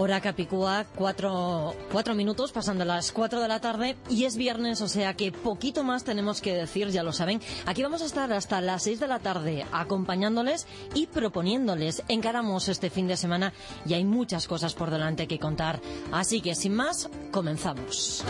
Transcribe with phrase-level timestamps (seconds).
[0.00, 4.86] Hora Capicúa, cuatro, cuatro minutos pasando las cuatro de la tarde y es viernes, o
[4.86, 7.40] sea que poquito más tenemos que decir, ya lo saben.
[7.66, 12.04] Aquí vamos a estar hasta las seis de la tarde acompañándoles y proponiéndoles.
[12.06, 13.52] Encaramos este fin de semana
[13.86, 15.80] y hay muchas cosas por delante que contar.
[16.12, 18.24] Así que sin más, comenzamos.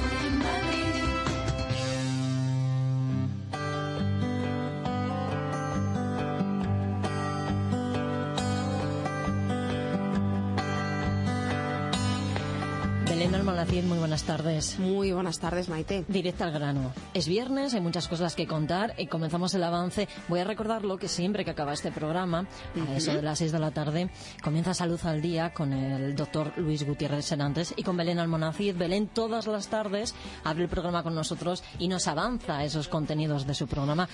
[13.68, 14.78] Almalacid, muy buenas tardes.
[14.78, 16.04] Muy buenas tardes, Maite.
[16.08, 16.92] Directa al grano.
[17.12, 20.08] Es viernes, hay muchas cosas que contar y comenzamos el avance.
[20.28, 22.46] Voy a recordarlo que siempre que acaba este programa,
[22.88, 24.10] a eso de las seis de la tarde,
[24.42, 28.76] comienza Salud al Día con el doctor Luis Gutiérrez Senantes y con Belén Almonacid.
[28.76, 33.54] Belén todas las tardes abre el programa con nosotros y nos avanza esos contenidos de
[33.54, 34.08] su programa.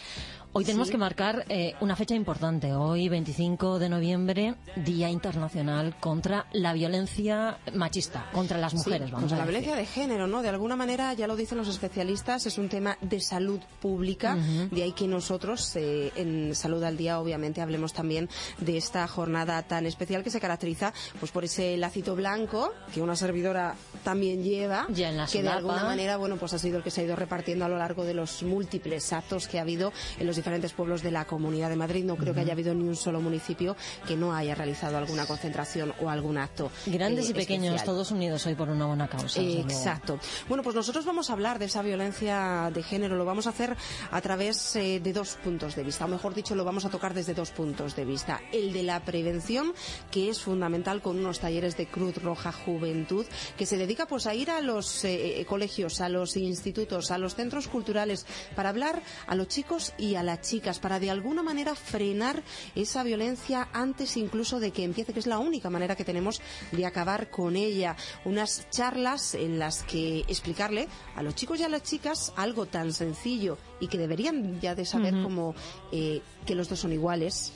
[0.56, 2.72] Hoy tenemos que marcar eh, una fecha importante.
[2.74, 9.10] Hoy, 25 de noviembre, Día Internacional contra la Violencia Machista, contra las mujeres.
[9.10, 9.62] vamos contra a la decir.
[9.64, 10.42] violencia de género, ¿no?
[10.42, 14.36] De alguna manera, ya lo dicen los especialistas, es un tema de salud pública.
[14.70, 19.60] De ahí que nosotros, eh, en Salud al Día, obviamente, hablemos también de esta jornada
[19.64, 24.86] tan especial que se caracteriza pues por ese lacito blanco que una servidora también lleva,
[24.90, 27.04] Ya en la que de alguna manera, bueno, pues ha sido el que se ha
[27.04, 30.74] ido repartiendo a lo largo de los múltiples actos que ha habido en los diferentes
[30.74, 32.04] pueblos de la Comunidad de Madrid.
[32.04, 35.94] No creo que haya habido ni un solo municipio que no haya realizado alguna concentración
[36.02, 36.70] o algún acto.
[36.84, 37.86] Grandes eh, y pequeños, especial.
[37.86, 39.40] todos unidos hoy por una buena causa.
[39.40, 40.20] Exacto.
[40.46, 43.16] Bueno, pues nosotros vamos a hablar de esa violencia de género.
[43.16, 43.74] Lo vamos a hacer
[44.10, 47.14] a través eh, de dos puntos de vista, o mejor dicho, lo vamos a tocar
[47.14, 48.42] desde dos puntos de vista.
[48.52, 49.72] El de la prevención,
[50.10, 53.24] que es fundamental con unos talleres de Cruz Roja Juventud,
[53.56, 57.34] que se dedica pues a ir a los eh, colegios, a los institutos, a los
[57.34, 61.76] centros culturales, para hablar a los chicos y a las chicas, para de alguna manera
[61.76, 62.42] frenar
[62.74, 66.42] esa violencia antes incluso de que empiece, que es la única manera que tenemos
[66.72, 67.94] de acabar con ella.
[68.24, 72.92] Unas charlas en las que explicarle a los chicos y a las chicas algo tan
[72.92, 75.54] sencillo y que deberían ya de saber como
[75.92, 77.52] eh, que los dos son iguales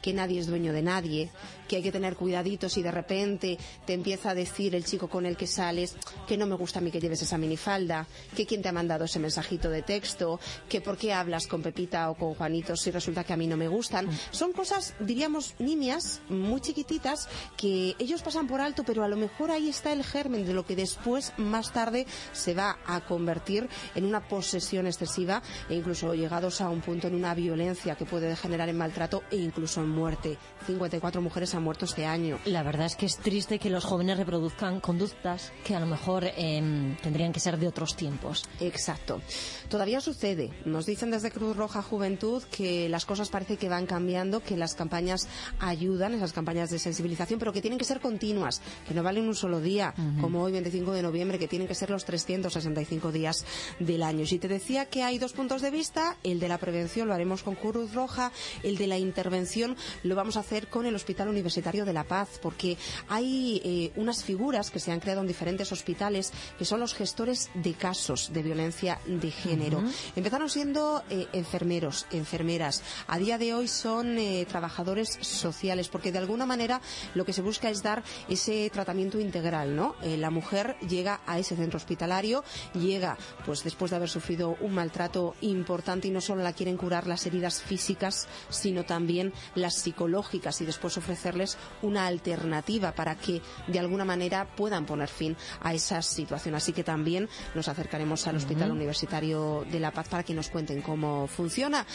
[0.00, 1.30] que nadie es dueño de nadie,
[1.72, 3.56] que hay que tener cuidaditos y de repente
[3.86, 5.96] te empieza a decir el chico con el que sales
[6.28, 8.06] que no me gusta a mí que lleves esa minifalda,
[8.36, 10.38] que quién te ha mandado ese mensajito de texto,
[10.68, 13.56] que por qué hablas con Pepita o con Juanito si resulta que a mí no
[13.56, 14.06] me gustan.
[14.32, 19.50] Son cosas, diríamos, niñas, muy chiquititas, que ellos pasan por alto, pero a lo mejor
[19.50, 24.04] ahí está el germen de lo que después, más tarde, se va a convertir en
[24.04, 28.68] una posesión excesiva e incluso llegados a un punto en una violencia que puede degenerar
[28.68, 30.36] en maltrato e incluso en muerte.
[30.66, 32.38] 54 mujeres han muerto este año.
[32.44, 36.24] La verdad es que es triste que los jóvenes reproduzcan conductas que a lo mejor
[36.36, 38.44] em, tendrían que ser de otros tiempos.
[38.60, 39.20] Exacto.
[39.68, 40.50] Todavía sucede.
[40.64, 44.74] Nos dicen desde Cruz Roja Juventud que las cosas parece que van cambiando, que las
[44.74, 45.28] campañas
[45.60, 49.34] ayudan, esas campañas de sensibilización, pero que tienen que ser continuas, que no valen un
[49.34, 53.44] solo día, como hoy 25 de noviembre, que tienen que ser los 365 días
[53.78, 54.26] del año.
[54.26, 57.42] Si te decía que hay dos puntos de vista, el de la prevención lo haremos
[57.42, 61.51] con Cruz Roja, el de la intervención lo vamos a hacer con el Hospital Universitario
[61.54, 62.76] de La Paz, porque
[63.08, 67.50] hay eh, unas figuras que se han creado en diferentes hospitales que son los gestores
[67.54, 69.82] de casos de violencia de género.
[70.16, 72.82] Empezaron siendo eh, enfermeros, enfermeras.
[73.06, 76.80] A día de hoy son eh, trabajadores sociales, porque de alguna manera
[77.14, 79.94] lo que se busca es dar ese tratamiento integral, ¿no?
[80.02, 85.34] La mujer llega a ese centro hospitalario, llega, pues después de haber sufrido un maltrato
[85.40, 90.64] importante y no solo la quieren curar las heridas físicas, sino también las psicológicas y
[90.64, 90.96] después
[91.42, 96.54] ofrecerles una alternativa para que de alguna manera puedan poner fin a esa situación.
[96.54, 100.82] Así que también nos acercaremos al Hospital Universitario de La Paz para que nos cuenten
[100.82, 101.86] cómo funciona.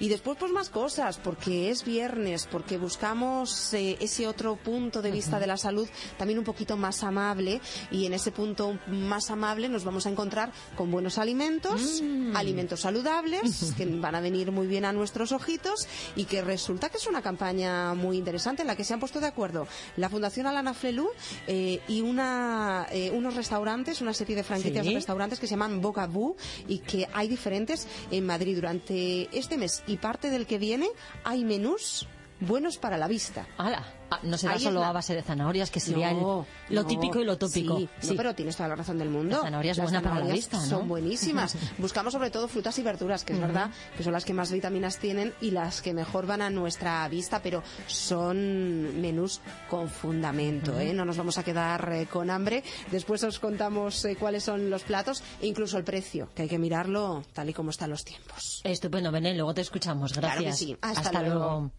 [0.00, 5.10] Y después, pues más cosas, porque es viernes, porque buscamos eh, ese otro punto de
[5.10, 9.68] vista de la salud también un poquito más amable y en ese punto más amable
[9.68, 12.02] nos vamos a encontrar con buenos alimentos,
[12.34, 15.86] alimentos saludables que van a venir muy bien a nuestros ojitos
[16.16, 19.20] y que resulta que es una campaña muy interesante en la que se han puesto
[19.20, 19.66] de acuerdo
[19.96, 21.08] la Fundación Alana Flelu
[21.46, 24.90] eh, y una, eh, unos restaurantes, una serie de franquicias Sí.
[24.90, 26.36] de restaurantes que se llaman Bocabú
[26.68, 30.88] y que hay diferentes en Madrid durante este mes y parte del que viene
[31.24, 32.06] hay menús
[32.40, 33.46] buenos para la vista.
[33.58, 33.84] ¡Hala!
[34.08, 36.46] Ah, no será Ahí es solo la- a base de zanahorias, que sería el- lo
[36.70, 36.86] no.
[36.86, 37.76] típico y lo tópico.
[37.78, 39.36] Sí, no, pero tienes toda la razón del mundo.
[39.38, 40.60] La zanahoria es Las buena para la vista.
[40.60, 41.56] Son buenísimas.
[41.78, 44.98] Buscamos sobre todo frutas y verduras, que es verdad que son las que más vitaminas
[44.98, 50.92] tienen y las que mejor van a nuestra vista, pero son menús con fundamento, ¿eh?
[50.92, 52.62] No nos vamos a quedar eh, con hambre.
[52.92, 56.58] Después os contamos eh, cuáles son los platos e incluso el precio, que hay que
[56.58, 58.60] mirarlo tal y como están los tiempos.
[58.64, 60.12] Estupendo, Belén, luego te escuchamos.
[60.12, 60.36] Gracias.
[60.38, 60.76] Claro que sí.
[60.80, 61.70] Hasta luego.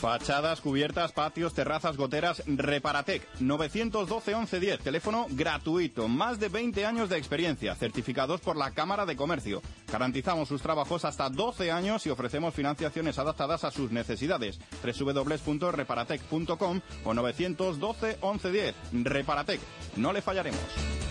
[0.00, 3.28] Fachadas, cubiertas, patios, terrazas, goteras, Reparatec.
[3.38, 6.08] 912 1110, teléfono gratuito.
[6.08, 9.60] Más de 20 años de experiencia, certificados por la Cámara de Comercio.
[9.92, 14.58] Garantizamos sus trabajos hasta 12 años y ofrecemos financiaciones adaptadas a sus necesidades.
[14.82, 18.74] www.reparatec.com o 912 1110.
[19.04, 19.60] Reparatec.
[19.96, 21.09] No le fallaremos.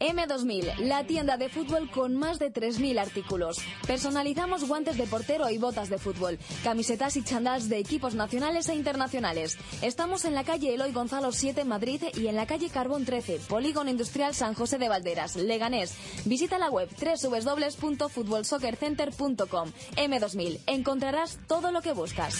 [0.00, 3.58] M2000, la tienda de fútbol con más de 3.000 artículos.
[3.86, 8.74] Personalizamos guantes de portero y botas de fútbol, camisetas y chandals de equipos nacionales e
[8.74, 9.58] internacionales.
[9.82, 13.90] Estamos en la calle Eloy Gonzalo 7 Madrid y en la calle Carbón 13, Polígono
[13.90, 15.94] Industrial San José de Valderas, Leganés.
[16.24, 19.72] Visita la web www.futbolsoccercenter.com.
[19.96, 22.36] M2000, encontrarás todo lo que buscas.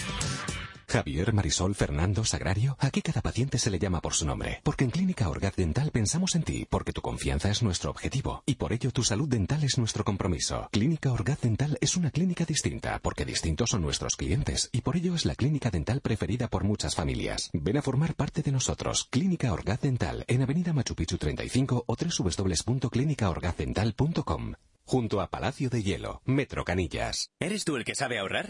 [0.89, 2.75] Javier, Marisol, Fernando, Sagrario.
[2.79, 4.61] Aquí cada paciente se le llama por su nombre.
[4.63, 8.41] Porque en Clínica Orgaz Dental pensamos en ti, porque tu confianza es nuestro objetivo.
[8.47, 10.67] Y por ello tu salud dental es nuestro compromiso.
[10.71, 14.69] Clínica Orgaz Dental es una clínica distinta, porque distintos son nuestros clientes.
[14.71, 17.51] Y por ello es la clínica dental preferida por muchas familias.
[17.53, 19.07] Ven a formar parte de nosotros.
[19.11, 24.53] Clínica Orgaz Dental, en Avenida Machu Picchu 35 o www.clinicaorgazdental.com.
[24.85, 27.29] Junto a Palacio de Hielo, Metro Canillas.
[27.39, 28.49] ¿Eres tú el que sabe ahorrar?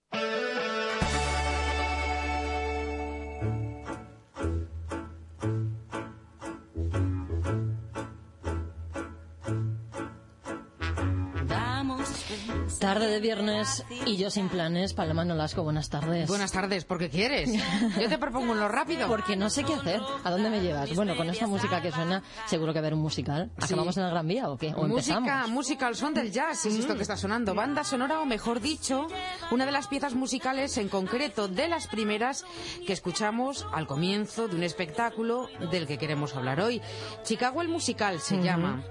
[12.91, 14.93] Tarde de viernes y yo sin planes.
[14.93, 16.27] Paloma Nolasco, buenas tardes.
[16.27, 17.49] Buenas tardes, ¿por qué quieres?
[18.01, 19.07] Yo te propongo lo rápido.
[19.07, 20.01] Porque no sé qué hacer.
[20.25, 20.93] ¿A dónde me llevas?
[20.93, 23.49] Bueno, con esta música que suena, seguro que va a haber un musical.
[23.55, 24.73] ¿Acabamos en la Gran Vía o qué?
[24.75, 25.49] ¿O música, empezamos?
[25.51, 27.55] música al son del jazz, es esto que está sonando.
[27.55, 29.07] Banda sonora, o mejor dicho,
[29.51, 32.43] una de las piezas musicales, en concreto de las primeras
[32.85, 36.81] que escuchamos al comienzo de un espectáculo del que queremos hablar hoy.
[37.23, 38.83] Chicago el musical se llama.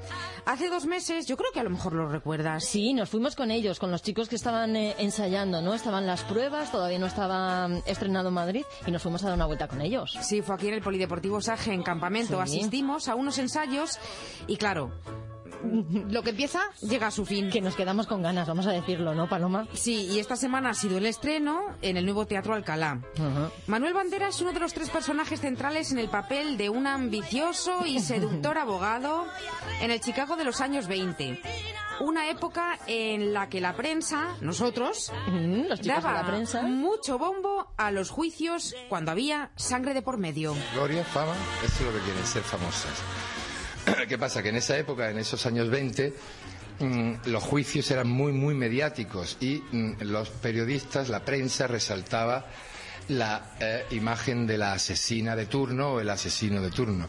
[0.46, 2.64] Hace dos meses, yo creo que a lo mejor lo recuerdas.
[2.64, 5.75] Sí, nos fuimos con ellos, con los chicos que estaban eh, ensayando, ¿no?
[5.75, 9.37] Estaban las pruebas, todavía no estaba mm, estrenado en Madrid y nos fuimos a dar
[9.37, 10.16] una vuelta con ellos.
[10.22, 12.34] Sí, fue aquí en el Polideportivo Saje, en campamento.
[12.46, 12.58] Sí.
[12.58, 13.98] Asistimos a unos ensayos
[14.46, 14.90] y claro,
[16.11, 17.51] lo que empieza llega a su fin.
[17.51, 19.67] Que nos quedamos con ganas, vamos a decirlo, ¿no, Paloma?
[19.75, 23.01] Sí, y esta semana ha sido el estreno en el nuevo Teatro Alcalá.
[23.67, 27.87] Manuel Bandera es uno de los tres personajes centrales en el papel de un ambicioso
[27.87, 29.27] y seductor abogado
[29.81, 31.41] en el Chicago de los años 20.
[32.01, 36.62] Una época en la que la prensa, nosotros, Mm, Los chicos de daba la prensa.
[36.62, 40.55] mucho bombo a los juicios cuando había sangre de por medio.
[40.73, 43.03] Gloria, fama, eso es lo que quieren, ser famosas.
[44.09, 44.43] ¿Qué pasa?
[44.43, 46.12] Que en esa época, en esos años 20,
[46.81, 52.47] mm, los juicios eran muy, muy mediáticos y mm, los periodistas, la prensa, resaltaba
[53.09, 57.09] la eh, imagen de la asesina de turno o el asesino de turno.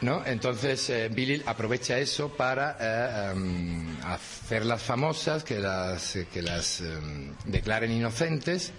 [0.00, 0.24] ¿No?
[0.26, 7.32] Entonces eh, Billy aprovecha eso para eh, em, hacerlas famosas, que las, que las em,
[7.44, 8.72] declaren inocentes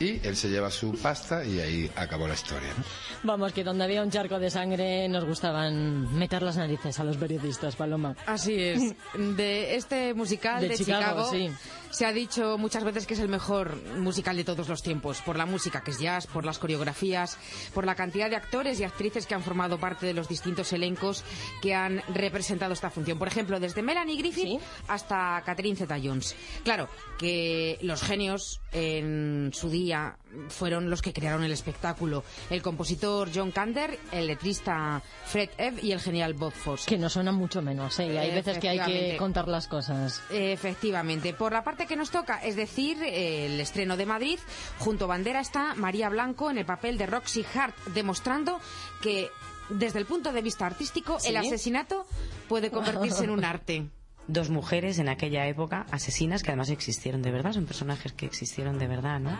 [0.00, 2.68] y él se lleva su pasta y ahí acabó la historia.
[2.76, 2.84] ¿no?
[3.24, 7.16] Vamos, que donde había un charco de sangre nos gustaban meter las narices a los
[7.16, 8.16] periodistas, Paloma.
[8.26, 8.94] Así es.
[9.14, 11.50] De este musical De de, Chicago, Chicago, sí.
[11.90, 15.20] se ha dicho muchas veces que es el mejor musical de todos los tiempos.
[15.22, 17.36] Por la música que es jazz, por las coreografías,
[17.74, 21.24] por la cantidad de actores y actrices que han formado parte de los distintos elencos
[21.60, 23.18] que han representado esta función.
[23.18, 24.58] Por ejemplo, desde Melanie Griffith Sí.
[24.86, 26.36] hasta Catherine Zeta-Jones.
[26.62, 30.16] Claro, que los genios en su día
[30.48, 32.24] fueron los que crearon el espectáculo.
[32.50, 36.86] El compositor John Kander, el letrista Fred Ebb y el genial Bob Fosse.
[36.86, 38.18] Que nos suenan mucho menos, ¿eh?
[38.18, 40.22] Hay veces que hay que contar las cosas.
[40.30, 41.34] Efectivamente.
[41.34, 44.38] Por la parte que nos toca, es decir, el estreno de Madrid,
[44.78, 48.60] junto a Bandera está María Blanco en el papel de Roxy Hart, demostrando
[49.02, 49.30] que
[49.70, 51.28] desde el punto de vista artístico ¿Sí?
[51.28, 52.06] el asesinato
[52.48, 53.88] puede convertirse en un arte.
[54.28, 58.78] Dos mujeres en aquella época, asesinas, que además existieron de verdad, son personajes que existieron
[58.78, 59.30] de verdad, ¿no?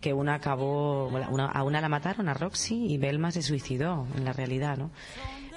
[0.00, 4.24] Que una acabó, una- a una la mataron, a Roxy, y Belma se suicidó, en
[4.24, 4.90] la realidad, ¿no?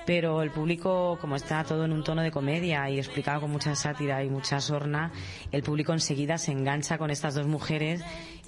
[0.06, 3.76] Pero el público, como está todo en un tono de comedia y explicado con mucha
[3.76, 5.12] sátira y mucha sorna,
[5.52, 8.04] el público enseguida se engancha con estas dos mujeres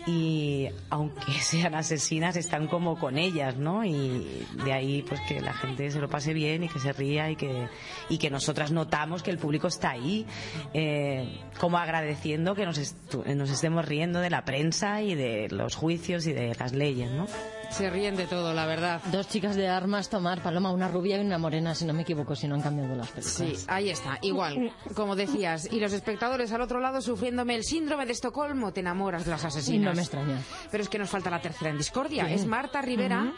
[0.06, 3.84] y aunque sean asesinas están como con ellas, ¿no?
[3.84, 7.30] Y de ahí pues que la gente se lo pase bien y que se ría
[7.32, 7.68] y que
[8.10, 10.26] y que nosotras notamos que el público está ahí
[10.74, 12.96] eh, como agradeciendo que nos,
[13.26, 17.28] nos estemos riendo de la prensa y de los juicios y de las leyes, ¿no?
[17.72, 19.02] Se ríen de todo, la verdad.
[19.12, 22.36] Dos chicas de armas tomar, Paloma, una rubia y una morena, si no me equivoco,
[22.36, 23.60] si no han cambiado las películas.
[23.60, 25.72] Sí, ahí está, igual, como decías.
[25.72, 29.44] Y los espectadores al otro lado sufriéndome el síndrome de Estocolmo, te enamoras de las
[29.46, 29.90] asesinas.
[29.90, 30.42] No me extraña.
[30.72, 32.30] Pero es que nos falta la tercera en discordia.
[32.32, 33.34] Es Marta Rivera.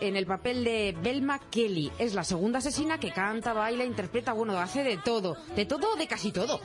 [0.00, 1.92] En el papel de Belma Kelly.
[1.98, 5.36] Es la segunda asesina que canta, baila, interpreta, bueno, hace de todo.
[5.54, 6.60] De todo o de casi todo.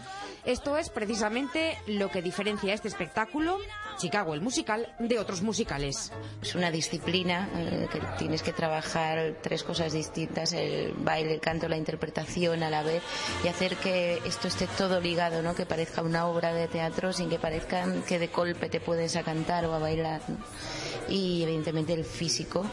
[0.46, 3.58] Esto es precisamente lo que diferencia este espectáculo,
[3.98, 6.12] Chicago el musical, de otros musicales.
[6.42, 11.68] Es una disciplina eh, que tienes que trabajar tres cosas distintas, el baile, el canto,
[11.68, 13.02] la interpretación a la vez
[13.44, 15.56] y hacer que esto esté todo ligado, ¿no?
[15.56, 19.24] que parezca una obra de teatro sin que parezcan que de golpe te puedes a
[19.24, 20.22] cantar o a bailar.
[20.28, 20.38] ¿no?
[21.10, 22.66] Y evidentemente el físico,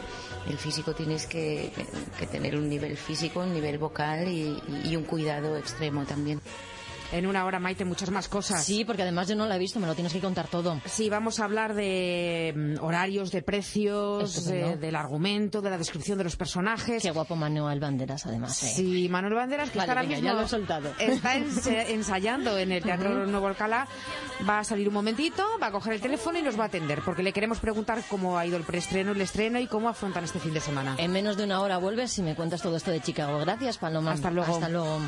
[0.49, 1.73] el físico tienes que,
[2.19, 6.41] que tener un nivel físico, un nivel vocal y un cuidado extremo también.
[7.13, 8.65] En una hora, Maite, muchas más cosas.
[8.65, 10.81] Sí, porque además yo no la he visto, me lo tienes que contar todo.
[10.87, 16.17] Sí, vamos a hablar de mm, horarios, de precios, de- del argumento, de la descripción
[16.19, 17.03] de los personajes.
[17.03, 18.63] Qué guapo Manuel Banderas, además.
[18.63, 18.73] ¿eh?
[18.75, 20.91] Sí, Manuel Banderas, que Vale, está ahora mismo ya lo he soltado.
[20.99, 21.37] está
[21.89, 23.87] ensayando en el Teatro Nuevo Alcalá,
[24.49, 27.03] va a salir un momentito, va a coger el teléfono y nos va a atender,
[27.05, 30.39] porque le queremos preguntar cómo ha ido el preestreno, el estreno y cómo afrontan este
[30.41, 30.95] fin de semana.
[30.99, 33.39] En menos de una hora vuelves y me cuentas todo esto de Chicago.
[33.41, 34.13] Gracias, Paloma.
[34.13, 34.55] Hasta luego.
[34.55, 34.99] Hasta luego.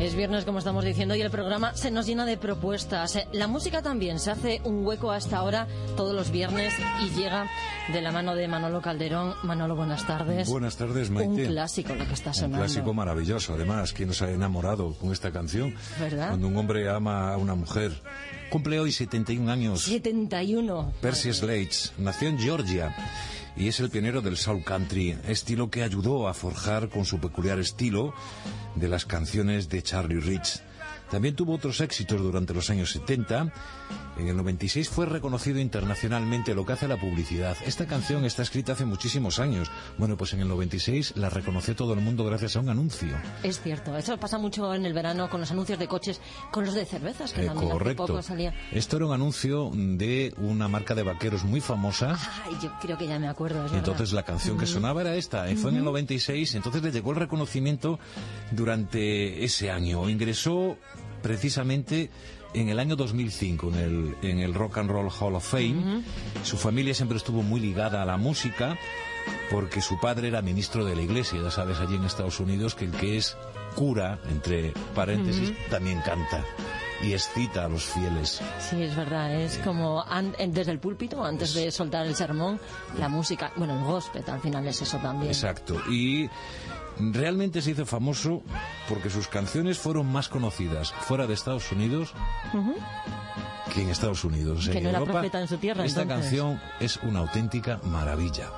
[0.00, 3.16] Es viernes, como estamos diciendo, y el programa se nos llena de propuestas.
[3.16, 6.72] Eh, La música también se hace un hueco a esta hora todos los viernes
[7.04, 7.46] y llega
[7.92, 9.34] de la mano de Manolo Calderón.
[9.42, 10.48] Manolo, buenas tardes.
[10.48, 11.46] Buenas tardes, Un Maite.
[11.48, 12.58] clásico lo que está Un sonando.
[12.64, 15.74] clásico maravilloso, además, ¿quién nos ha enamorado con esta canción?
[16.00, 16.28] ¿Verdad?
[16.28, 17.92] Cuando un hombre ama a una mujer.
[18.50, 19.82] Cumple hoy 71 años.
[19.82, 20.92] 71.
[21.02, 22.96] Percy Sledge nació en Georgia
[23.56, 27.58] y es el pionero del soul country, estilo que ayudó a forjar con su peculiar
[27.58, 28.14] estilo
[28.76, 30.62] de las canciones de Charlie Rich.
[31.10, 33.52] También tuvo otros éxitos durante los años 70.
[34.18, 37.56] En el 96 fue reconocido internacionalmente lo que hace la publicidad.
[37.64, 39.70] Esta canción está escrita hace muchísimos años.
[39.98, 43.08] Bueno, pues en el 96 la reconoció todo el mundo gracias a un anuncio.
[43.42, 46.20] Es cierto, eso pasa mucho en el verano con los anuncios de coches,
[46.50, 48.06] con los de cervezas, que Eh, también hace correcto.
[48.06, 48.52] poco salía.
[48.72, 52.18] Esto era un anuncio de una marca de vaqueros muy famosa.
[52.44, 54.34] Ay, yo creo que ya me acuerdo, entonces la verdad.
[54.34, 55.90] canción que sonaba era esta, y fue en el Ujú.
[55.92, 57.98] 96, entonces le llegó el reconocimiento
[58.50, 60.08] durante ese año.
[60.08, 60.76] Ingresó
[61.22, 62.10] precisamente
[62.54, 66.02] en el año 2005 en el, en el Rock and Roll Hall of Fame.
[66.42, 68.78] Su familia siempre estuvo muy ligada a la música
[69.50, 72.86] porque su padre era ministro de la iglesia, ya sabes, allí en Estados Unidos, que
[72.86, 73.36] el que es
[73.74, 76.44] cura, entre paréntesis, también canta
[77.02, 78.40] y excita a los fieles.
[78.58, 82.60] Sí, es verdad, es como an- desde el púlpito, antes de soltar el sermón,
[82.98, 85.30] la música, bueno, el gospel al final es eso también.
[85.30, 85.76] Exacto.
[85.90, 86.28] Y
[86.98, 88.42] realmente se hizo famoso
[88.88, 92.12] porque sus canciones fueron más conocidas fuera de Estados Unidos
[92.52, 92.74] Ujú.
[93.72, 94.68] que en Estados Unidos.
[94.68, 96.26] Que en no era Europa, profeta en su tierra, Esta entonces.
[96.30, 98.50] canción es una auténtica maravilla.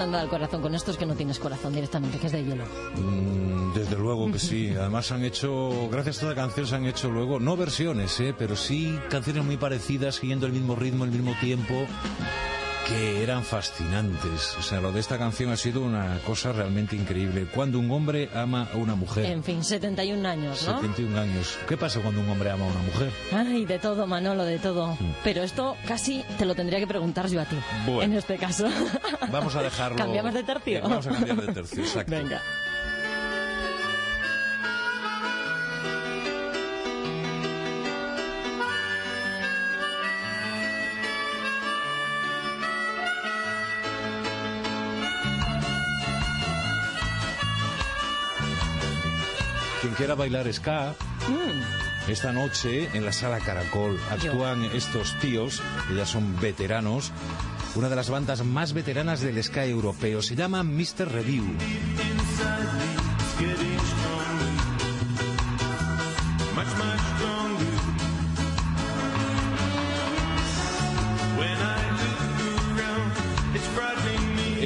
[0.00, 2.64] Ablanda el corazón con esto es que no tienes corazón directamente, que es de hielo.
[2.96, 4.70] Mm, desde luego que sí.
[4.70, 8.34] Además han hecho, gracias a esta canción se han hecho luego, no versiones, ¿eh?
[8.36, 11.86] pero sí canciones muy parecidas, siguiendo el mismo ritmo, el mismo tiempo,
[12.90, 14.56] que eran fascinantes.
[14.58, 17.46] O sea, lo de esta canción ha sido una cosa realmente increíble.
[17.54, 19.26] Cuando un hombre ama a una mujer.
[19.26, 20.80] En fin, 71 años, ¿no?
[20.80, 21.56] 71 años.
[21.68, 23.12] ¿Qué pasa cuando un hombre ama a una mujer?
[23.32, 24.98] Ay, de todo, Manolo, de todo.
[25.22, 27.56] Pero esto casi te lo tendría que preguntar yo a ti,
[27.86, 28.02] Bueno.
[28.02, 28.66] en este caso.
[29.30, 29.96] Vamos a dejarlo.
[29.96, 30.78] ¿Cambiamos de tercio?
[30.78, 32.10] Eh, vamos a cambiar de tercio, exacto.
[32.10, 32.42] Venga.
[50.00, 50.94] Quiera bailar ska,
[51.28, 52.10] Mm.
[52.10, 57.12] esta noche en la sala Caracol actúan estos tíos, que ya son veteranos,
[57.74, 60.22] una de las bandas más veteranas del ska europeo.
[60.22, 61.06] Se llama Mr.
[61.12, 61.44] Review.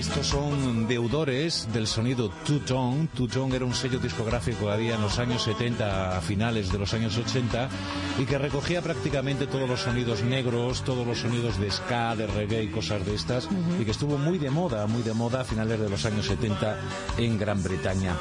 [0.07, 3.09] Estos son deudores del sonido Two-Tone.
[3.15, 6.93] Two-Tone era un sello discográfico que había en los años 70, a finales de los
[6.93, 7.71] años 80,
[8.19, 12.65] y que recogía prácticamente todos los sonidos negros, todos los sonidos de ska, de reggae
[12.65, 13.49] y cosas de estas,
[13.81, 16.79] y que estuvo muy de moda, muy de moda a finales de los años 70
[17.17, 18.15] en Gran Bretaña.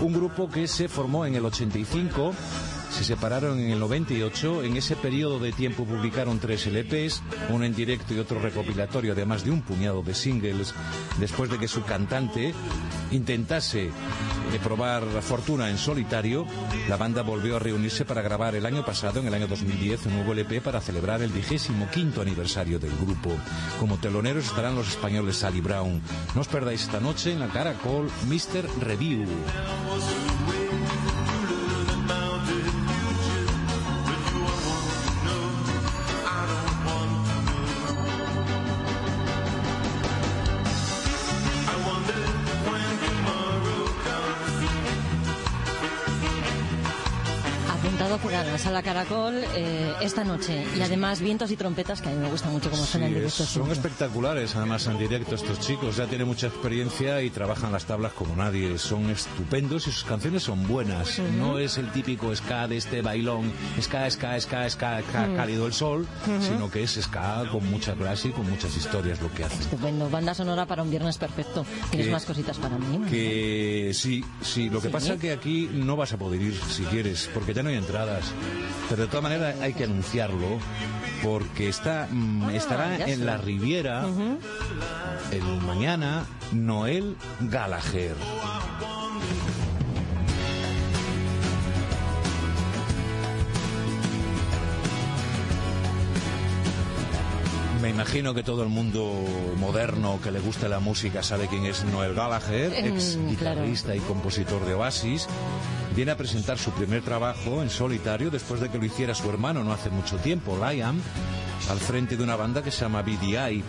[0.00, 2.32] Un grupo que se formó en el 85
[2.90, 4.62] se separaron en el 98.
[4.62, 9.44] En ese periodo de tiempo publicaron tres LPs, uno en directo y otro recopilatorio, además
[9.44, 10.74] de un puñado de singles,
[11.18, 12.54] después de que su cantante
[13.10, 16.46] intentase eh, probar fortuna en solitario.
[16.88, 20.14] La banda volvió a reunirse para grabar el año pasado, en el año 2010, un
[20.14, 23.30] nuevo LP para celebrar el vigésimo quinto aniversario del grupo.
[23.78, 26.00] Como teloneros estarán los españoles Sally Brown.
[26.34, 28.68] No os perdáis esta noche en la Caracol Mr.
[28.80, 29.26] Review.
[48.78, 50.64] La Caracol eh, esta noche.
[50.76, 53.34] Y además vientos y trompetas, que a mí me gusta mucho cómo Sí, en es-
[53.34, 53.72] son siempre.
[53.72, 55.96] espectaculares, además en directo estos chicos.
[55.96, 58.78] Ya tienen mucha experiencia y trabajan las tablas como nadie.
[58.78, 61.18] Son estupendos y sus canciones son buenas.
[61.18, 61.28] Ujú.
[61.36, 65.36] No es el típico ska de este bailón, ska, ska, ska, ska, ska, Ujú.
[65.36, 66.40] cálido el sol, Ujú.
[66.46, 69.60] sino que es ska con mucha clase y con muchas historias lo que hace.
[69.60, 70.08] Estupendo.
[70.08, 71.66] Banda sonora para un viernes perfecto.
[71.90, 73.00] Tienes más cositas para mí.
[73.10, 74.92] Que sí, sí, lo que Sí.
[74.92, 77.76] pasa es que aquí no vas a poder ir si quieres, porque ya no hay
[77.76, 78.26] entradas.
[78.88, 80.58] Pero de todas maneras hay que anunciarlo,
[81.22, 84.06] porque está mm, estará Ah, ya en la Riviera
[85.30, 88.16] el mañana Noel Gallagher.
[97.82, 99.24] Me imagino que todo el mundo
[99.56, 104.00] moderno que le gusta la música sabe quién es Noel Gallagher, Mm, ex guitarrista y
[104.00, 105.28] compositor de Oasis.
[105.98, 109.64] Viene a presentar su primer trabajo en solitario después de que lo hiciera su hermano
[109.64, 111.02] no hace mucho tiempo, Liam,
[111.68, 113.64] al frente de una banda que se llama BDI.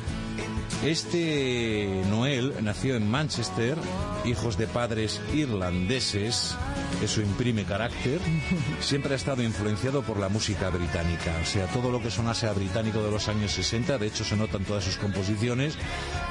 [0.83, 3.77] Este Noel nació en Manchester,
[4.23, 6.55] hijos de padres irlandeses,
[7.03, 8.19] eso imprime carácter.
[8.79, 12.53] Siempre ha estado influenciado por la música británica, o sea, todo lo que sonase a
[12.53, 15.75] británico de los años 60, de hecho se notan todas sus composiciones,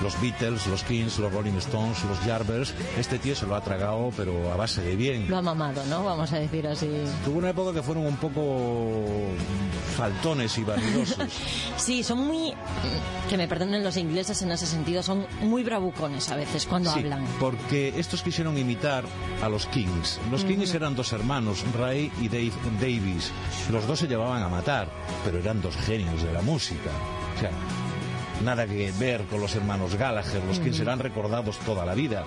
[0.02, 4.10] los Beatles, los Kings, los Rolling Stones, los Yardbirds, este tío se lo ha tragado,
[4.16, 5.28] pero a base de bien.
[5.28, 6.04] Lo ha mamado, ¿no?
[6.04, 6.88] Vamos a decir así.
[7.24, 9.06] Tuvo una época que fueron un poco
[9.96, 11.18] faltones y vanidosos.
[11.76, 12.52] Sí, son muy...
[13.30, 16.98] Que me perdonen los ingleses en ese sentido, son muy bravucones a veces cuando Sí,
[17.00, 17.24] hablan.
[17.40, 19.04] porque estos quisieron imitar
[19.42, 20.20] a los Kings.
[20.30, 23.30] Los Kings eran dos hermanos, Ray y Dave Davis.
[23.70, 24.88] Los dos se llevaban a matar,
[25.24, 26.90] pero eran dos genios de la música.
[27.36, 27.50] O sea,
[28.44, 30.42] nada que ver con los hermanos Gallagher.
[30.44, 30.72] Los Ujú.
[30.72, 32.24] serán recordados toda la vida.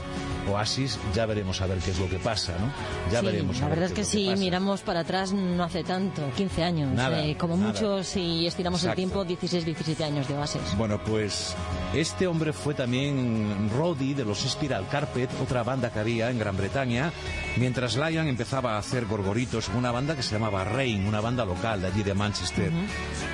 [0.50, 2.72] Oasis, ya veremos a ver qué es lo que pasa, ¿no?
[3.12, 3.58] Ya Sí, veremos.
[3.58, 6.90] a la ver verdad es que si miramos para atrás no hace tanto, 15 años.
[6.94, 7.72] Nada, eh, como nada.
[7.72, 8.96] mucho si estiramos el Exacto.
[8.98, 10.62] tiempo, 16, 17 años de bases.
[10.78, 11.56] Bueno, pues
[11.94, 16.58] este hombre fue también Roddy de los Spiral Carpet, otra banda que había en Gran
[16.58, 17.12] Bretaña,
[17.58, 21.82] mientras Lion empezaba a hacer gorgoritos una banda que se llamaba Rain, una banda local
[21.82, 22.72] de allí de Manchester.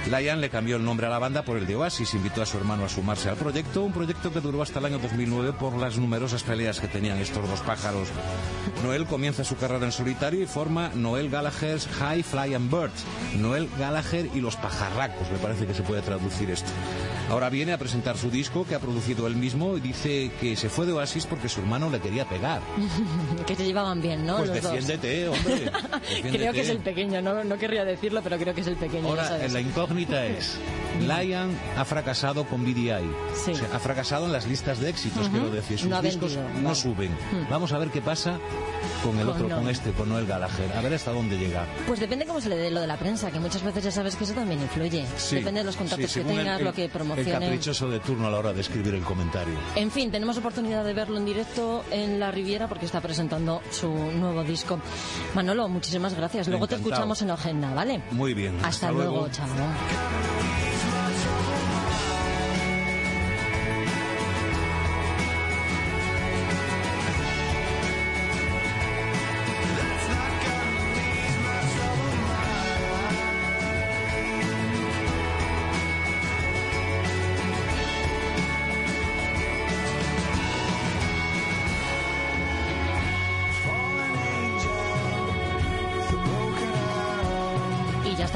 [0.07, 2.57] Lion le cambió el nombre a la banda por el de Oasis, invitó a su
[2.57, 5.97] hermano a sumarse al proyecto, un proyecto que duró hasta el año 2009 por las
[5.97, 8.09] numerosas peleas que tenían estos dos pájaros.
[8.83, 13.05] Noel comienza su carrera en solitario y forma Noel Gallagher's High Flying Birds.
[13.37, 16.69] Noel Gallagher y los pajarracos, me parece que se puede traducir esto.
[17.29, 20.69] Ahora viene a presentar su disco que ha producido él mismo y dice que se
[20.69, 22.61] fue de Oasis porque su hermano le quería pegar.
[23.47, 24.37] que se llevaban bien, ¿no?
[24.37, 24.71] pues Los dos.
[24.73, 25.55] defiéndete, hombre.
[26.01, 26.37] defiéndete.
[26.37, 29.07] Creo que es el pequeño, no, no querría decirlo, pero creo que es el pequeño.
[29.07, 30.57] Ahora, la incógnita es,
[31.01, 33.09] Lion ha fracasado con BDI.
[33.35, 33.51] Sí.
[33.51, 35.31] O sea, ha fracasado en las listas de éxitos, Ujú.
[35.31, 35.79] quiero decir.
[35.79, 36.75] Sus No discos vendido, no vale.
[36.75, 37.11] suben.
[37.11, 37.49] Hmm.
[37.49, 38.37] Vamos a ver qué pasa
[39.03, 40.71] con el Con otro, con este, con Noel Gallagher.
[40.75, 41.65] A ver hasta dónde llega.
[41.87, 44.15] Pues depende cómo se le dé lo de la prensa, que muchas veces ya sabes
[44.15, 45.05] que eso también influye.
[45.17, 47.31] Sí, depende de los contactos sí, que el- tengas, el- lo que El promocione.
[47.31, 49.53] caprichoso de turno a la hora de escribir el comentario.
[49.75, 53.89] En fin, tenemos oportunidad de verlo en directo en La Riviera porque está presentando su
[53.89, 54.79] nuevo disco.
[55.35, 56.47] Manolo, muchísimas gracias.
[56.47, 58.01] Luego te escuchamos en la agenda, ¿vale?
[58.11, 58.57] Muy bien.
[58.63, 59.47] Hasta, luego, chao.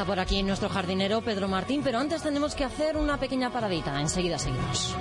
[0.01, 4.01] Está por aquí nuestro jardinero Pedro Martín, pero antes tenemos que hacer una pequeña paradita.
[4.01, 4.95] Enseguida seguimos.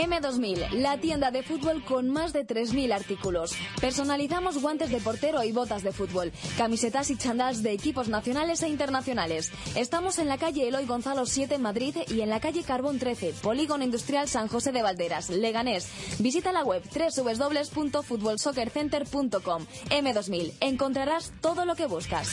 [0.00, 3.52] M2000, la tienda de fútbol con más de 3.000 artículos.
[3.80, 8.68] Personalizamos guantes de portero y botas de fútbol, camisetas y chandals de equipos nacionales e
[8.68, 9.52] internacionales.
[9.74, 13.34] Estamos en la calle Eloy Gonzalo 7 en Madrid y en la calle Carbón 13,
[13.42, 15.90] Polígono Industrial San José de Valderas, Leganés.
[16.18, 19.66] Visita la web www.futbolsoccercenter.com.
[19.90, 22.30] M2000, encontrarás todo lo que buscas.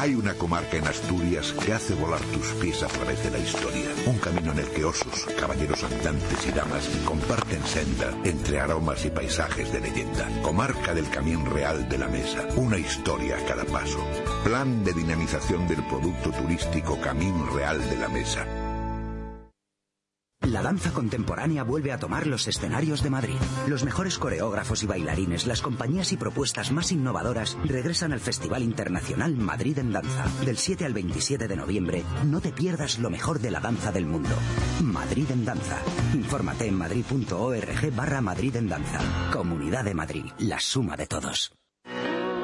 [0.00, 3.84] Hay una comarca en Asturias que hace volar tus pies a través de la historia.
[4.06, 9.10] Un camino en el que osos, caballeros andantes y damas comparten senda entre aromas y
[9.10, 10.26] paisajes de leyenda.
[10.40, 12.48] Comarca del Camín Real de la Mesa.
[12.56, 13.98] Una historia a cada paso.
[14.42, 18.46] Plan de dinamización del producto turístico Camín Real de la Mesa.
[20.46, 23.36] La danza contemporánea vuelve a tomar los escenarios de Madrid.
[23.68, 29.36] Los mejores coreógrafos y bailarines, las compañías y propuestas más innovadoras regresan al Festival Internacional
[29.36, 30.24] Madrid en Danza.
[30.44, 34.06] Del 7 al 27 de noviembre, no te pierdas lo mejor de la danza del
[34.06, 34.34] mundo.
[34.82, 35.78] Madrid en Danza.
[36.14, 38.98] Infórmate en madrid.org barra Madrid en Danza.
[39.32, 41.52] Comunidad de Madrid, la suma de todos.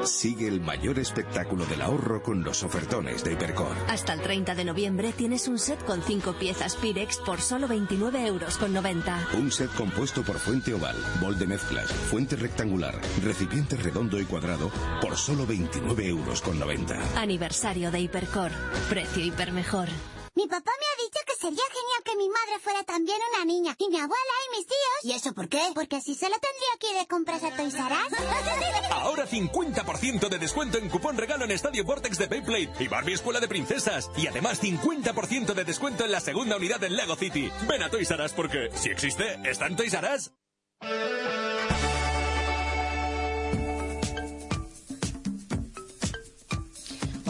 [0.07, 3.75] Sigue el mayor espectáculo del ahorro con los ofertones de Hipercor.
[3.87, 8.25] Hasta el 30 de noviembre tienes un set con 5 piezas Pirex por solo 29
[8.25, 9.27] euros con 90.
[9.37, 14.71] Un set compuesto por fuente oval, bol de mezclas, fuente rectangular, recipiente redondo y cuadrado
[15.01, 17.19] por solo 29 euros con 90.
[17.19, 18.51] Aniversario de Hipercor.
[18.89, 19.89] Precio hiper mejor.
[20.37, 23.75] Mi papá me ha dicho que sería genial que mi madre fuera también una niña.
[23.79, 24.99] Y mi abuela y mis tíos.
[25.01, 25.59] ¿Y eso por qué?
[25.73, 28.91] Porque así solo tendría que ir de compras a Toys R Us.
[28.91, 33.39] Ahora 50% de descuento en cupón regalo en Estadio Vortex de Beyblade y Barbie Escuela
[33.39, 34.11] de Princesas.
[34.15, 37.51] Y además 50% de descuento en la segunda unidad del Lego City.
[37.67, 40.31] Ven a Toys R Us porque, si existe, está en Toys R Us.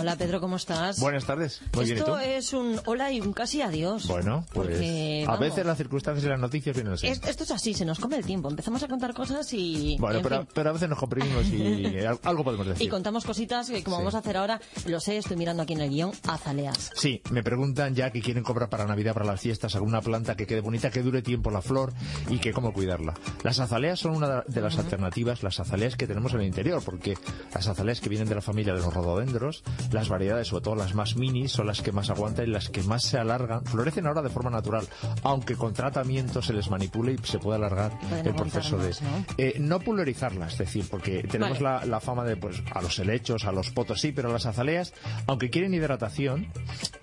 [0.07, 1.01] Hola Pedro, ¿cómo estás?
[1.01, 1.61] Buenas tardes.
[1.75, 2.17] Muy bien, ¿y Esto tú?
[2.19, 4.07] es un hola y un casi adiós.
[4.07, 7.07] Bueno, pues Porque, a vamos, veces las circunstancias y las noticias vienen así.
[7.07, 8.49] es- esto es así, se nos come el tiempo.
[8.49, 9.97] Empezamos a contar cosas y.
[9.99, 10.47] Bueno, en pero, fin.
[10.53, 12.87] pero a veces nos comprimimos y al- algo podemos decir.
[12.87, 14.01] Y contamos cositas que, como Sí.
[14.03, 16.89] vamos a hacer ahora, lo sé, estoy mirando aquí en el guion, azaleas.
[16.95, 20.47] Sí, me preguntan ya que quieren comprar para Navidad, para las fiestas, alguna planta que
[20.47, 21.91] quede bonita, que dure tiempo la flor
[22.29, 23.13] y que cómo cuidarla.
[23.43, 27.17] Las azaleas son una de las alternativas, las azaleas que tenemos en el interior, porque
[27.53, 30.93] las azaleas que vienen de la familia de los rododendros, las variedades, sobre todo las
[30.95, 33.65] más mini, son las que más aguantan y las que más se alargan.
[33.65, 34.87] Florecen ahora de forma natural,
[35.23, 38.89] aunque con tratamiento se les manipule y se puede alargar Pueden el proceso de...
[39.01, 39.25] ¿no?
[39.37, 41.79] Eh, no pulverizarlas, es decir, porque tenemos Vale.
[41.81, 44.93] la, la fama de pues a los helechos, a los potos, sí, pero las azaleas,
[45.25, 46.47] aunque quieren hidratación,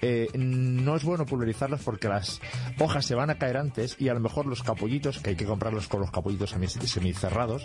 [0.00, 2.40] eh, no es bueno pulverizarlas porque las
[2.78, 5.46] hojas se van a caer antes y a lo mejor los capullitos, que hay que
[5.46, 7.64] comprarlos con los capullitos semi- semicerrados,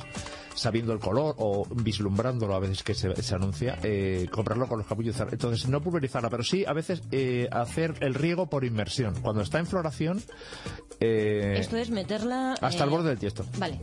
[0.56, 4.88] sabiendo el color o vislumbrándolo a veces que se, se anuncia, eh, comprarlo con los
[4.88, 9.16] capullitos Entonces, no pulverizarla, pero sí a veces eh, hacer el riego por inmersión.
[9.22, 10.22] Cuando está en floración,
[11.00, 12.54] eh, Esto es meterla.
[12.62, 13.80] hasta eh, el borde del tiesto Vale.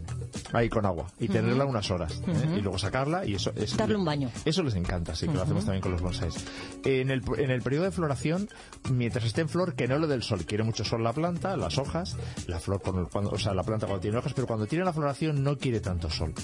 [0.53, 1.33] ahí con agua y Ujú.
[1.33, 2.31] tenerla unas horas ¿eh?
[2.31, 2.57] Ujú.
[2.59, 4.31] y luego sacarla y eso es Darle un baño.
[4.45, 5.45] eso les encanta sí que lo Ujú.
[5.45, 6.35] hacemos también con los bonsáis
[6.85, 8.49] en el, en el periodo de floración
[8.91, 11.57] mientras esté en flor que no le dé el sol quiere mucho sol la planta
[11.57, 12.17] las hojas
[12.49, 14.85] la flor con el- cuando, o sea la planta cuando tiene hojas pero cuando tiene
[14.85, 16.35] la floración no quiere tanto sol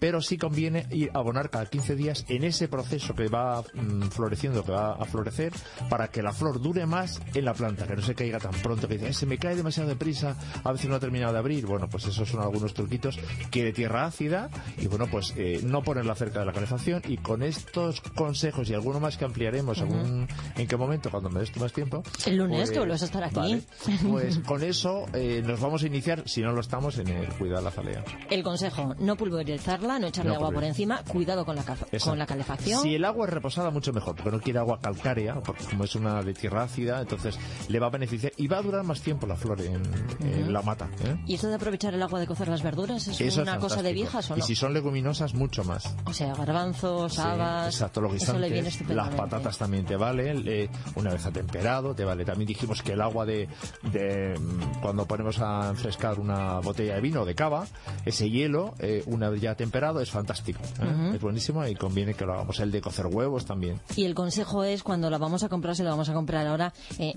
[0.00, 4.08] pero sí conviene ir a abonar cada 15 días en ese proceso que va mm,
[4.32, 5.52] floreciendo que va a florecer
[5.90, 8.88] para que la flor dure más en la planta que no se caiga tan pronto
[8.88, 11.66] que dice "Ay, se me cae demasiado deprisa a veces no ha terminado de abrir
[11.66, 13.18] bueno pues esos son algunos truquitos
[13.50, 17.42] quiere tierra ácida y bueno pues eh, no ponerla cerca de la calefacción y con
[17.42, 21.72] estos consejos y alguno más que ampliaremos según en qué momento cuando me des más
[21.74, 23.36] tiempo El lunes, pues, que vuelves a estar aquí.
[23.36, 23.62] vale,
[24.10, 27.62] pues con eso eh, nos vamos a iniciar si no lo estamos en el cuidar
[27.62, 28.02] la zalea.
[28.30, 31.64] El consejo, no pulverizarla, no echarle No agua por encima, cuidado con la,
[32.02, 32.82] con la calefacción.
[32.82, 35.94] Si el agua es reposada, mucho mejor, porque no quiere agua calcárea, porque como es
[35.94, 39.26] una de tierra ácida, entonces le va a beneficiar y va a durar más tiempo
[39.26, 40.88] la flor en, la mata.
[41.04, 41.16] ¿eh?
[41.26, 43.82] ¿Y esto de aprovechar el agua de cocer las verduras es Eso una es cosa
[43.82, 44.44] de viejas o Y no?
[44.46, 45.94] si son leguminosas, mucho más.
[46.04, 47.74] O sea, garbanzos, Sí, habas.
[47.74, 52.04] exacto, eso le viene guisantes, las patatas también te vale, eh, una vez atemperado te
[52.04, 52.24] vale.
[52.24, 53.48] También dijimos que el agua de,
[53.90, 57.66] de, mm, cuando ponemos a enfrescar una botella de vino de cava,
[58.04, 60.60] ese hielo, eh, una vez ya temperado, es fantástico.
[60.80, 61.12] ¿eh?
[61.14, 62.60] Es buenísimo y conviene que lo hagamos.
[62.60, 63.80] El de cocer huevos también.
[63.96, 66.72] Y el consejo es cuando la vamos a comprar, si la vamos a comprar ahora,
[66.98, 67.14] eh,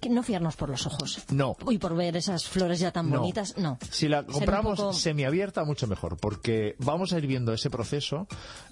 [0.00, 1.18] que no fiarnos por los ojos.
[1.30, 1.56] No.
[1.70, 3.20] Y por ver esas flores ya tan No.
[3.20, 3.78] bonitas, no.
[3.90, 8.26] Si la compramos poco- semiabierta, mucho mejor, porque vamos a ir viendo ese proceso,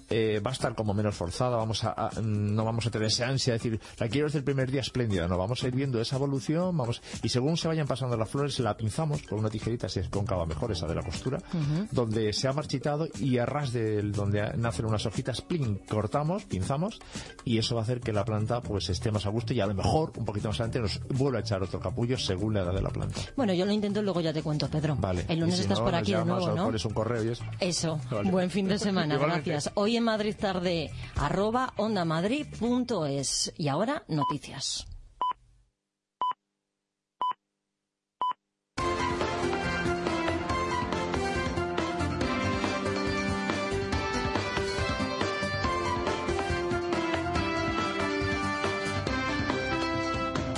[0.09, 3.27] eh, va a estar como menos forzada, vamos a, a- no vamos a tener esa
[3.27, 6.01] ansia de decir, la quiero desde el primer día espléndida, no, vamos a ir viendo
[6.01, 9.87] esa evolución, vamos, y según se vayan pasando las flores, la pinzamos con una tijerita,
[9.87, 11.39] si es cóncava mejor, esa de la costura,
[11.91, 16.99] donde se ha marchitado y a ras de donde nacen unas hojitas, plin, cortamos, pinzamos,
[17.45, 19.65] y eso va a hacer que la planta pues esté más a gusto y a
[19.67, 22.73] lo mejor un poquito más adelante nos vuelve a echar otro capullo según la edad
[22.73, 23.21] de la planta.
[23.35, 24.95] Bueno, yo lo intento y luego ya te cuento, Pedro.
[24.99, 25.25] Vale.
[25.27, 26.67] El lunes si estás no, por aquí de nuevo, ¿no?
[26.67, 27.43] un correo y eso.
[27.59, 27.99] Eso.
[28.11, 28.31] Vale.
[28.31, 29.17] Buen fin de semana.
[29.17, 29.71] Gracias.
[29.75, 33.53] Hoy en Madrid tarde, arroba ondamadrid.es.
[33.57, 34.90] Y ahora, noticias.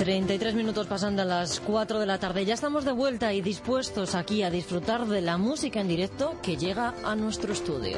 [0.04, 2.44] Treinta y tres minutos pasando a las 4 de la tarde.
[2.44, 6.58] Ya estamos de vuelta y dispuestos aquí a disfrutar de la música en directo que
[6.58, 7.96] llega a nuestro estudio.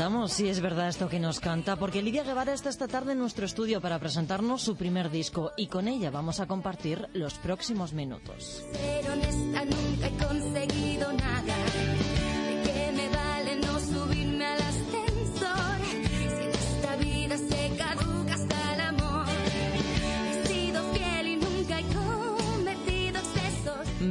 [0.00, 3.18] Preguntamos si es verdad esto que nos canta, porque Lidia Guevara está esta tarde en
[3.18, 7.92] nuestro estudio para presentarnos su primer disco y con ella vamos a compartir los próximos
[7.92, 8.64] minutos.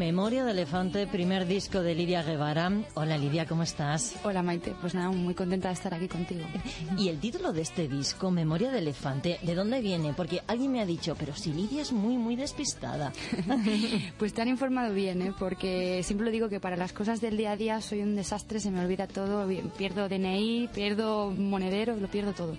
[0.09, 2.71] Memoria de Elefante, primer disco de Lidia Guevara.
[2.95, 4.15] Hola Lidia, ¿cómo estás?
[4.23, 6.47] Hola Maite, pues nada, muy contenta de estar aquí contigo.
[6.97, 10.13] Y el título de este disco, Memoria de Elefante, ¿de dónde viene?
[10.13, 13.13] Porque alguien me ha dicho, pero si Lidia es muy, muy despistada.
[14.17, 15.33] Pues te han informado bien, ¿eh?
[15.37, 18.71] porque siempre digo que para las cosas del día a día soy un desastre, se
[18.71, 22.57] me olvida todo, pierdo DNI, pierdo monedero, lo pierdo todo.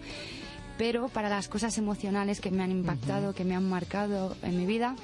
[0.78, 4.66] Pero para las cosas emocionales que me han impactado, que me han marcado en mi
[4.66, 4.94] vida,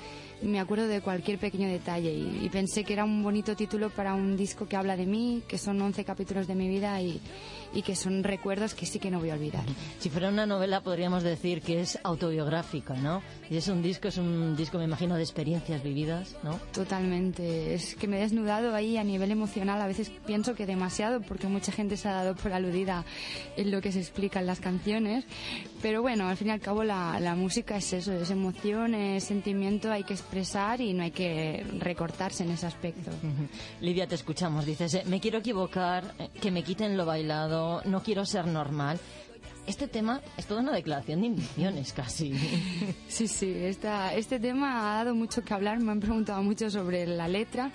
[0.42, 4.14] me acuerdo de cualquier pequeño detalle y, y pensé que era un bonito título para
[4.14, 7.20] un disco que habla de mí, que son 11 capítulos de mi vida y,
[7.72, 9.64] y que son recuerdos que sí que no voy a olvidar.
[9.98, 13.22] Si fuera una novela podríamos decir que es autobiográfica, ¿no?
[13.50, 16.58] Y es un disco, es un disco, me imagino, de experiencias vividas, ¿no?
[16.72, 17.74] Totalmente.
[17.74, 19.80] Es que me he desnudado ahí a nivel emocional.
[19.80, 23.04] A veces pienso que demasiado, porque mucha gente se ha dado por aludida
[23.56, 25.24] en lo que se explica en las canciones.
[25.86, 29.22] Pero bueno, al fin y al cabo la, la música es eso, es emoción, es
[29.22, 33.12] sentimiento, hay que expresar y no hay que recortarse en ese aspecto.
[33.80, 34.66] Lidia, te escuchamos.
[34.66, 38.98] Dices, eh, me quiero equivocar, eh, que me quiten lo bailado, no quiero ser normal.
[39.66, 42.32] Este tema es toda una declaración de intenciones casi.
[43.08, 47.06] Sí, sí, esta, este tema ha dado mucho que hablar, me han preguntado mucho sobre
[47.06, 47.70] la letra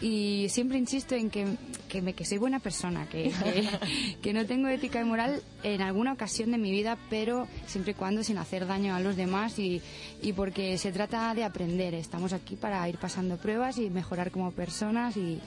[0.00, 1.46] y siempre insisto en que,
[1.88, 5.80] que, me- que soy buena persona, que, que, que no tengo ética y moral en
[5.80, 9.58] alguna ocasión de mi vida, pero siempre y cuando sin hacer daño a los demás
[9.58, 9.80] y,
[10.20, 11.94] y porque se trata de aprender.
[11.94, 15.40] Estamos aquí para ir pasando pruebas y mejorar como personas y,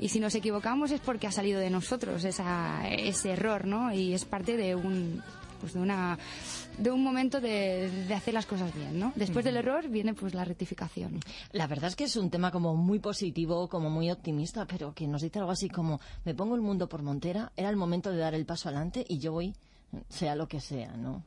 [0.00, 3.92] y si nos equivocamos es porque ha salido de nosotros esa, ese error, ¿no?
[3.92, 5.22] Y es parte de un,
[5.60, 6.18] pues de una,
[6.78, 9.12] de un momento de, de hacer las cosas bien, ¿no?
[9.14, 11.20] Después del error viene pues la rectificación.
[11.52, 15.06] La verdad es que es un tema como muy positivo, como muy optimista, pero que
[15.06, 18.18] nos dice algo así como, me pongo el mundo por montera, era el momento de
[18.18, 19.54] dar el paso adelante y yo voy,
[20.08, 21.22] sea lo que sea, ¿no?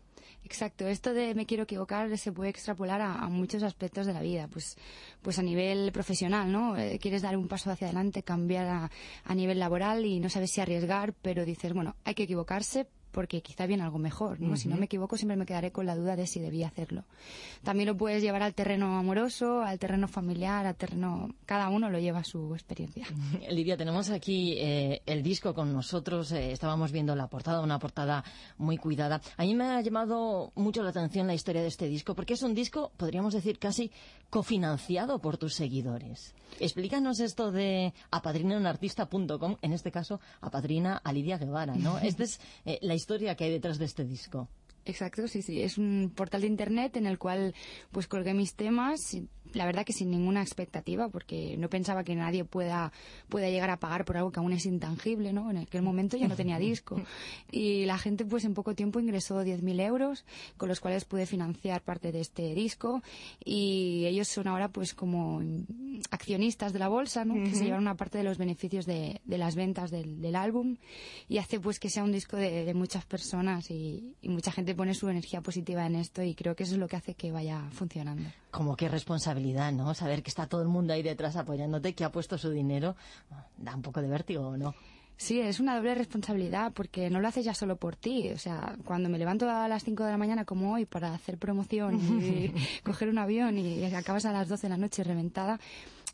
[0.45, 4.47] Exacto, esto de me quiero equivocar se puede extrapolar a, muchos aspectos de la vida,
[4.51, 4.77] pues,
[5.21, 6.77] pues a nivel profesional, ¿no?
[6.77, 8.91] Eh, quieres dar un paso hacia adelante, cambiar a,
[9.23, 13.41] a nivel laboral y no sabes si arriesgar, pero dices, bueno, hay que equivocarse porque
[13.41, 14.57] quizá viene algo mejor, ¿no?
[14.57, 17.05] Si no me equivoco siempre me quedaré con la duda de si debía hacerlo.
[17.63, 21.29] También lo puedes llevar al terreno amoroso, al terreno familiar, al terreno...
[21.45, 23.07] Cada uno lo lleva a su experiencia.
[23.49, 26.31] Lidia, tenemos aquí eh, el disco con nosotros.
[26.31, 28.23] eh, estábamos viendo la portada, una portada
[28.57, 29.21] muy cuidada.
[29.37, 32.41] A mí me ha llamado mucho la atención la historia de este disco, porque es
[32.41, 33.91] un disco, podríamos decir, casi
[34.29, 36.33] cofinanciado por tus seguidores.
[36.59, 41.97] Explícanos esto de apadrinaunartista.com, en este caso, apadrina a Lidia Guevara, ¿no?
[42.03, 43.02] Esta es eh, la historia
[43.35, 44.47] que hay detrás de este disco.
[44.85, 45.61] Exacto, sí, sí.
[45.61, 47.53] Es un portal de internet en el cual
[47.91, 52.15] pues colgué mis temas, y la verdad que sin ninguna expectativa, porque no pensaba que
[52.15, 52.91] nadie pueda,
[53.29, 55.51] pueda llegar a pagar por algo que aún es intangible, ¿no?
[55.51, 57.01] En aquel momento ya no tenía disco.
[57.51, 60.25] Y la gente, pues en poco tiempo ingresó 10.000 euros,
[60.57, 63.01] con los cuales pude financiar parte de este disco.
[63.43, 65.41] Y ellos son ahora, pues, como
[66.09, 67.35] accionistas de la bolsa, ¿no?
[67.35, 70.77] Que se llevan una parte de los beneficios de, de las ventas del, del álbum
[71.29, 74.75] y hace, pues, que sea un disco de, de muchas personas y, y mucha gente
[74.75, 77.31] pone su energía positiva en esto y creo que eso es lo que hace que
[77.31, 78.29] vaya funcionando.
[78.53, 79.95] Como qué responsabilidad, ¿no?
[79.95, 82.95] Saber que está todo el mundo ahí detrás apoyándote, que ha puesto su dinero.
[83.57, 84.75] Da un poco de vértigo, ¿o no?
[85.17, 88.29] Sí, es una doble responsabilidad porque no lo haces ya solo por ti.
[88.29, 91.37] O sea, cuando me levanto a las 5 de la mañana como hoy para hacer
[91.39, 95.59] promoción y coger un avión y acabas a las 12 de la noche reventada,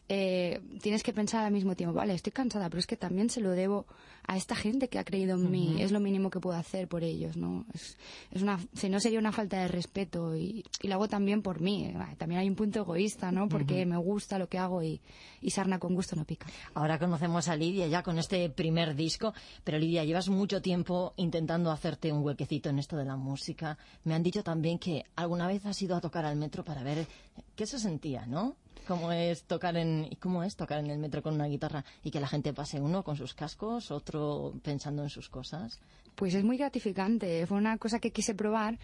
[0.10, 3.42] eh, tienes que pensar al mismo tiempo, vale, estoy cansada, pero es que también se
[3.42, 3.86] lo debo
[4.28, 5.76] a esta gente que ha creído en mí.
[5.76, 5.84] Ujú.
[5.84, 7.66] Es lo mínimo que puedo hacer por ellos, ¿no?
[7.74, 7.98] Es,
[8.32, 11.62] es una, si no sería una falta de respeto y, y lo hago también por
[11.62, 11.86] mí.
[11.86, 13.48] Eh, También hay un punto egoísta, ¿no?
[13.50, 13.90] Porque Ujú.
[13.90, 15.02] me gusta lo que hago y,
[15.42, 16.48] y sarna con gusto no pica.
[16.74, 21.72] Ahora conocemos a Lidia ya con este primer disco, pero Lidia, llevas mucho tiempo intentando
[21.72, 23.78] hacerte un huequecito en esto de la música.
[24.04, 27.08] Me han dicho también que alguna vez has ido a tocar al metro para ver
[27.56, 28.56] qué se sentía, ¿no?
[28.88, 32.20] Cómo es tocar en cómo es tocar en el metro con una guitarra y que
[32.20, 35.80] la gente pase uno con sus cascos, otro pensando en sus cosas.
[36.16, 37.46] Pues es muy gratificante.
[37.48, 38.78] Fue una cosa que quise probar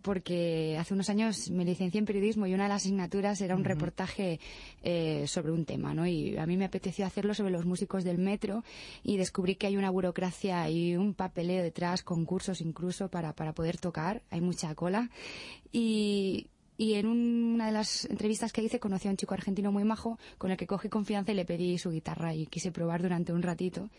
[0.00, 3.60] porque hace unos años me licencié en periodismo y una de las asignaturas era un
[3.60, 3.68] Ujú.
[3.68, 4.40] reportaje
[4.82, 6.06] eh, sobre un tema, ¿no?
[6.06, 8.64] Y a mí me apeteció hacerlo sobre los músicos del metro
[9.02, 13.78] y descubrí que hay una burocracia y un papeleo detrás, concursos incluso para, para poder
[13.78, 14.22] tocar.
[14.30, 15.10] Hay mucha cola.
[15.72, 16.46] Y,
[16.78, 19.82] y en un- una de las entrevistas que hice conocí a un chico argentino muy
[19.84, 23.32] majo con el que cogí confianza y le pedí su guitarra y quise probar durante
[23.32, 23.90] un ratito.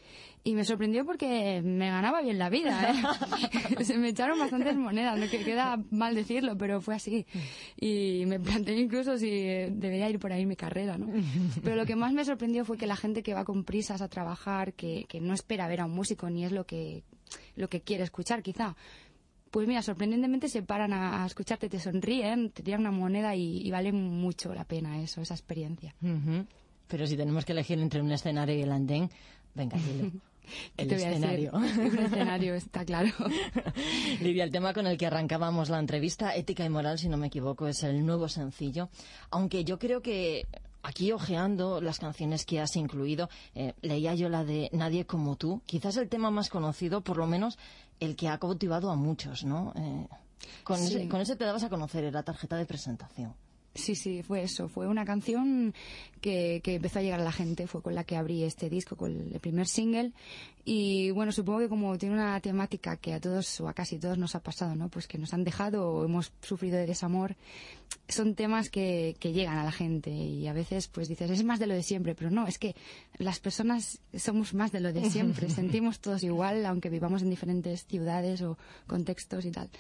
[0.46, 3.84] Y me sorprendió porque me ganaba bien la vida, ¿eh?
[3.84, 7.26] Se me echaron bastantes monedas, no que queda mal decirlo, pero fue así.
[7.80, 11.08] Y me planteé incluso si eh, debería ir por ahí mi carrera, ¿no?
[11.64, 14.08] Pero lo que más me sorprendió fue que la gente que va con prisas a
[14.08, 17.04] trabajar, que, que no espera ver a un músico ni es lo que,
[17.58, 18.76] lo que quiere escuchar quizá,
[19.52, 23.62] pues mira, sorprendentemente se paran a, a escucharte, te sonríen, te tiran una moneda y,
[23.66, 25.96] y vale mucho la pena eso, esa experiencia.
[26.88, 29.10] Pero si tenemos que elegir entre un escenario y el andén,
[29.56, 30.12] venga, dilo.
[30.76, 31.26] ¿Qué El te voy a decir?
[31.26, 31.52] escenario.
[31.54, 33.12] Un escenario, está claro.
[34.22, 37.28] Lidia, el tema con el que arrancábamos la entrevista, Ética y Moral, si no me
[37.28, 38.90] equivoco, es el nuevo sencillo.
[39.30, 40.48] Aunque yo creo que
[40.84, 45.62] aquí ojeando las canciones que has incluido, eh, leía yo la de Nadie como tú,
[45.66, 47.58] quizás el tema más conocido, por lo menos
[48.00, 49.74] el que ha cautivado a muchos, ¿no?
[49.76, 50.08] Eh,
[50.64, 50.96] con, Sí.
[50.96, 53.34] ese, con ese te dabas a conocer, era tarjeta de presentación.
[53.80, 54.68] Sí, sí, fue eso.
[54.68, 55.74] Fue una canción
[56.22, 57.68] que, que empezó a llegar a la gente.
[57.68, 60.12] Fue con la que abrí este disco, con el primer single.
[60.72, 64.20] Y bueno, supongo que como tiene una temática que a todos o a casi todos
[64.20, 64.90] nos ha pasado, ¿no?
[64.90, 67.36] Pues que nos han dejado o hemos sufrido de desamor.
[68.08, 71.58] Son temas que, que llegan a la gente y a veces pues dices, es más
[71.58, 72.76] de lo de siempre, pero no, es que
[73.18, 75.50] las personas somos más de lo de siempre.
[75.50, 79.72] Sentimos todos igual, aunque vivamos en diferentes ciudades o contextos y tal.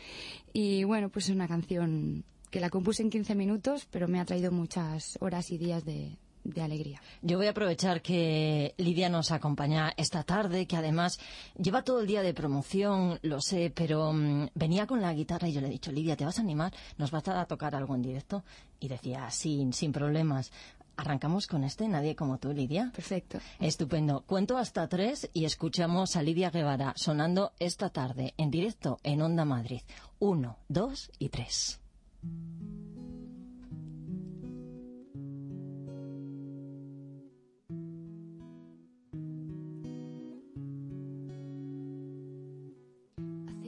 [0.54, 4.26] Y bueno, pues es una canción que la compuse en 15 minutos, pero me ha
[4.26, 7.02] traído muchas horas y días de, de alegría.
[7.22, 11.20] Yo voy a aprovechar que Lidia nos acompaña esta tarde, que además
[11.58, 15.54] lleva todo el día de promoción, lo sé, pero mm, venía con la guitarra y
[15.54, 16.74] yo le he dicho, Lidia, ¿te vas a animar?
[16.98, 18.44] ¿Nos vas a tocar algo en directo?
[18.80, 20.52] Y decía, sin, sin problemas.
[20.98, 22.92] Arrancamos con este, nadie como tú, Lidia.
[22.94, 23.40] Perfecto.
[23.60, 24.24] Estupendo.
[24.26, 29.46] Cuento hasta tres y escuchamos a Lidia Guevara sonando esta tarde en directo en Onda
[29.46, 29.82] Madrid.
[30.20, 31.80] Uno, dos y tres.
[32.22, 32.32] Hace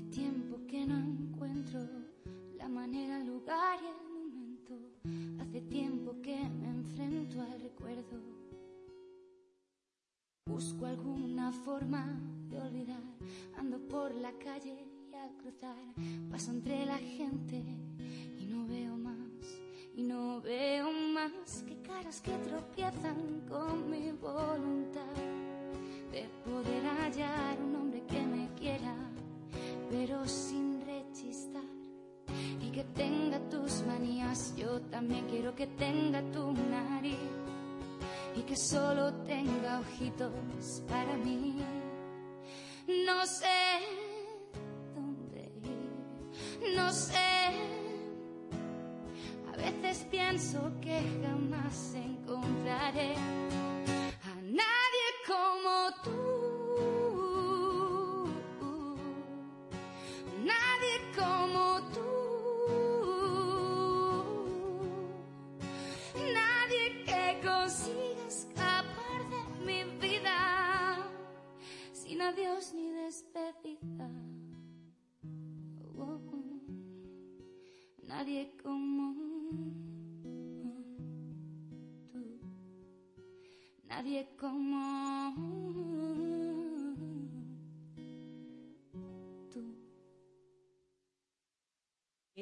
[0.10, 1.80] tiempo que no encuentro
[2.58, 4.74] la manera, lugar y el momento.
[5.40, 8.20] Hace tiempo que me enfrento al recuerdo.
[10.46, 13.04] Busco alguna forma de olvidar.
[13.58, 15.78] Ando por la calle y al cruzar
[16.30, 17.64] paso entre la gente
[18.72, 19.60] veo más.
[19.96, 25.16] Y no veo más que caras que tropiezan con mi voluntad
[26.12, 28.96] de poder hallar un hombre que me quiera,
[29.90, 31.64] pero sin rechistar.
[32.62, 37.18] Y que tenga tus manías, yo también quiero que tenga tu nariz.
[38.36, 41.58] Y que solo tenga ojitos para mí.
[43.06, 43.82] No sé
[44.96, 47.81] dónde ir, no sé
[49.62, 56.18] veces pienso que jamás encontraré a nadie como tú.
[60.52, 62.10] Nadie como tú.
[66.34, 70.38] Nadie que consiga escapar de mi vida
[71.94, 74.21] sin adiós ni despedida.
[78.62, 79.14] Como
[82.12, 82.40] tú.
[83.88, 85.32] Nadie como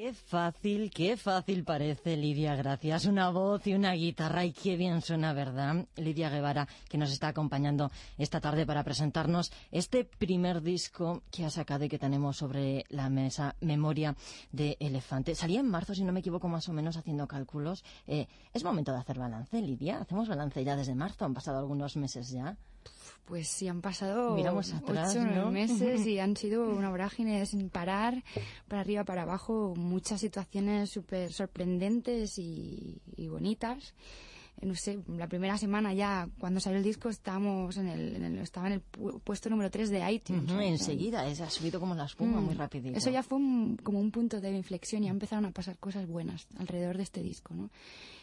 [0.00, 3.04] Qué fácil, qué fácil parece, Lidia, gracias.
[3.04, 5.86] Una voz y una guitarra y qué bien suena, ¿verdad?
[5.96, 11.50] Lidia Guevara, que nos está acompañando esta tarde para presentarnos este primer disco que ha
[11.50, 14.16] sacado y que tenemos sobre la mesa, Memoria
[14.52, 15.34] de Elefante.
[15.34, 17.84] Salía en marzo, si no me equivoco, más o menos haciendo cálculos.
[18.06, 19.98] Eh, es momento de hacer balance, Lidia.
[19.98, 22.56] Hacemos balance ya desde marzo, han pasado algunos meses ya.
[23.26, 25.52] Pues sí, han pasado Miramos atrás, ocho ¿no?
[25.52, 28.24] meses y han sido una vorágine sin parar,
[28.66, 33.94] para arriba, para abajo, muchas situaciones súper sorprendentes y, y bonitas.
[34.60, 38.24] Eh, No sé, la primera semana ya, cuando salió el disco, estábamos en el, en
[38.24, 40.50] el- estaba en el pu- puesto número 3 de iTunes.
[40.50, 42.44] O sea, enseguida, es- ha subido como la espuma, Mm.
[42.44, 42.98] muy rapidito.
[42.98, 46.08] Eso ya fue un- como un punto de inflexión y ya empezaron a pasar cosas
[46.08, 47.70] buenas alrededor de este disco, ¿no?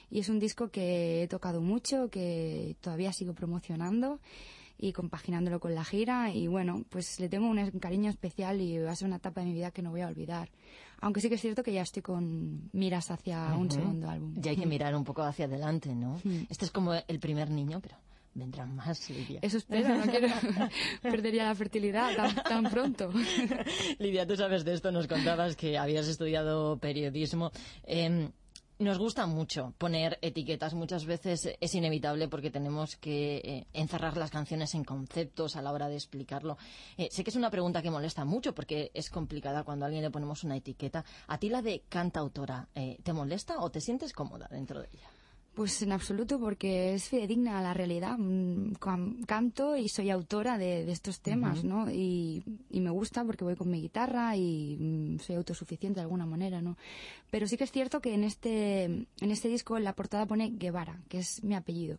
[0.10, 4.20] Y es un disco que he tocado mucho, que todavía sigo promocionando
[4.78, 8.91] y compaginándolo con la gira y bueno, pues le tengo un cariño especial y va
[8.91, 10.49] a ser una etapa de mi vida que no voy a olvidar.
[10.99, 14.34] Aunque sí que es cierto que ya estoy con miras hacia un segundo álbum.
[14.38, 16.20] Ya hay que mirar un poco hacia adelante, ¿no?
[16.49, 17.95] Este es como el primer niño, pero
[18.34, 19.39] vendrán más, Lidia.
[19.41, 20.28] Eso espero, no quiero
[21.01, 23.12] perdería la fertilidad tan, tan pronto.
[23.99, 27.51] Lidia, tú sabes de esto, nos contabas que habías estudiado periodismo.
[27.84, 28.30] Eh,
[28.80, 30.73] nos gusta mucho poner etiquetas.
[30.73, 35.71] Muchas veces es inevitable porque tenemos que eh, encerrar las canciones en conceptos a la
[35.71, 36.57] hora de explicarlo.
[36.97, 40.03] Eh, sé que es una pregunta que molesta mucho porque es complicada cuando a alguien
[40.03, 41.03] le ponemos una etiqueta.
[41.28, 45.16] ¿A ti la de cantautora eh, te molesta o te sientes cómoda dentro de ella?
[45.58, 48.16] Pues en absoluto, porque es fidedigna a la realidad.
[48.20, 48.74] Mm,
[49.26, 51.64] Canto y soy autora de, de estos temas.
[51.64, 51.89] ¿no?
[51.89, 56.28] Y, y me gusta porque voy con mi guitarra y mm, soy autosuficiente de alguna
[56.28, 56.78] manera, ¿no?
[57.32, 60.51] Pero sí que es cierto que en este, en este disco en la portada pone
[60.51, 61.97] Guevara, que es mi apellido.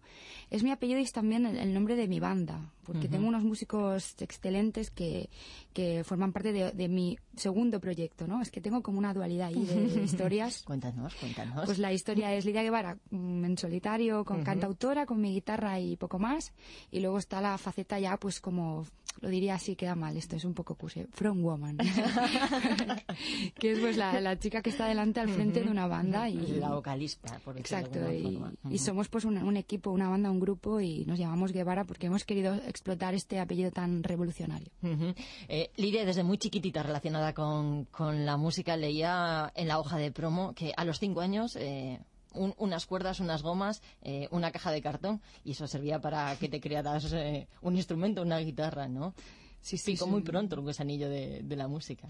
[0.50, 3.16] Es mi apellido y es también el, el nombre de mi banda, porque Ujú.
[3.16, 5.28] tengo unos músicos excelentes que,
[5.74, 8.40] que forman parte de, de mi segundo proyecto, ¿no?
[8.40, 10.62] Es que tengo como una dualidad ahí de, de historias.
[10.64, 11.66] cuéntanos, cuéntanos.
[11.66, 14.44] Pues la historia es Lidia Guevara mm, en solitario, con Ujú.
[14.46, 16.52] cantautora, con mi guitarra y poco más.
[16.90, 18.86] Y luego está la faceta ya, pues como,
[19.20, 21.76] lo diría así, queda mal, esto es un poco cuse, from woman.
[23.58, 26.28] que es pues la, la chica que está delante al frente de una banda.
[26.28, 28.52] y La vocalista, por de Exacto, alguna y, forma.
[28.64, 28.78] y Ujú.
[28.78, 32.24] somos pues un, un equipo, una banda, un grupo y nos llamamos Guevara porque hemos
[32.24, 34.68] querido explotar este apellido tan revolucionario.
[34.82, 35.12] Ujú.
[35.48, 40.12] Eh, Lidia, desde muy chiquitita relacionada con, con la música, leía en la hoja de
[40.12, 41.98] promo que a los cinco años eh,
[42.34, 46.48] un- unas cuerdas, unas gomas, eh, una caja de cartón y eso servía para que
[46.48, 49.12] te crearas eh, un instrumento, una guitarra, ¿no?
[49.60, 50.10] Sí, sí, Picó sí.
[50.12, 52.06] muy pronto el gusanillo de, de la música.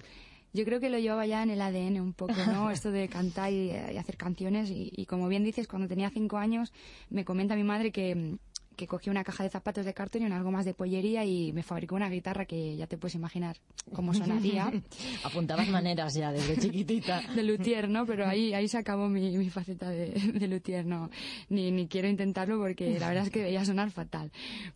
[0.54, 2.70] Yo creo que lo llevaba ya en el ADN un poco, ¿no?
[2.70, 4.70] Esto de cantar y, y hacer canciones.
[4.70, 6.72] Y, y como bien dices, cuando tenía cinco años,
[7.10, 8.36] me comenta mi madre que,
[8.78, 11.64] que cogió una caja de zapatos de cartón y unas gomas de pollería y me
[11.64, 13.56] fabricó una guitarra que ya te puedes imaginar
[13.92, 14.72] cómo sonaría.
[15.24, 17.20] Apuntabas maneras ya desde chiquitita.
[17.34, 18.06] de luthier, ¿no?
[18.06, 21.10] Pero ahí, ahí se acabó mi, mi faceta de, de luthier, no.
[21.48, 24.30] Ni, ni quiero intentarlo porque la verdad es que veía sonar fatal.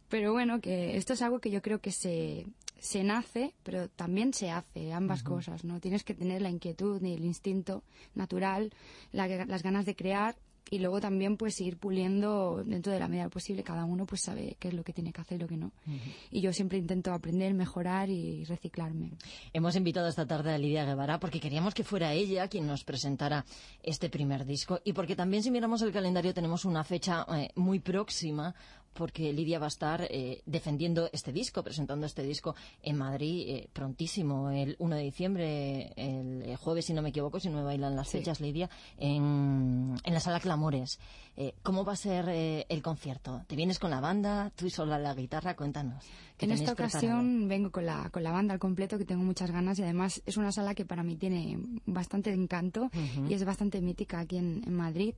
[0.09, 2.45] Pero bueno, que esto es algo que yo creo que se,
[2.81, 5.35] se nace, pero también se hace, ambas Ujú.
[5.37, 5.79] cosas, ¿no?
[5.79, 7.85] Tienes que tener la inquietud y el instinto
[8.17, 8.73] natural,
[9.13, 10.35] la- las ganas de crear
[10.71, 13.63] y luego también pues ir puliendo dentro de la medida posible.
[13.63, 15.73] Cada uno pues sabe qué es lo que tiene que hacer y lo que no.
[16.31, 19.13] Y yo siempre intento aprender mejorar y reciclarme.
[19.53, 23.45] Hemos invitado esta tarde a Lidia Guevara porque queríamos que fuera ella quien nos presentara
[23.83, 24.81] este primer disco.
[24.85, 28.55] Y porque también si miramos el calendario tenemos una fecha eh, muy próxima
[28.95, 33.69] porque Lidia va a estar eh, defendiendo este disco, presentando este disco en Madrid eh,
[33.73, 37.65] prontísimo, el 1 de diciembre, el eh, jueves si no me equivoco, si no me
[37.65, 38.19] bailan las Sí.
[38.19, 38.69] fechas, Lidia,
[38.99, 40.99] en, en la sala Clamores.
[41.37, 43.43] Eh, ¿Cómo va a ser eh, el concierto?
[43.47, 44.51] ¿Te vienes con la banda?
[44.55, 45.57] ¿Tú y sola la guitarra?
[45.57, 46.05] Cuéntanos.
[46.47, 46.99] ¿Qué En esta preparado?
[46.99, 50.23] ocasión vengo con la, con la banda al completo, que tengo muchas ganas y además
[50.27, 52.91] es una sala que para mí tiene bastante encanto
[53.29, 55.15] y es bastante mítica aquí en, en Madrid.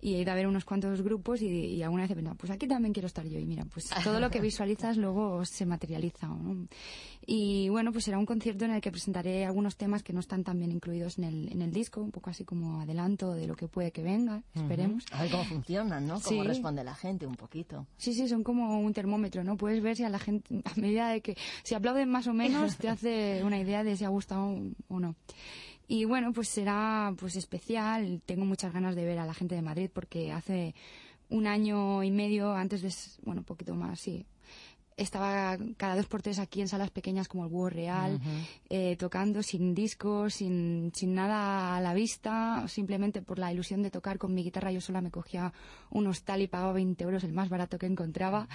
[0.00, 2.50] Y he ido a ver unos cuantos grupos y, y alguna vez he pensado, pues
[2.50, 3.38] aquí también quiero estar yo.
[3.38, 6.26] Y mira, pues todo lo que visualizas luego se materializa.
[6.26, 6.66] ¿no?
[7.24, 10.42] Y bueno, pues será un concierto en el que presentaré algunos temas que no están
[10.42, 13.54] tan bien incluidos en el, en el disco, un poco así como adelanto de lo
[13.54, 15.04] que puede que venga, esperemos.
[15.12, 16.14] A ver cómo funcionan, ¿no?
[16.20, 16.48] Cómo Sí.
[16.48, 17.86] responde la gente un poquito.
[17.96, 19.56] Sí, sí, son como un termómetro, ¿no?
[19.56, 22.76] Puedes ver si a la gente, a medida de que, si aplauden más o menos,
[22.76, 24.56] te hace una idea de si ha gustado
[24.88, 25.14] o no.
[25.88, 28.22] Y bueno, pues será pues especial.
[28.24, 30.74] Tengo muchas ganas de ver a la gente de Madrid porque hace
[31.28, 32.92] un año y medio antes de,
[33.24, 34.24] bueno, un poquito más, sí.
[35.02, 38.20] Estaba cada dos por tres aquí en salas pequeñas como el Búho Real,
[38.68, 43.90] eh, tocando sin discos, sin, sin nada a la vista, simplemente por la ilusión de
[43.90, 44.72] tocar con mi guitarra.
[44.72, 45.52] Yo sola me cogía
[45.90, 48.48] un hostal y pagaba 20 euros, el más barato que encontraba.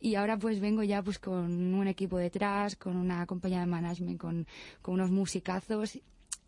[0.00, 4.18] Y ahora pues vengo ya pues con un equipo detrás, con una compañía de management,
[4.18, 4.46] con,
[4.82, 5.98] con unos musicazos.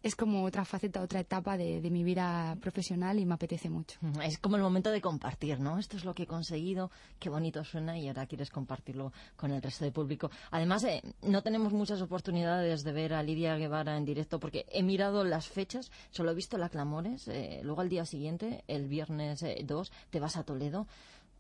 [0.03, 3.99] Es como otra faceta, otra etapa de, de mi vida profesional y me apetece mucho.
[4.23, 5.79] Es como el momento de compartir, ¿no?
[5.79, 6.91] Esto es lo que he conseguido,
[7.21, 10.31] qué bonito suena y ahora quieres compartirlo con el resto del público.
[10.51, 14.83] Además, eh, no tenemos muchas oportunidades de ver a Lidia Guevara en directo porque he
[14.83, 19.43] mirado las fechas, solo he visto la Clamores, eh, luego al día siguiente, el viernes
[19.43, 20.87] eh, 2, te vas a Toledo.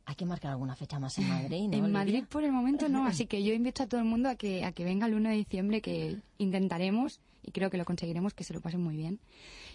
[0.04, 1.84] Hay que marcar alguna fecha más en Madrid, ¿no?
[1.84, 1.92] En?
[1.92, 4.64] Madrid por el momento no, así que yo invito a todo el mundo a que,
[4.64, 8.44] a que venga el 1 de diciembre, que intentaremos y creo que lo conseguiremos, que
[8.44, 9.18] se lo pasen muy bien.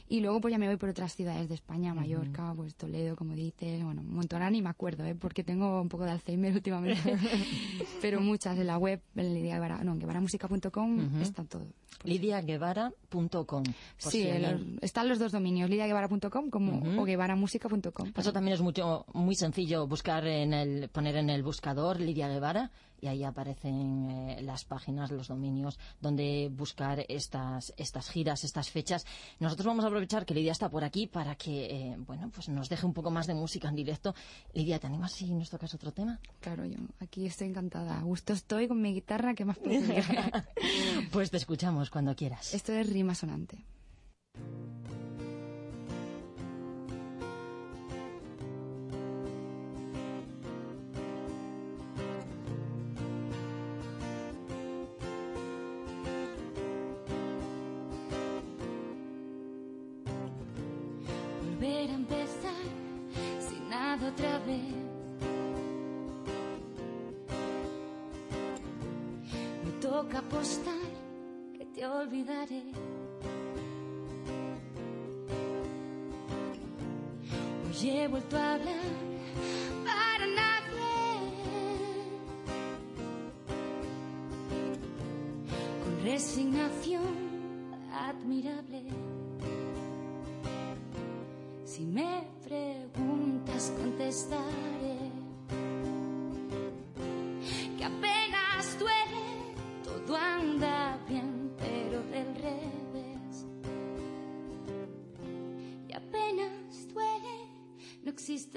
[0.07, 3.36] Y luego pues ya me voy por otras ciudades de España, Mallorca, pues Toledo, como
[3.36, 5.15] dices, bueno, ahora ni me acuerdo, ¿eh?
[5.15, 7.18] porque tengo un poco de Alzheimer últimamente,
[8.01, 11.22] pero muchas en la web, en Lidia Guevara, no, en guevaramusica.com Ujú.
[11.22, 11.68] está todo.
[12.04, 13.64] lidiaguevara.com.
[13.98, 17.02] Sí, si el- están los dos dominios, lidiaguevara.com como, Ujú.
[17.02, 18.12] o guevaramusica.com.
[18.16, 22.72] Eso también es mucho, muy sencillo buscar en el, poner en el buscador Lidia Guevara
[23.00, 29.06] y ahí aparecen eh, las páginas, los dominios donde buscar estas, estas giras, estas fechas.
[29.40, 32.70] Nosotros vamos a aprovechar que Lidia está por aquí para que, eh, bueno, pues nos
[32.70, 34.16] deje un poco más de música en directo.
[34.54, 36.20] Lidia, ¿te animas si nos tocas otro tema?
[36.40, 38.00] Claro, yo aquí estoy encantada.
[38.00, 39.80] A gusto estoy con mi guitarra, ¿qué más puedo?
[41.12, 42.54] Pues te escuchamos cuando quieras.
[42.54, 43.64] Esto es rima sonante.
[61.60, 62.64] volver a empezar
[63.40, 64.74] sin nada otra vez.
[69.66, 71.07] Me toca apostar
[71.78, 72.64] te olvidaré.
[77.68, 78.90] Hoy he vuelto a hablar
[79.86, 80.90] para nadie.
[85.84, 87.04] Con resignación
[87.94, 88.88] admirable.
[91.64, 94.97] Si me preguntas, contestaré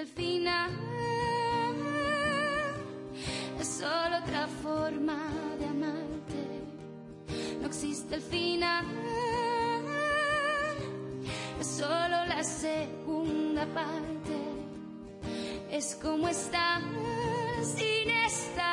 [0.01, 0.71] el final.
[3.61, 5.19] Es solo otra forma
[5.59, 6.43] de amarte.
[7.61, 8.87] No existe el final
[11.61, 14.37] es solo la segunda parte.
[15.71, 16.81] Es como estar
[17.63, 18.70] sin estar.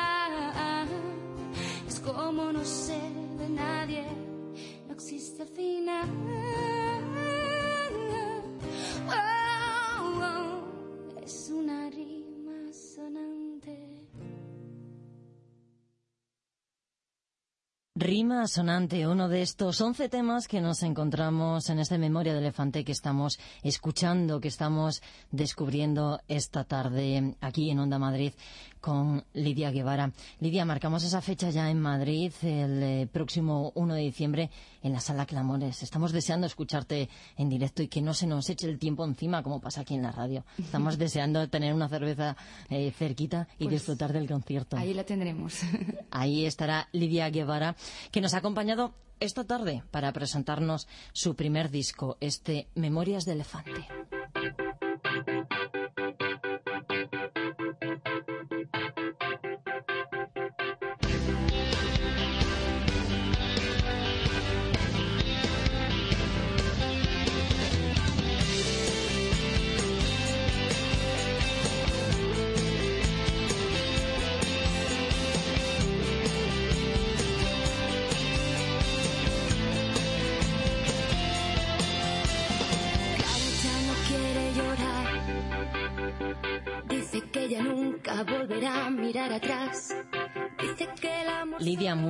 [18.00, 22.84] Rima sonante, uno de estos 11 temas que nos encontramos en esta memoria de elefante
[22.84, 28.34] que estamos escuchando, que estamos descubriendo esta tarde aquí en Onda Madrid
[28.80, 30.12] con Lidia Guevara.
[30.40, 34.50] Lidia, marcamos esa fecha ya en Madrid el eh, próximo 1 de diciembre
[34.82, 35.82] en la sala Clamores.
[35.82, 39.60] Estamos deseando escucharte en directo y que no se nos eche el tiempo encima como
[39.60, 40.44] pasa aquí en la radio.
[40.58, 42.36] Estamos deseando tener una cerveza
[42.70, 44.76] eh, cerquita y Pues disfrutar del concierto.
[44.76, 45.60] Ahí la tendremos.
[46.10, 47.76] Ahí estará Lidia Guevara,
[48.10, 53.86] que nos ha acompañado esta tarde para presentarnos su primer disco, este Memorias de Elefante.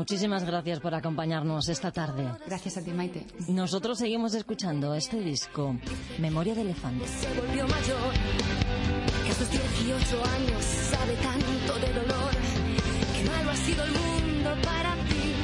[0.09, 2.26] Muchísimas gracias por acompañarnos esta tarde.
[2.46, 3.26] Gracias a ti, Maite.
[3.48, 5.76] Nosotros seguimos escuchando este disco,
[6.18, 7.06] Memoria de Elefante.
[7.06, 8.12] se volvió mayor.
[9.22, 12.30] Que a sus 18 años sabe tanto de dolor.
[13.14, 15.34] Qué malo ha sido el mundo para ti,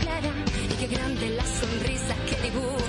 [0.00, 0.32] Clara.
[0.64, 2.87] Y qué grande la sonrisa que dibujas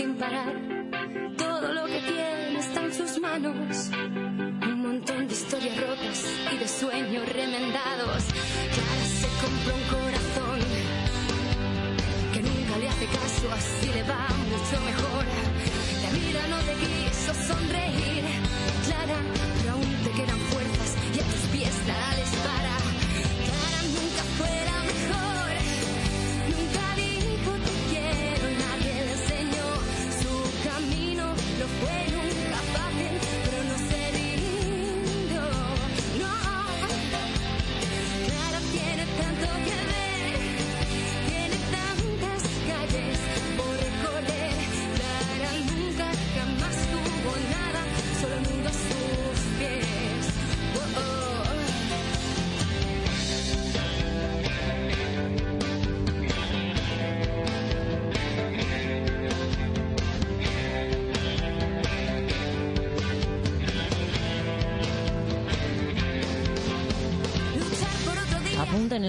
[0.00, 0.54] sin parar.
[1.36, 3.90] Todo lo que tiene está en sus manos.
[4.72, 6.18] Un montón de historias rotas
[6.52, 8.22] y de sueños remendados.
[8.74, 10.58] Clara se compró un corazón
[12.32, 15.24] que nunca le hace caso, así le va mucho mejor.
[16.04, 18.24] La vida no te quiso sonreír,
[18.86, 19.39] Clara.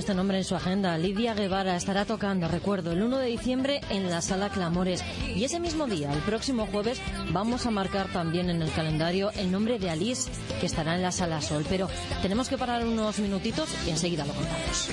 [0.02, 0.98] Este nombre en su agenda.
[0.98, 5.04] Lidia Guevara estará tocando, recuerdo, el 1 de diciembre en la Sala Clamores.
[5.36, 7.00] Y ese mismo día, el próximo jueves,
[7.32, 11.12] vamos a marcar también en el calendario el nombre de Alice, que estará en la
[11.12, 11.68] Sala Sol.
[11.70, 11.88] Pero
[12.24, 14.90] tenemos que parar unos minutitos y enseguida lo contamos.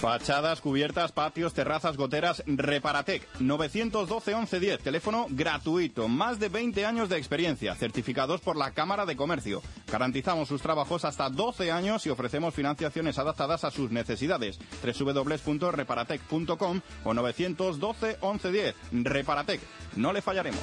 [0.00, 3.28] Fachadas, cubiertas, patios, terrazas, goteras, Reparatec.
[3.38, 6.08] 912 1110, teléfono gratuito.
[6.08, 9.60] Más de 20 años de experiencia, certificados por la Cámara de Comercio.
[9.92, 14.58] Garantizamos sus trabajos hasta 12 años y ofrecemos financiaciones adaptadas a sus necesidades.
[14.82, 18.74] www.reparatec.com o 912 1110.
[19.04, 19.60] Reparatec.
[19.96, 20.62] No le fallaremos.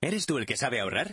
[0.00, 1.12] ¿Eres tú el que sabe ahorrar?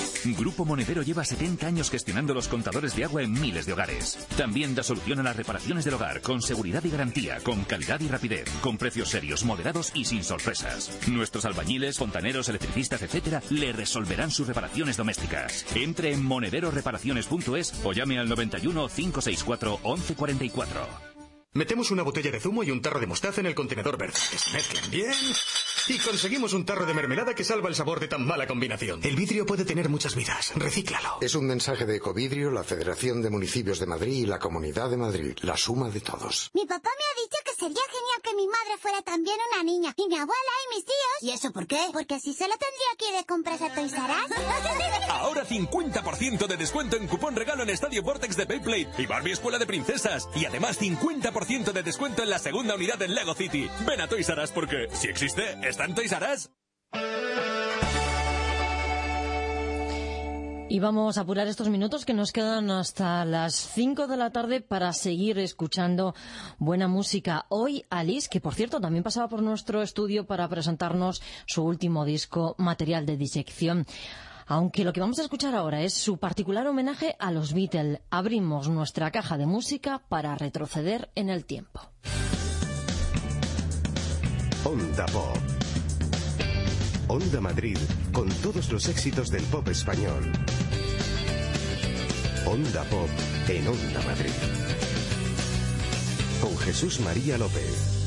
[0.23, 4.27] Grupo Monedero lleva 70 años gestionando los contadores de agua en miles de hogares.
[4.37, 8.07] También da solución a las reparaciones del hogar con seguridad y garantía, con calidad y
[8.07, 10.91] rapidez, con precios serios, moderados y sin sorpresas.
[11.07, 15.65] Nuestros albañiles, fontaneros, electricistas, etcétera, le resolverán sus reparaciones domésticas.
[15.75, 21.10] Entre en monederoreparaciones.es o llame al 91 564 1144.
[21.53, 24.17] Metemos una botella de zumo y un tarro de mostaza en el contenedor verde.
[24.31, 25.13] Que se mezclen bien.
[25.89, 29.01] Y conseguimos un tarro de mermelada que salva el sabor de tan mala combinación.
[29.03, 30.53] El vidrio puede tener muchas vidas.
[30.55, 31.17] Recíclalo.
[31.19, 34.95] Es un mensaje de Ecovidrio, la Federación de Municipios de Madrid y la Comunidad de
[34.95, 35.37] Madrid.
[35.41, 36.51] La suma de todos.
[36.53, 39.93] Mi papá me ha dicho que sería genial que mi madre fuera también una niña.
[39.97, 41.17] Y mi abuela y mis tíos.
[41.21, 41.85] ¿Y eso por qué?
[41.91, 45.09] Porque así solo tendría que ir de compras a Toys R Us.
[45.09, 49.59] Ahora 50% de descuento en cupón regalo en Estadio Vortex de Beyblade y Barbie Escuela
[49.59, 50.29] de Princesas.
[50.33, 53.67] Y además 50% de descuento en la segunda unidad en Lego City.
[53.87, 56.49] Ven a Toys R Us porque, si existe, está en Toys R Us.
[60.69, 64.61] Y vamos a apurar estos minutos que nos quedan hasta las 5 de la tarde
[64.61, 66.13] para seguir escuchando
[66.59, 67.47] buena música.
[67.49, 72.53] Hoy Alice, que por cierto también pasaba por nuestro estudio para presentarnos su último disco,
[72.59, 73.87] Material de Disección.
[74.51, 78.67] Aunque lo que vamos a escuchar ahora es su particular homenaje a los Beatles, abrimos
[78.67, 81.79] nuestra caja de música para retroceder en el tiempo.
[84.65, 85.37] Onda Pop.
[87.07, 87.77] Onda Madrid
[88.11, 90.29] con todos los éxitos del pop español.
[92.45, 93.09] Onda Pop
[93.47, 94.33] en Onda Madrid.
[96.41, 98.00] Con Jesús María López.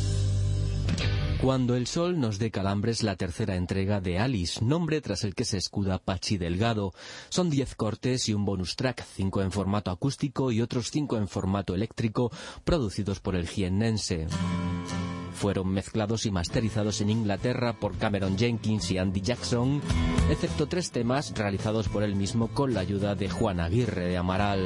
[1.44, 5.44] Cuando el sol nos dé calambres, la tercera entrega de Alice, nombre tras el que
[5.44, 6.94] se escuda Pachi Delgado.
[7.28, 11.28] Son diez cortes y un bonus track, cinco en formato acústico y otros cinco en
[11.28, 12.32] formato eléctrico,
[12.64, 14.26] producidos por el jiennense.
[15.34, 19.82] Fueron mezclados y masterizados en Inglaterra por Cameron Jenkins y Andy Jackson,
[20.30, 24.64] excepto tres temas realizados por él mismo con la ayuda de Juan Aguirre de Amaral.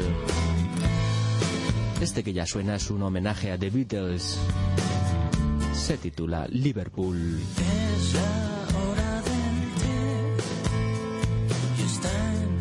[2.00, 4.38] Este que ya suena es un homenaje a The Beatles.
[5.78, 7.40] Se titula Liverpool.
[7.56, 10.36] Es la hora del té
[11.78, 12.57] y está empezando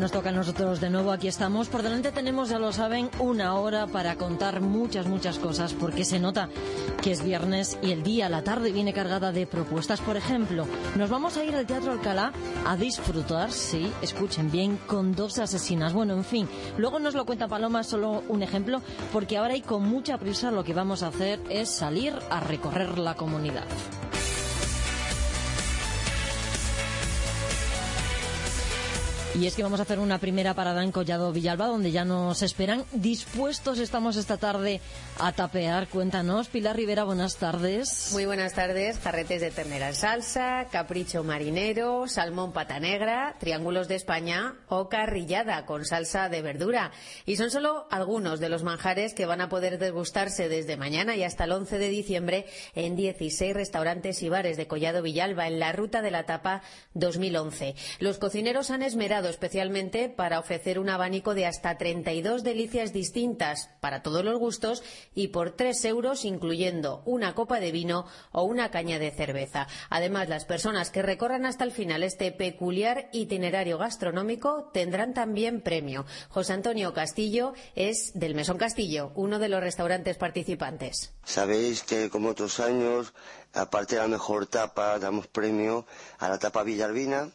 [0.00, 1.68] nos toca a nosotros de nuevo, aquí estamos.
[1.68, 6.18] Por delante tenemos, ya lo saben, una hora para contar muchas, muchas cosas, porque se
[6.18, 6.48] nota
[7.02, 10.00] que es viernes y el día, la tarde, viene cargada de propuestas.
[10.00, 12.32] Por ejemplo, nos vamos a ir al Teatro Alcalá
[12.66, 15.92] a disfrutar, sí, escuchen bien, con dos asesinas.
[15.92, 16.48] Bueno, en fin,
[16.78, 18.80] luego nos lo cuenta Paloma, solo un ejemplo,
[19.12, 22.98] porque ahora y con mucha prisa lo que vamos a hacer es salir a recorrer
[22.98, 23.64] la comunidad.
[29.38, 32.42] Y es que vamos a hacer una primera parada en Collado Villalba, donde ya nos
[32.42, 32.84] esperan.
[32.92, 34.80] Dispuestos estamos esta tarde
[35.20, 35.86] a tapear.
[35.86, 38.10] Cuéntanos, Pilar Rivera, buenas tardes.
[38.12, 38.98] Muy buenas tardes.
[38.98, 45.64] Jarretes de ternera en salsa, capricho marinero, salmón pata negra, triángulos de España o carrillada
[45.64, 46.90] con salsa de verdura.
[47.24, 51.22] Y son solo algunos de los manjares que van a poder degustarse desde mañana y
[51.22, 55.70] hasta el 11 de diciembre en 16 restaurantes y bares de Collado Villalba en la
[55.70, 56.62] ruta de la tapa
[56.94, 57.76] 2011.
[58.00, 64.02] Los cocineros han esmerado especialmente para ofrecer un abanico de hasta 32 delicias distintas para
[64.02, 64.82] todos los gustos
[65.14, 69.66] y por 3 euros incluyendo una copa de vino o una caña de cerveza.
[69.90, 76.06] Además, las personas que recorran hasta el final este peculiar itinerario gastronómico tendrán también premio.
[76.28, 81.12] José Antonio Castillo es del Mesón Castillo, uno de los restaurantes participantes.
[81.24, 83.12] Sabéis que como otros años,
[83.52, 85.86] aparte de la mejor tapa, damos premio
[86.18, 87.30] a la tapa Villalbina,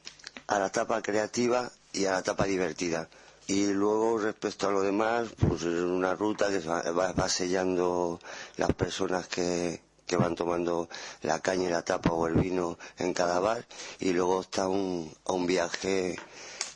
[0.47, 3.07] a la tapa creativa y a la tapa divertida.
[3.47, 8.19] Y luego respecto a lo demás, pues es una ruta que va, va- sellando
[8.57, 10.89] las personas que, que van tomando
[11.21, 13.65] la caña y la tapa o el vino en cada bar
[13.99, 16.15] y luego está un, un viaje,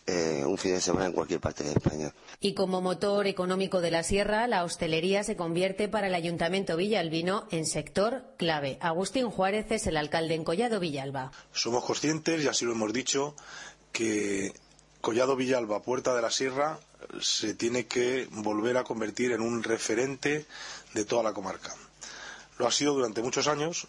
[0.10, 2.12] eh, un fin de semana en cualquier parte de España.
[2.40, 7.48] Y como motor económico de la sierra, la hostelería se convierte para el Ayuntamiento Villalbino
[7.52, 8.80] en sector clave.
[8.82, 11.32] Agustín Juárez es el alcalde en Collado Villalba.
[11.52, 13.36] Somos conscientes, y así lo hemos dicho,
[13.92, 14.54] que
[15.02, 16.80] Collado Villalba, Puerta de la Sierra,
[17.22, 20.46] se tiene que volver a convertir en un referente
[20.94, 21.76] de toda la comarca.
[22.58, 23.88] Lo ha sido durante muchos años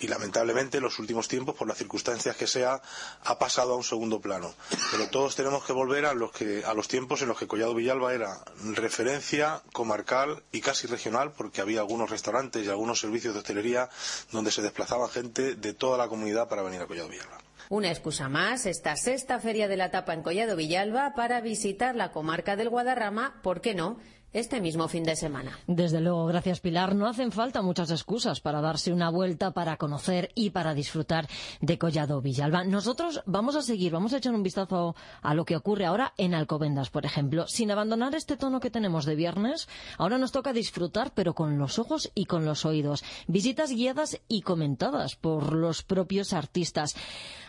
[0.00, 2.80] y lamentablemente en los últimos tiempos, por las circunstancias que sea,
[3.22, 4.52] ha pasado a un segundo plano.
[4.90, 7.74] Pero todos tenemos que volver a los, que, a los tiempos en los que Collado
[7.74, 8.40] Villalba era
[8.74, 13.90] referencia comarcal y casi regional, porque había algunos restaurantes y algunos servicios de hostelería
[14.32, 17.38] donde se desplazaba gente de toda la comunidad para venir a Collado Villalba.
[17.68, 22.10] Una excusa más, esta sexta Feria de la Tapa en Collado Villalba para visitar la
[22.10, 23.98] comarca del Guadarrama, ¿por qué no?,
[24.32, 25.58] este mismo fin de semana.
[25.66, 26.94] Desde luego, gracias Pilar.
[26.94, 31.28] No hacen falta muchas excusas para darse una vuelta, para conocer y para disfrutar
[31.60, 32.64] de Collado Villalba.
[32.64, 36.34] Nosotros vamos a seguir, vamos a echar un vistazo a lo que ocurre ahora en
[36.34, 37.46] Alcobendas, por ejemplo.
[37.48, 39.68] Sin abandonar este tono que tenemos de viernes,
[39.98, 43.04] ahora nos toca disfrutar, pero con los ojos y con los oídos.
[43.26, 46.94] Visitas guiadas y comentadas por los propios artistas.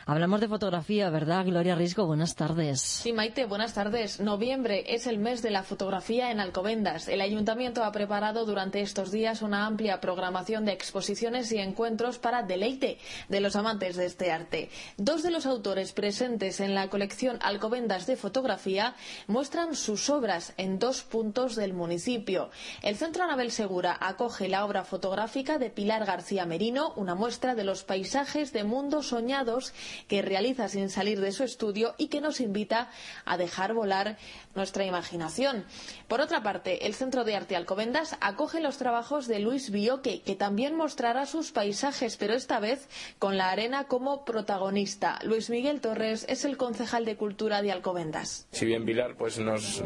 [0.08, 2.08] Hablamos de fotografía, ¿verdad, Gloria Risco?
[2.08, 2.82] Buenas tardes.
[2.82, 4.20] Sí, Maite, buenas tardes.
[4.20, 7.08] Noviembre es el mes de la fotografía en Alcobendas.
[7.08, 12.42] El ayuntamiento ha preparado durante estos días una amplia programación de exposiciones y encuentros para
[12.42, 12.98] deleite
[13.30, 14.72] de los amantes de este arte.
[14.98, 18.96] Dos de los autores presentes en la colección Alcobendas de fotografía
[19.28, 22.50] muestran sus obras en dos puntos del municipio.
[22.82, 27.66] El Centro Anabel Segura acoge la obra fotográfica de Pilar García Merino, una muestra de
[27.66, 29.74] los paisajes de mundos soñados
[30.08, 32.90] que realiza sin salir de su estudio y que nos invita
[33.26, 34.18] a dejar volar
[34.56, 35.66] nuestra imaginación.
[36.08, 40.36] Por otra parte, el Centro de Arte Alcobendas acoge los trabajos de Luis Bioque, que
[40.36, 42.88] también mostrará sus paisajes, pero esta vez
[43.20, 45.20] con la arena como protagonista.
[45.24, 48.48] Luis Miguel Torres es el concejal de Cultura de Alcobendas.
[48.52, 49.84] Si bien Pilar pues, nos,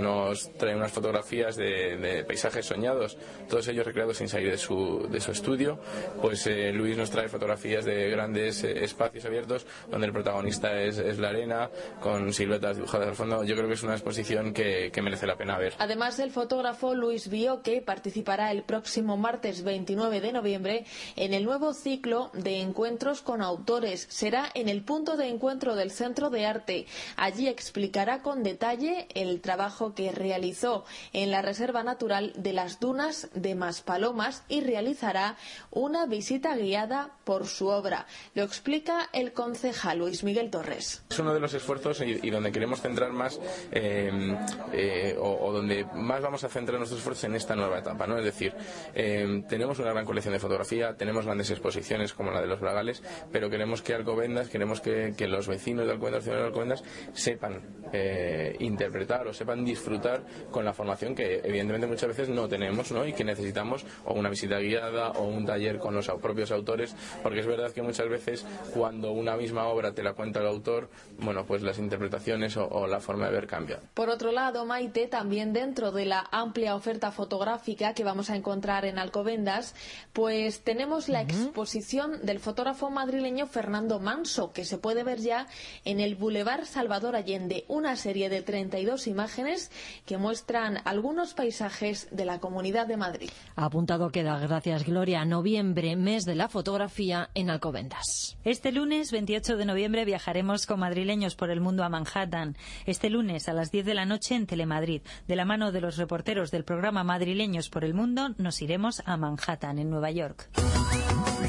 [0.57, 3.17] trae unas fotografías de, paisajes soñados,
[3.49, 5.79] todos ellos recreados sin salir de su, de su estudio,
[6.21, 10.97] pues eh, Luis nos trae fotografías de grandes eh, espacios abiertos donde el protagonista es,
[10.97, 11.69] es, la arena,
[12.01, 13.45] con siluetas dibujadas al fondo.
[13.45, 15.73] Yo creo que es una exposición que, que merece la pena ver.
[15.79, 20.85] Además, el fotógrafo Luis Bioque participará el próximo martes 29 de noviembre
[21.15, 24.05] en el nuevo ciclo de encuentros con autores.
[24.09, 26.87] Será en el punto de encuentro del Centro de Arte.
[27.15, 30.83] Allí explicará con detalle el trabajo que realizó
[31.13, 35.37] en la Reserva Natural de las Dunas de Maspalomas y realizará
[35.71, 38.07] una visita guiada por su obra.
[38.33, 41.03] Lo explica el concejal Luis Miguel Torres.
[41.09, 43.39] Es uno de los esfuerzos y, y donde queremos centrar más
[43.71, 44.35] eh,
[44.73, 48.17] eh, o, o, donde más vamos a centrar nuestros esfuerzos en esta nueva etapa, ¿no?
[48.17, 48.53] Es decir,
[48.93, 53.03] eh, tenemos una gran colección de fotografía, tenemos grandes exposiciones como la de los Bragales,
[53.31, 56.83] pero queremos que Alcobendas, queremos que, que los vecinos de Alcobendas, de Alcobendas,
[57.13, 57.61] sepan
[57.93, 63.05] eh, interpretar o sepan disfrutar con la formación que evidentemente muchas veces no tenemos, ¿no?
[63.05, 67.39] Y que necesitamos o una visita guiada o un taller con los propios autores, porque
[67.41, 71.45] es verdad que muchas veces cuando una misma obra te la cuenta el autor, bueno,
[71.45, 73.79] pues las interpretaciones o, o, la forma de ver cambia.
[73.93, 78.85] Por otro lado, Maite, también dentro de la amplia oferta fotográfica que vamos a encontrar
[78.85, 79.75] en Alcobendas,
[80.13, 81.45] pues tenemos la uh -huh.
[81.45, 85.47] exposición del fotógrafo madrileño Fernando Manso, que se puede ver ya
[85.83, 89.71] en el Boulevard Salvador Allende, una serie de 32 imágenes
[90.05, 93.29] que muestran algunos paisajes de la Comunidad de Madrid.
[93.55, 98.37] Apuntado queda, gracias Gloria, noviembre, mes de la fotografía en Alcobendas.
[98.43, 102.57] Este lunes 28 de noviembre viajaremos con madrileños por el mundo a Manhattan.
[102.85, 105.01] Este lunes a las 10 de la noche en Telemadrid.
[105.27, 109.17] De la mano de los reporteros del programa Madrileños por el Mundo nos iremos a
[109.17, 110.49] Manhattan, en Nueva York.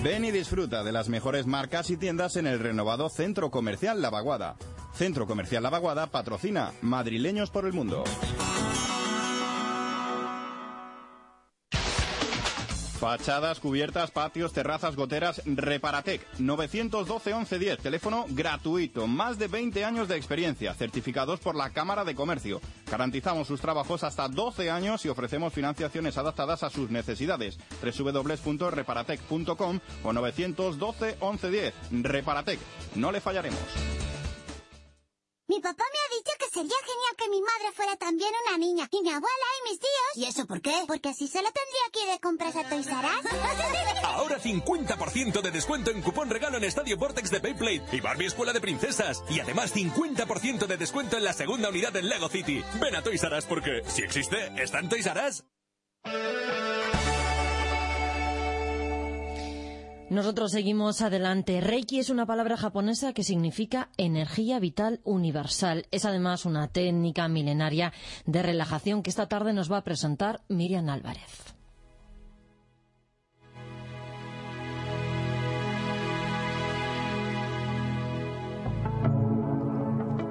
[0.02, 4.10] Ven y disfruta de las mejores marcas y tiendas en el renovado Centro Comercial La
[4.10, 4.56] Vaguada.
[4.94, 8.04] Centro Comercial La Vaguada patrocina Madrileños por el Mundo.
[13.06, 16.26] Fachadas, cubiertas, patios, terrazas, goteras, Reparatec.
[16.40, 17.78] 912-1110.
[17.78, 19.06] Teléfono gratuito.
[19.06, 20.74] Más de 20 años de experiencia.
[20.74, 22.60] Certificados por la Cámara de Comercio.
[22.90, 27.60] Garantizamos sus trabajos hasta 12 años y ofrecemos financiaciones adaptadas a sus necesidades.
[27.80, 31.72] www.reparatec.com o 912-1110.
[32.02, 32.58] Reparatec.
[32.96, 34.15] No le fallaremos.
[35.48, 38.88] Mi papá me ha dicho que sería genial que mi madre fuera también una niña.
[38.90, 40.16] Y mi abuela y mis tíos.
[40.16, 40.74] ¿Y eso por qué?
[40.88, 44.02] Porque así solo tendría que ir de compras a Toys R Us.
[44.02, 48.52] Ahora 50% de descuento en cupón regalo en Estadio Vortex de Payplay y Barbie Escuela
[48.52, 49.22] de Princesas.
[49.28, 52.64] Y además 50% de descuento en la segunda unidad en Lego City.
[52.80, 55.44] Ven a Toys R Us porque, si existe, está en Toys R Us.
[60.08, 61.60] Nosotros seguimos adelante.
[61.60, 65.86] Reiki es una palabra japonesa que significa energía vital universal.
[65.90, 67.92] Es además una técnica milenaria
[68.24, 71.45] de relajación que esta tarde nos va a presentar Miriam Álvarez.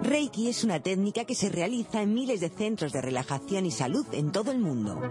[0.05, 4.05] Reiki es una técnica que se realiza en miles de centros de relajación y salud
[4.11, 5.01] en todo el mundo.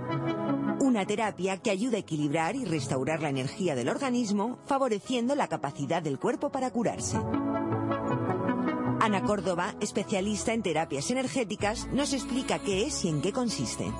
[0.78, 6.00] Una terapia que ayuda a equilibrar y restaurar la energía del organismo, favoreciendo la capacidad
[6.00, 7.16] del cuerpo para curarse.
[9.00, 13.92] Ana Córdoba, especialista en terapias energéticas, nos explica qué es y en qué consiste.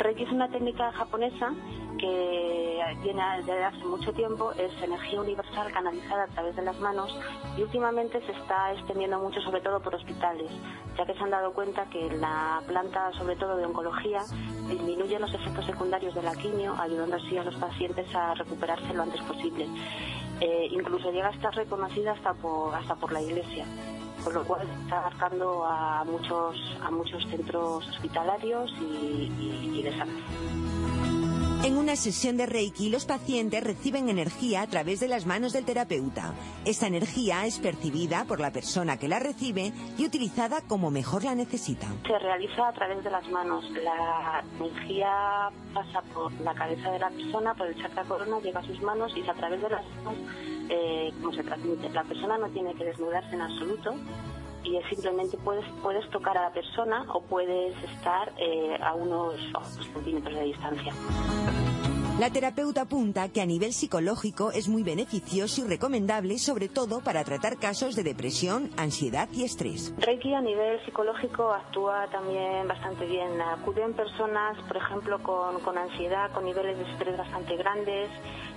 [0.00, 1.52] Reiki es una técnica japonesa
[1.98, 7.14] que viene desde hace mucho tiempo, es energía universal canalizada a través de las manos
[7.58, 10.50] y últimamente se está extendiendo mucho, sobre todo por hospitales,
[10.96, 14.22] ya que se han dado cuenta que la planta, sobre todo de oncología,
[14.68, 19.02] disminuye los efectos secundarios de la quimio, ayudando así a los pacientes a recuperarse lo
[19.02, 19.68] antes posible.
[20.40, 23.66] Eh, incluso llega a estar reconocida hasta por, hasta por la Iglesia
[24.24, 30.20] con lo cual está abarcando a muchos a muchos centros hospitalarios y, y- de salud.
[31.62, 35.66] En una sesión de Reiki, los pacientes reciben energía a través de las manos del
[35.66, 36.32] terapeuta.
[36.64, 41.34] Esta energía es percibida por la persona que la recibe y utilizada como mejor la
[41.34, 41.86] necesita.
[42.06, 43.62] Se realiza a través de las manos.
[43.72, 48.66] La energía pasa por la cabeza de la persona, por el chakra corona, llega a
[48.66, 50.14] sus manos y es a través de las manos
[50.70, 51.90] eh, como se transmite.
[51.90, 53.94] La persona no tiene que desnudarse en absoluto
[54.64, 59.36] y es simplemente puedes puedes tocar a la persona o puedes estar eh, a unos,
[59.92, 60.92] centímetros de distancia.
[62.20, 67.24] La terapeuta apunta que a nivel psicológico es muy beneficioso y recomendable, sobre todo para
[67.24, 69.94] tratar casos de depresión, ansiedad y estrés.
[69.96, 73.40] Reiki a nivel psicológico actúa también bastante bien.
[73.40, 78.10] Acuden personas, por ejemplo, con, con ansiedad, con niveles de estrés bastante grandes,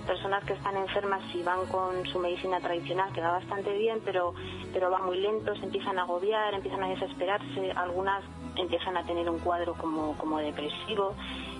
[0.06, 4.34] personas que están enfermas y van con su medicina tradicional, que va bastante bien, pero,
[4.72, 8.22] pero van muy lentos, empiezan a agobiar, empiezan a desesperarse, algunas
[8.56, 11.14] empiezan a tener un cuadro como, como depresivo.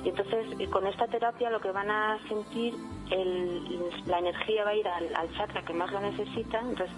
[0.05, 2.75] Y entonces, eh, con esta terapia lo que van a sentir,
[3.11, 6.61] el- la energía va a ir al, al chakra que más lo necesita.
[6.61, 6.91] Entonces,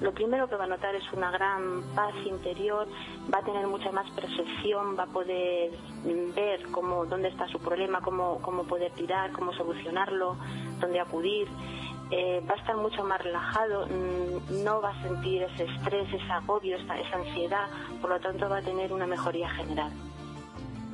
[0.00, 2.86] lo primero que va a notar es una gran paz interior,
[3.32, 5.70] va a tener mucha más percepción, va a poder
[6.34, 10.36] ver cómo, dónde está su problema, cómo, cómo poder tirar, cómo solucionarlo,
[10.80, 11.48] dónde acudir.
[12.10, 16.32] Eh, va a estar mucho más relajado, mm, no va a sentir ese estrés, ese
[16.32, 17.66] agobio, esa, esa ansiedad,
[18.00, 19.90] por lo tanto va a tener una mejoría general.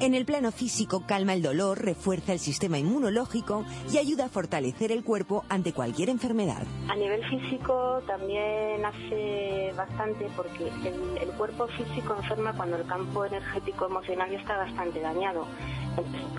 [0.03, 4.91] En el plano físico calma el dolor, refuerza el sistema inmunológico y ayuda a fortalecer
[4.91, 6.65] el cuerpo ante cualquier enfermedad.
[6.89, 10.73] A nivel físico también hace bastante porque
[11.21, 15.47] el, cuerpo físico enferma cuando el campo energético emocional está bastante dañado.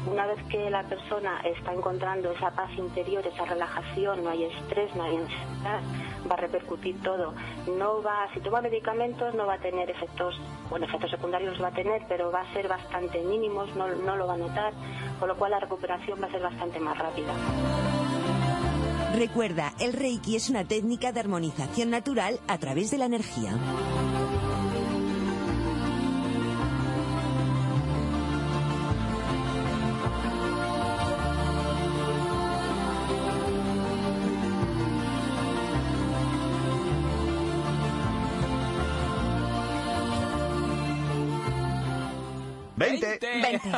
[0.10, 4.94] Una vez que la persona está encontrando esa paz interior, esa relajación, no hay estrés,
[4.96, 5.82] no hay ansiedad,
[6.30, 7.34] va a repercutir todo.
[7.78, 10.40] No va, si toma medicamentos no va a tener efectos,
[10.70, 14.28] bueno, efectos secundarios va a tener, pero va a ser bastante mínimos, no, no lo
[14.28, 14.74] va a notar,
[15.20, 17.34] con lo cual la recuperación va a ser bastante más rápida.
[19.16, 23.54] Recuerda, el Reiki es una técnica de armonización natural a través de la energía.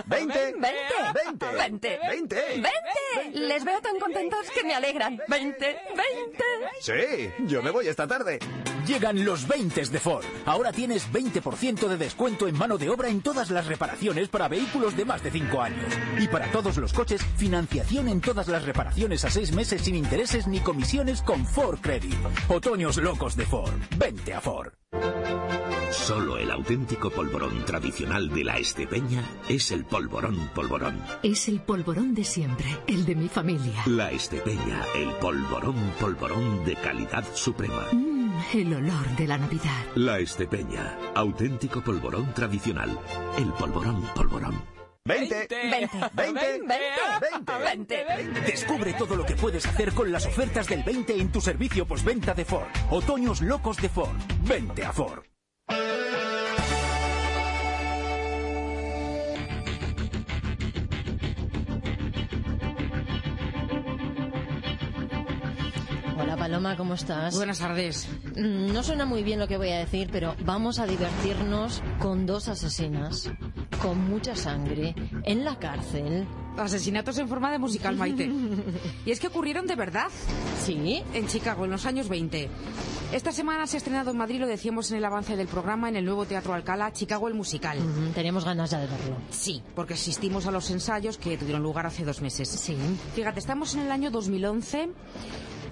[0.06, 0.54] ¡Veinte!
[0.58, 0.60] ¡Veinte!
[0.60, 0.94] ¡Veinte!
[1.14, 1.46] ¡Veinte!
[1.54, 2.00] ¡Veinte!
[2.08, 2.36] ¡Veinte!
[2.36, 3.40] ¡Veinte!
[3.40, 5.20] Les veo tan contentos que me alegran.
[5.28, 5.78] ¡Veinte!
[5.90, 6.44] ¡Veinte!
[6.82, 8.40] Sí, yo me voy esta tarde.
[8.86, 10.24] Llegan los 20 de Ford.
[10.46, 14.96] Ahora tienes 20% de descuento en mano de obra en todas las reparaciones para vehículos
[14.96, 15.94] de más de 5 años.
[16.20, 20.48] Y para todos los coches, financiación en todas las reparaciones a 6 meses sin intereses
[20.48, 22.16] ni comisiones con Ford Credit.
[22.48, 23.74] Otoños locos de Ford.
[23.98, 24.72] Vente a Ford.
[26.06, 31.02] Solo el auténtico polvorón tradicional de la Estepeña es el polvorón polvorón.
[31.24, 33.82] Es el polvorón de siempre, el de mi familia.
[33.88, 37.88] La Estepeña, el polvorón polvorón de calidad suprema.
[37.92, 39.84] Mm, el olor de la Navidad.
[39.96, 43.00] La Estepeña, auténtico polvorón tradicional.
[43.38, 44.75] El polvorón polvorón.
[45.08, 45.48] ¡Veinte!
[45.48, 45.98] ¡Veinte!
[46.14, 46.62] ¡Veinte!
[47.62, 48.06] ¡Veinte!
[48.06, 48.42] ¡Veinte!
[48.42, 52.34] Descubre todo lo que puedes hacer con las ofertas del 20 en tu servicio postventa
[52.34, 52.68] de Ford.
[52.90, 54.18] Otoños locos de Ford.
[54.48, 55.35] Vente a Ford.
[66.18, 67.36] Hola Paloma, ¿cómo estás?
[67.36, 68.08] Buenas tardes.
[68.38, 72.26] Mm, No suena muy bien lo que voy a decir, pero vamos a divertirnos con
[72.26, 73.30] dos asesinas,
[73.82, 76.26] con mucha sangre, en la cárcel.
[76.58, 78.32] Asesinatos en forma de musical, Maite.
[79.06, 80.08] y es que ocurrieron de verdad.
[80.64, 81.04] Sí.
[81.14, 82.50] En Chicago, en los años 20.
[83.12, 85.98] Esta semana se ha estrenado en Madrid, lo decíamos en el avance del programa, en
[85.98, 87.78] el nuevo Teatro Alcalá, Chicago el musical.
[87.78, 89.18] Ujú, Teníamos ganas ya de verlo.
[89.32, 92.48] Sí, porque asistimos a los ensayos que tuvieron lugar hace dos meses.
[92.50, 92.76] Sí.
[93.14, 94.90] Fíjate, estamos en el año 2011.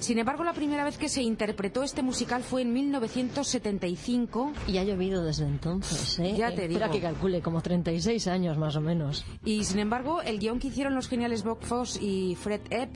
[0.04, 4.51] Sin embargo, la primera vez que se interpretó este musical fue en 1975.
[4.68, 6.36] Y ha llovido desde entonces, ¿eh?
[6.38, 6.91] Ya te digo.
[6.91, 9.24] que calcule, como 36 años más o menos.
[9.45, 12.89] Y sin embargo, el guion que hicieron los geniales Bob Fosse y Fred Ebb,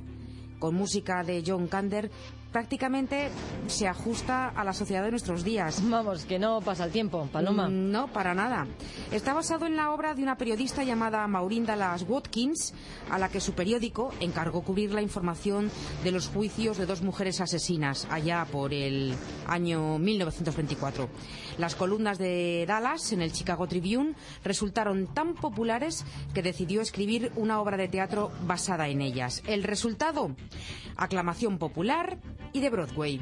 [0.59, 2.11] con música de John Kander,
[2.57, 3.29] prácticamente
[3.67, 5.79] se ajusta a la sociedad de nuestros días.
[5.87, 7.69] Vamos, que no pasa el tiempo, Paloma.
[7.69, 8.65] Mm, No, para nada.
[9.11, 12.73] Está basado en la obra de una periodista llamada Maureen Dallas Watkins,
[13.11, 15.69] a la que su periódico encargó cubrir la información
[16.03, 19.13] de los juicios de dos mujeres asesinas allá por el
[19.45, 21.09] año 1924.
[21.59, 27.61] Las columnas de Dallas en el Chicago Tribune resultaron tan populares que decidió escribir una
[27.61, 29.43] obra de teatro basada en ellas.
[29.45, 30.35] El resultado,
[30.95, 32.17] aclamación popular
[32.53, 33.21] y de Broadway.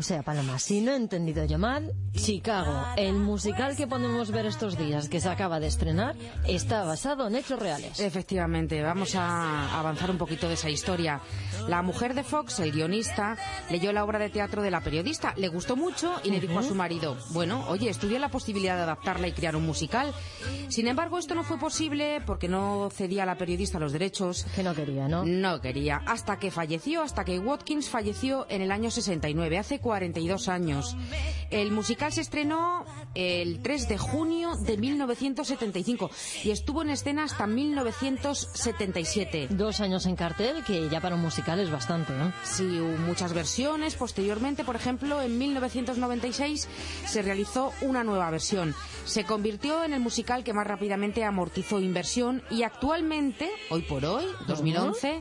[0.00, 4.46] O sea, Paloma, si no he entendido yo mal, Chicago, el musical que podemos ver
[4.46, 6.16] estos días, que se acaba de estrenar,
[6.48, 8.00] está basado en hechos reales.
[8.00, 11.20] Efectivamente, vamos a avanzar un poquito de esa historia.
[11.68, 13.36] La mujer de Fox, el guionista,
[13.68, 16.62] leyó la obra de teatro de la periodista, le gustó mucho y le dijo a
[16.62, 20.14] su marido, bueno, oye, estudia la posibilidad de adaptarla y crear un musical.
[20.68, 24.46] Sin embargo, esto no fue posible porque no cedía a la periodista los derechos.
[24.56, 25.26] Que no quería, ¿no?
[25.26, 26.00] No quería.
[26.06, 30.96] Hasta que falleció, hasta que Watkins falleció en el año 69, hace 42 años.
[31.50, 32.86] El musical se estrenó
[33.16, 36.12] el 3 de junio de 1975
[36.44, 39.48] y estuvo en escena hasta 1977.
[39.50, 42.32] Dos años en cartel, que ya para un musical es bastante, ¿no?
[42.44, 43.96] Sí, hubo muchas versiones.
[43.96, 46.68] Posteriormente, por ejemplo, en 1996
[47.04, 48.76] se realizó una nueva versión.
[49.06, 54.26] Se convirtió en el musical que más rápidamente amortizó inversión y actualmente, hoy por hoy,
[54.46, 55.20] 2011,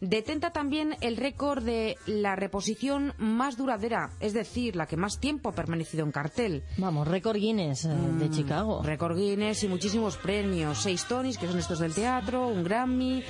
[0.00, 5.48] detenta también el récord de la reposición más duradera, es decir, la que más tiempo
[5.48, 6.62] ha permanecido en cartel.
[6.76, 8.82] Vamos, récord Guinness eh, de Chicago.
[8.82, 10.78] Récord Guinness y muchísimos premios.
[10.82, 13.22] Seis Tonys, que son estos del teatro, un Grammy.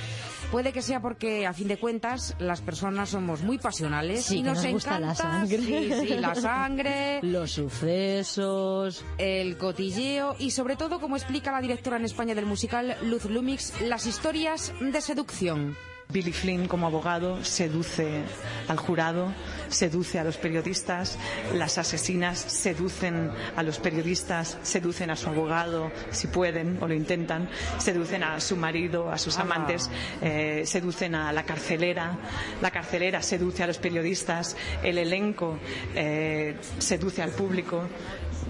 [0.50, 4.42] Puede que sea porque, a fin de cuentas, las personas somos muy pasionales Sí, y
[4.42, 5.58] nos, nos gusta la encanta sangre.
[5.58, 9.04] sí, sí, la sangre, Los sucesos.
[9.18, 13.78] el cotilleo y, sobre todo, como explica la directora en España del musical, Luz Lumix,
[13.82, 15.76] las historias de seducción.
[16.10, 18.22] Billy Flynn como abogado seduce
[18.66, 19.30] al jurado,
[19.68, 21.18] seduce a los periodistas,
[21.52, 27.50] las asesinas seducen a los periodistas, seducen a su abogado, si pueden o lo intentan,
[27.76, 29.42] seducen a su marido, a sus Ah.
[29.42, 29.90] amantes,
[30.22, 32.16] eh, seducen a la carcelera,
[32.62, 35.58] la carcelera seduce a los periodistas, el elenco
[35.94, 37.82] eh, seduce al público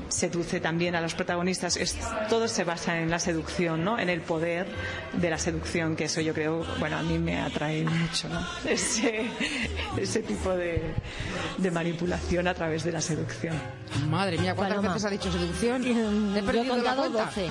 [0.09, 1.77] seduce también a los protagonistas.
[1.77, 1.97] Es-
[2.29, 3.99] todo se basa en la seducción, ¿no?
[3.99, 4.67] En el poder
[5.13, 8.41] de la seducción, que eso yo creo, bueno, a mí me atrae mucho, ¿no?
[8.69, 9.29] Ese,
[9.97, 10.95] ese tipo de,
[11.59, 13.57] de manipulación a través de la seducción.
[14.09, 14.95] Madre mía, ¿cuántas Paloma.
[14.95, 15.85] veces ha dicho seducción?
[15.85, 17.25] He Yo he perdido la contado cuenta.
[17.27, 17.49] 12.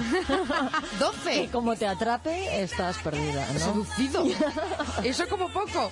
[0.99, 1.13] ¿12?
[1.37, 3.59] Que como te atrape, estás perdida, ¿no?
[3.59, 4.23] Seducido.
[5.03, 5.91] Eso como poco.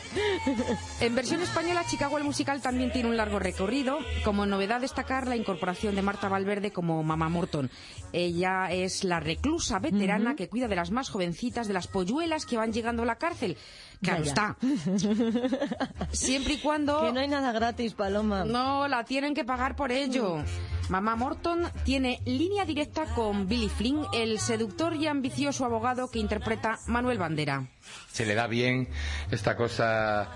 [1.02, 3.98] En versión española, Chicago el musical también tiene un largo recorrido.
[4.24, 7.72] Como novedad destacar la incorporación de Marta Valverde como Mamá Morton.
[8.14, 12.56] Ella es la reclusa veterana que cuida de las más jovencitas, de las polluelas que
[12.56, 13.58] van llegando a la cárcel.
[14.00, 14.30] Claro Vaya.
[14.30, 14.58] está.
[16.12, 17.02] Siempre y cuando...
[17.02, 18.46] Que no hay nada gratis, Paloma.
[18.46, 20.43] No, la tienen que pagar por ello.
[20.89, 26.78] Mamá Morton tiene línea directa con Billy Flynn, el seductor y ambicioso abogado que interpreta
[26.86, 27.66] Manuel Bandera.
[28.12, 28.88] se le da bien
[29.32, 30.30] esta cosa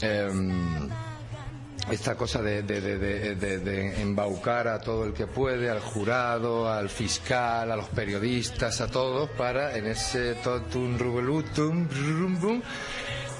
[0.00, 0.88] em,
[1.90, 6.88] esta cosa de, de- de- de- embaucar a todo el que puede, al jurado, al
[6.88, 11.88] fiscal, a los periodistas, a todos, para en ese totum rubelutum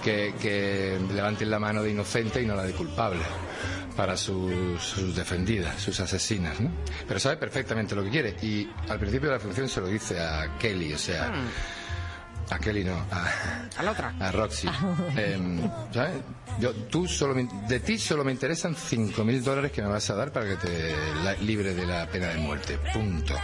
[0.02, 3.20] que, que levanten la mano de inocente y no la de culpable
[3.96, 6.70] para sus, sus defendidas, sus asesinas, ¿no?
[7.06, 10.18] Pero sabe perfectamente lo que quiere y al principio de la función se lo dice
[10.18, 11.30] a Kelly, o sea,
[12.52, 13.26] a Kelly no, a,
[13.78, 14.14] A la otra.
[14.20, 14.68] a Roxy.
[15.16, 15.60] Em,
[15.92, 16.20] ¿sabes?
[16.60, 20.14] Yo, tú solo me- de ti solo me interesan 5.000 dólares que me vas a
[20.14, 22.78] dar para que te la- libre de la pena de muerte.
[22.92, 23.34] Punto.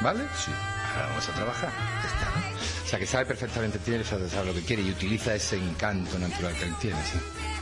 [0.00, 0.24] ¿Vale?
[0.36, 0.50] Sí.
[0.94, 1.70] Ahora vamos a trabajar.
[2.04, 6.18] Está, sea, que sabe perfectamente, tiene, sabe sabe lo que quiere y utiliza ese encanto
[6.18, 7.18] natural que él tiene, sí.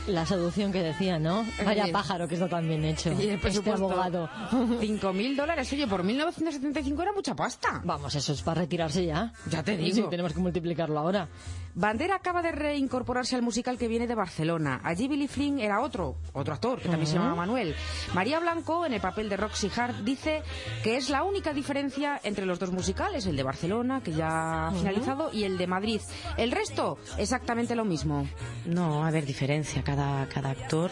[0.07, 1.45] La seducción que decía, ¿no?
[1.63, 3.13] Vaya pájaro que está tan bien hecho.
[3.13, 4.27] Y el Este abogado.
[4.51, 5.71] 5.000 dólares.
[5.71, 7.81] Oye, por 1975 era mucha pasta.
[7.85, 9.31] Vamos, eso es para retirarse ya.
[9.49, 9.95] Ya te digo.
[9.95, 11.29] Sí, tenemos que multiplicarlo ahora.
[11.73, 14.81] Bandera acaba de reincorporarse al musical que viene de Barcelona.
[14.83, 17.75] Allí Billy Flynn era otro, otro actor, que también se llamaba Manuel.
[18.13, 20.43] María Blanco, en el papel de Roxy Hart, dice
[20.83, 24.71] que es la única diferencia entre los dos musicales, el de Barcelona, que ya ha
[24.71, 26.01] finalizado, y el de Madrid.
[26.37, 28.27] El resto, exactamente lo mismo.
[28.65, 29.83] No, a ver, diferencia.
[29.83, 30.91] Cada, cada actor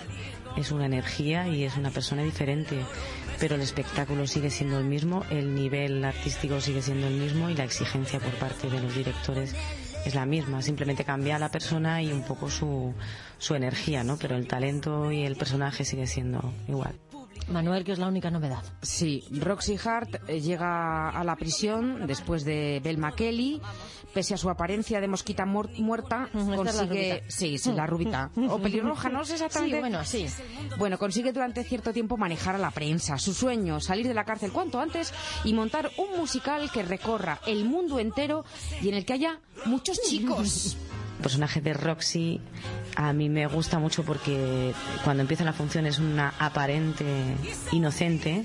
[0.55, 2.85] es una energía y es una persona diferente.
[3.39, 7.55] Pero el espectáculo sigue siendo el mismo, el nivel artístico sigue siendo el mismo y
[7.55, 9.55] la exigencia por parte de los directores
[10.05, 10.61] es la misma.
[10.61, 12.93] Simplemente cambia la persona y un poco su,
[13.37, 14.17] su energía, ¿no?
[14.17, 16.95] Pero el talento y el personaje sigue siendo igual.
[17.51, 18.63] Manuel, que es la única novedad.
[18.81, 23.61] Sí, Roxy Hart eh, llega a la prisión después de Belma Kelly.
[24.13, 27.23] Pese a su apariencia de mosquita muer- muerta, consigue.
[27.27, 28.31] sí, sí, la rubita.
[28.49, 29.75] O pelirroja, no sé exactamente.
[29.75, 30.25] Sí, bueno, sí.
[30.79, 33.19] Bueno, consigue durante cierto tiempo manejar a la prensa.
[33.19, 35.13] Su sueño, salir de la cárcel cuanto antes
[35.43, 38.45] y montar un musical que recorra el mundo entero
[38.81, 40.75] y en el que haya muchos chicos.
[41.21, 42.39] Personaje de Roxy
[42.95, 44.73] a mí me gusta mucho porque
[45.03, 47.05] cuando empieza la función es una aparente
[47.71, 48.43] inocente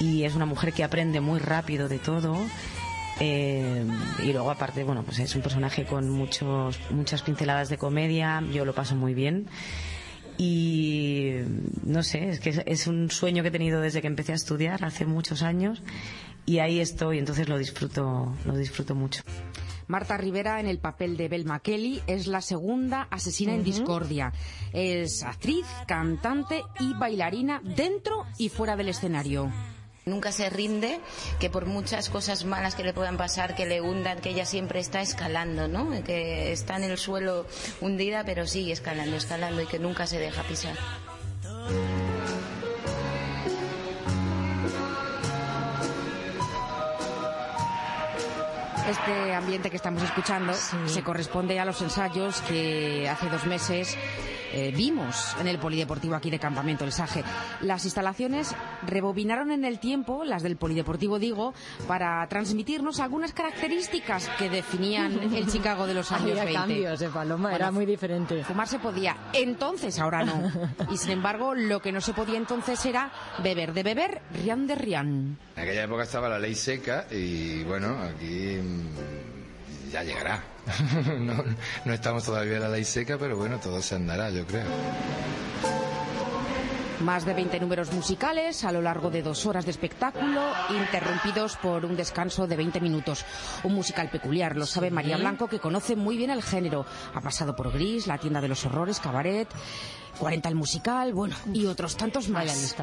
[0.00, 2.36] y es una mujer que aprende muy rápido de todo.
[3.20, 3.84] Eh,
[4.22, 8.64] y luego aparte, bueno, pues es un personaje con muchos, muchas pinceladas de comedia, yo
[8.64, 9.46] lo paso muy bien.
[10.38, 11.32] Y
[11.84, 14.36] no sé, es que es- es un sueño que he tenido desde que empecé a
[14.36, 15.82] estudiar hace muchos años
[16.46, 19.22] y ahí estoy, entonces lo disfruto, lo disfruto mucho.
[19.88, 24.32] Marta Rivera, en el papel de Belma Kelly, es la segunda asesina en discordia.
[24.72, 29.50] Es actriz, cantante y bailarina dentro y fuera del escenario.
[30.04, 31.00] Nunca se rinde,
[31.38, 34.80] que por muchas cosas malas que le puedan pasar, que le hundan, que ella siempre
[34.80, 35.90] está escalando, ¿no?
[36.04, 37.46] Que está en el suelo
[37.80, 40.76] hundida, pero sigue escalando, escalando y que nunca se deja pisar.
[48.88, 53.98] Este ambiente que estamos escuchando se corresponde a los ensayos que hace dos meses
[54.52, 57.22] eh, vimos en el Polideportivo aquí de Campamento El Saje.
[57.60, 58.54] Las instalaciones
[58.86, 61.54] rebobinaron en el tiempo, las del Polideportivo digo,
[61.86, 66.58] para transmitirnos algunas características que definían el Chicago de los años Había 20.
[66.58, 68.44] cambios de Paloma, era muy diferente.
[68.44, 70.50] Fumar se podía entonces, ahora no.
[70.90, 73.10] Y sin embargo, lo que no se podía entonces era
[73.42, 75.38] beber de beber, rian de rian.
[75.56, 79.37] En aquella época estaba la ley seca y bueno, aquí mm,
[79.90, 80.42] ya llegará.
[81.18, 81.44] no,
[81.84, 84.66] no estamos todavía en la ley seca, pero bueno, todo se andará, yo creo.
[87.00, 91.84] Más de 20 números musicales a lo largo de dos horas de espectáculo, interrumpidos por
[91.84, 93.24] un descanso de 20 minutos.
[93.62, 96.84] Un musical peculiar, lo sabe María Blanco, que conoce muy bien el género.
[97.14, 99.48] Ha pasado por Gris, La tienda de los horrores, Cabaret,
[100.18, 102.76] 40 el musical, bueno, y otros tantos más.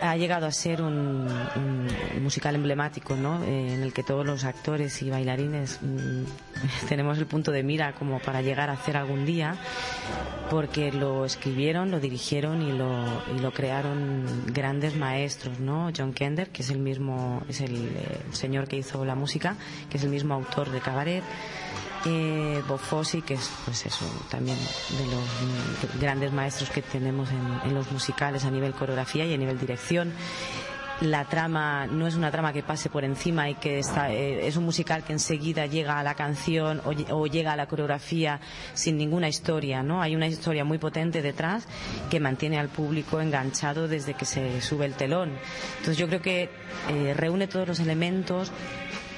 [0.00, 3.42] ha llegado a ser un, un musical emblemático, ¿no?
[3.44, 6.24] Eh, en el que todos los actores y bailarines mm,
[6.88, 9.56] tenemos el punto de mira como para llegar a hacer algún día,
[10.50, 13.04] porque lo escribieron, lo dirigieron y lo,
[13.36, 15.90] y lo crearon grandes maestros, ¿no?
[15.96, 19.56] John Kender, que es el mismo, es el, eh, el señor que hizo la música,
[19.90, 21.24] que es el mismo autor de Cabaret.
[22.04, 27.28] Eh, Bob Fosse, que es pues eso, también de los mm, grandes maestros que tenemos
[27.30, 30.12] en, en los musicales a nivel coreografía y a nivel dirección.
[31.00, 34.56] La trama no es una trama que pase por encima y que está, eh, es
[34.56, 38.40] un musical que enseguida llega a la canción o llega a la coreografía
[38.74, 40.02] sin ninguna historia, ¿no?
[40.02, 41.68] Hay una historia muy potente detrás
[42.10, 45.38] que mantiene al público enganchado desde que se sube el telón.
[45.78, 46.50] Entonces yo creo que
[46.88, 48.50] eh, reúne todos los elementos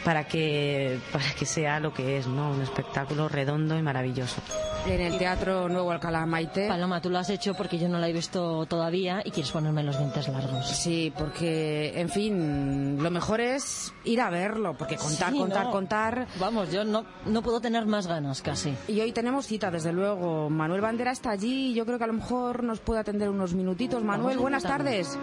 [0.04, 2.50] para que, para que sea lo que es, ¿no?
[2.52, 4.40] Un espectáculo redondo y maravilloso.
[4.86, 6.66] En el Teatro Nuevo Alcalá Maite.
[6.68, 9.82] Paloma, tú lo has hecho porque yo no la he visto todavía y quieres ponerme
[9.82, 10.66] los dientes largos.
[10.68, 15.70] Sí, porque, en fin, lo mejor es ir a verlo, porque contar, Sí, contar, no.
[15.70, 16.26] contar.
[16.38, 18.74] Vamos, yo no, no puedo tener más ganas casi.
[18.88, 20.48] Y hoy tenemos cita, desde luego.
[20.48, 23.52] Manuel Bandera está allí y yo creo que a lo mejor nos puede atender unos
[23.52, 24.02] minutitos.
[24.02, 25.18] Manuel, buenas tardes.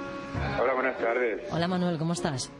[0.61, 1.41] Hola, buenas tardes.
[1.51, 2.51] Hola Manuel, ¿cómo estás?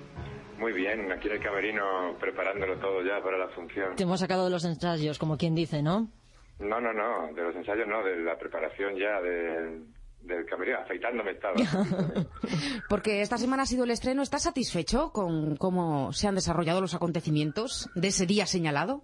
[0.57, 3.95] Muy bien, aquí en el camerino preparándolo todo ya para la función.
[3.95, 6.07] Te hemos sacado de los ensayos, como quien dice, ¿no?
[6.59, 9.81] No, no, no, de los ensayos no, de la preparación ya de-
[10.21, 11.53] del camerino, afeitándome estaba.
[12.89, 14.21] Porque esta semana ha sido el estreno.
[14.23, 19.03] ¿Estás satisfecho con cómo se han desarrollado los acontecimientos de ese día señalado?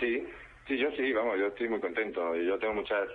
[0.00, 0.24] Sí,
[0.66, 3.08] sí, yo sí, vamos, yo estoy muy contento y yo tengo muchas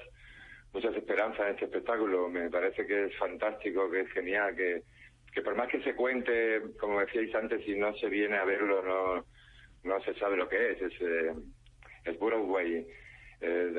[0.72, 2.30] muchas esperanzas en este espectáculo.
[2.30, 4.84] Me parece que es fantástico, que es genial, que,
[5.40, 8.82] que por más que se cuente, como decíais antes, si no se viene a verlo,
[8.84, 9.26] no,
[9.84, 10.82] no se sabe lo que es.
[10.82, 11.34] Es, eh,
[12.04, 12.86] es Broadway
[13.42, 13.74] eh,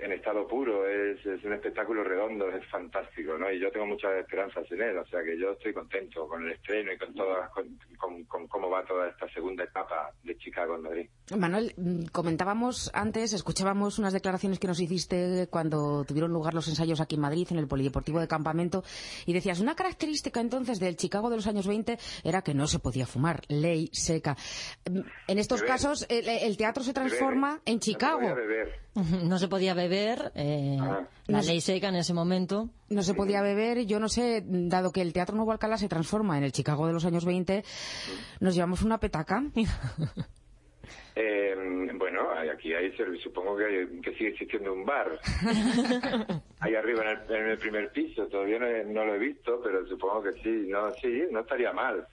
[0.00, 3.50] en estado puro, es, es un espectáculo redondo, es fantástico, ¿no?
[3.52, 6.52] Y yo tengo muchas esperanzas en él, o sea que yo estoy contento con el
[6.52, 10.82] estreno y con todas, con- con cómo va toda esta segunda etapa de Chicago en
[10.82, 11.08] Madrid.
[11.34, 17.00] Manuel, mm, comentábamos antes, escuchábamos unas declaraciones que nos hiciste cuando tuvieron lugar los ensayos
[17.00, 18.84] aquí en Madrid, en el Polideportivo de Campamento,
[19.24, 22.78] y decías, una característica entonces del Chicago de los años 20 era que no se
[22.78, 24.36] podía fumar, ley seca.
[24.90, 25.72] Mm, En estos Beber.
[25.72, 28.20] casos, el, el teatro se transforma en Chicago.
[28.20, 28.84] No se podía beber.
[29.24, 31.08] No se podía beber, eh, Ah.
[31.26, 32.68] la ley seca en ese momento.
[32.90, 36.36] No se podía beber, yo no sé, dado que el Teatro Nuevo Alcalá se transforma
[36.36, 37.64] en el Chicago de los años 20,
[38.40, 39.42] nos llevamos una petaca.
[41.16, 41.54] Eh,
[41.94, 42.92] bueno, aquí hay,
[43.22, 45.18] supongo que, hay- que sigue existiendo un bar.
[46.60, 49.86] Ahí arriba en el, en el primer piso, todavía no, no lo he visto, pero
[49.86, 50.66] supongo que sí.
[50.68, 52.06] No, sí, no estaría mal.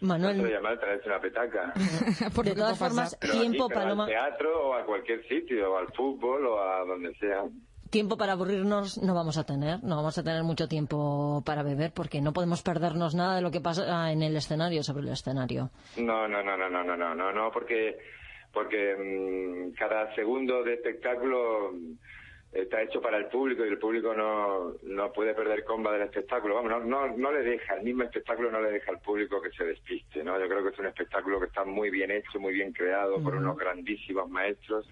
[0.00, 1.72] No Manuel, estaría mal traerse una petaca.
[2.44, 6.46] de todas formas, tiempo, aquí, Paloma, al teatro o a cualquier sitio, o al fútbol
[6.46, 7.44] o a donde sea.
[7.90, 11.92] Tiempo para aburrirnos no vamos a tener, no vamos a tener mucho tiempo para beber
[11.92, 15.70] porque no podemos perdernos nada de lo que pasa en el escenario, sobre el escenario.
[15.96, 17.98] No, no, no, no, no, no, no, no, no, porque
[18.52, 21.92] porque mm, cada segundo de espectáculo mm,
[22.52, 26.56] está hecho para el público y el público no, no puede perder comba del espectáculo.
[26.56, 29.50] Vamos, no, no, no le deja, el mismo espectáculo no le deja al público que
[29.50, 30.38] se despiste, ¿no?
[30.38, 33.34] Yo creo que es un espectáculo que está muy bien hecho, muy bien creado por
[33.34, 34.88] unos grandísimos maestros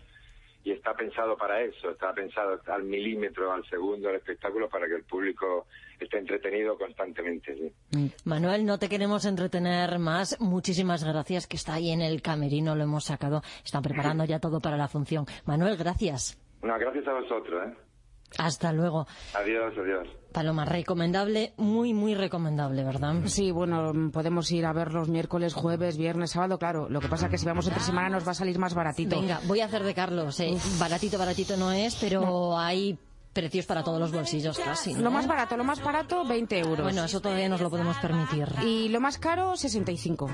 [0.68, 4.96] y está pensado para eso, está pensado al milímetro, al segundo el espectáculo para que
[4.96, 5.66] el público
[5.98, 7.56] esté entretenido constantemente.
[7.56, 8.12] ¿sí?
[8.26, 10.38] Manuel, no te queremos entretener más.
[10.40, 13.40] Muchísimas gracias, que está ahí en el camerino, lo hemos sacado.
[13.64, 15.24] Están preparando ya todo para la función.
[15.46, 16.38] Manuel, gracias.
[16.62, 17.87] No, gracias a vosotros, ¿eh?
[18.36, 19.06] Hasta luego.
[19.34, 20.06] Adiós, adiós.
[20.32, 23.14] Paloma, recomendable, muy, muy recomendable, ¿verdad?
[23.24, 26.88] Sí, bueno, podemos ir a ver los miércoles, jueves, viernes, sábado, claro.
[26.90, 29.18] Lo que pasa es que si vamos entre semana nos va a salir más baratito.
[29.18, 30.38] Venga, voy a hacer de Carlos.
[30.40, 30.56] eh.
[30.78, 32.98] Baratito, baratito no es, pero hay
[33.32, 34.94] precios para todos los bolsillos casi.
[34.94, 35.00] ¿no?
[35.02, 36.82] Lo más barato, lo más barato, 20 euros.
[36.82, 38.48] Bueno, eso todavía nos lo podemos permitir.
[38.64, 40.28] Y lo más caro, 65.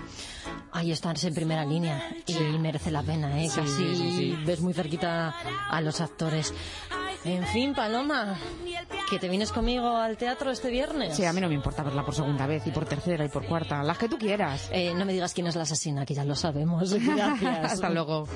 [0.72, 3.48] Ahí estás en primera línea y merece la pena, ¿eh?
[3.48, 4.38] Sí, Casi sí, sí.
[4.44, 5.34] ves muy cerquita
[5.70, 6.52] a los actores.
[7.24, 8.36] En fin, Paloma,
[9.08, 11.16] que te vienes conmigo al teatro este viernes.
[11.16, 13.46] Sí, a mí no me importa verla por segunda vez y por tercera y por
[13.46, 14.68] cuarta, las que tú quieras.
[14.70, 16.92] Eh, no me digas quién es la asesina, que ya lo sabemos.
[17.04, 17.72] Gracias.
[17.72, 18.28] Hasta luego.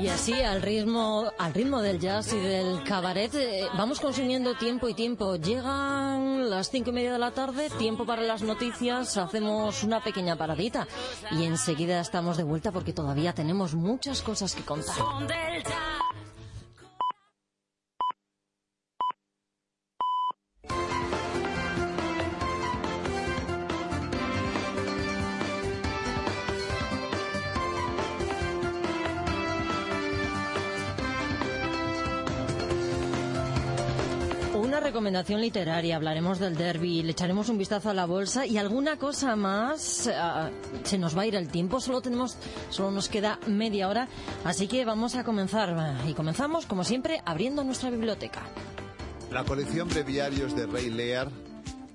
[0.00, 4.88] Y así, al ritmo, al ritmo del jazz y del cabaret, eh, vamos consumiendo tiempo
[4.88, 5.36] y tiempo.
[5.36, 10.36] Llegan las cinco y media de la tarde, tiempo para las noticias, hacemos una pequeña
[10.36, 10.88] paradita
[11.32, 14.96] y enseguida estamos de vuelta porque todavía tenemos muchas cosas que contar.
[34.70, 38.98] Una recomendación literaria, hablaremos del derby, le echaremos un vistazo a la bolsa y alguna
[38.98, 40.08] cosa más.
[40.14, 40.48] ah,
[40.84, 42.36] se nos va a ir el tiempo, solo tenemos,
[42.68, 44.06] solo nos queda media hora,
[44.44, 45.76] así que vamos a comenzar.
[46.06, 48.42] Y comenzamos, como siempre, abriendo nuestra biblioteca.
[49.32, 51.32] La colección Breviarios de Rey Lear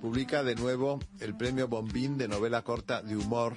[0.01, 3.53] publica de nuevo el premio Bombín de novela corta de humor,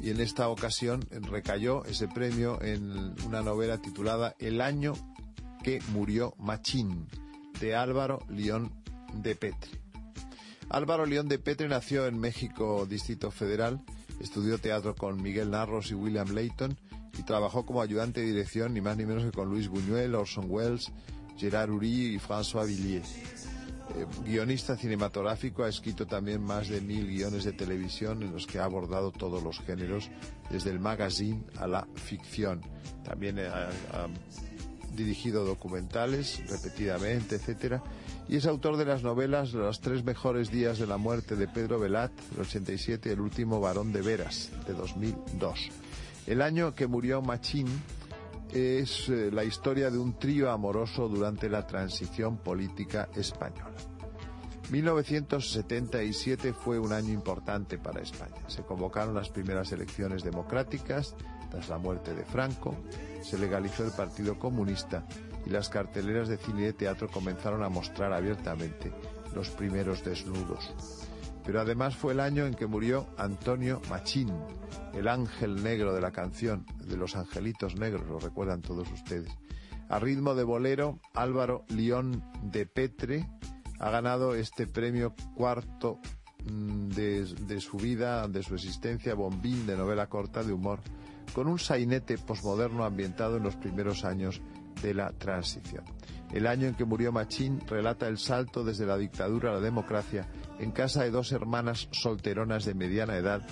[0.00, 4.92] Y en esta ocasión recayó ese premio en una novela titulada El año
[5.62, 7.06] que murió Machín,
[7.60, 8.72] de Álvaro León
[9.14, 9.70] de Petre.
[10.68, 13.80] Álvaro León de Petre nació en México, Distrito Federal,
[14.20, 16.76] estudió teatro con Miguel Narros y William Layton
[17.18, 20.46] y trabajó como ayudante de dirección ni más ni menos que con Luis Buñuel, Orson
[20.48, 20.92] Welles,
[21.36, 23.08] Gerard Uri y François Villiers.
[23.94, 28.58] Eh, guionista cinematográfico, ha escrito también más de mil guiones de televisión en los que
[28.58, 30.10] ha abordado todos los géneros,
[30.50, 32.60] desde el magazine a la ficción.
[33.04, 34.08] También eh, ha,
[34.94, 37.82] dirigido documentales repetidamente, etcétera,
[38.28, 41.78] y es autor de las novelas Los tres mejores días de la muerte de Pedro
[41.78, 45.70] Velat, del 87, y El último varón de veras, de 2002.
[46.26, 47.68] El año que murió Machín
[48.52, 53.76] es eh, la historia de un trío amoroso durante la transición política española.
[54.70, 58.42] 1977 fue un año importante para España.
[58.48, 61.14] Se convocaron las primeras elecciones democráticas
[61.48, 62.74] tras la muerte de Franco,
[63.22, 65.06] se legalizó el Partido Comunista
[65.44, 68.92] y las carteleras de cine y de teatro comenzaron a mostrar abiertamente
[69.32, 70.74] los primeros desnudos.
[71.46, 74.32] Pero además fue el año en que murió Antonio Machín,
[74.94, 79.32] el ángel negro de la canción, de los angelitos negros, lo recuerdan todos ustedes.
[79.88, 83.30] A ritmo de bolero, Álvaro León de Petre
[83.78, 86.00] ha ganado este premio cuarto
[86.50, 90.80] mm, de, de su vida, de su existencia, bombín de novela corta de humor,
[91.32, 94.42] con un sainete posmoderno ambientado en los primeros años
[94.82, 95.84] de la transición.
[96.32, 100.26] El año en que murió Machín relata el salto desde la dictadura a la democracia
[100.58, 103.46] en casa de dos hermanas solteronas de mediana edad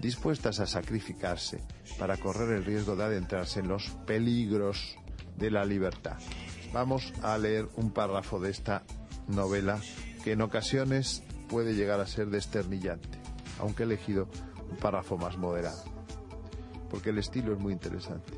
[0.00, 1.60] dispuestas a sacrificarse
[1.98, 4.96] para correr el riesgo de adentrarse en los peligros
[5.36, 6.18] de la libertad.
[6.72, 8.84] Vamos a leer un párrafo de esta
[9.26, 9.80] novela
[10.22, 13.18] que en ocasiones puede llegar a ser desternillante.
[13.60, 14.28] aunque he elegido
[14.70, 15.82] un párrafo más moderado,
[16.90, 18.32] porque el estilo es muy interesante.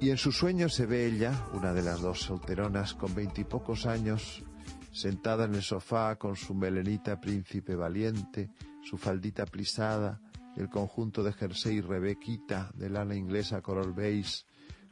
[0.00, 4.42] Y en su sueño se ve ella, una de las dos solteronas, con veintipocos años,
[4.92, 8.50] sentada en el sofá con su melenita príncipe valiente,
[8.82, 10.20] su faldita plisada,
[10.56, 14.44] el conjunto de jersey rebequita de lana inglesa color beige,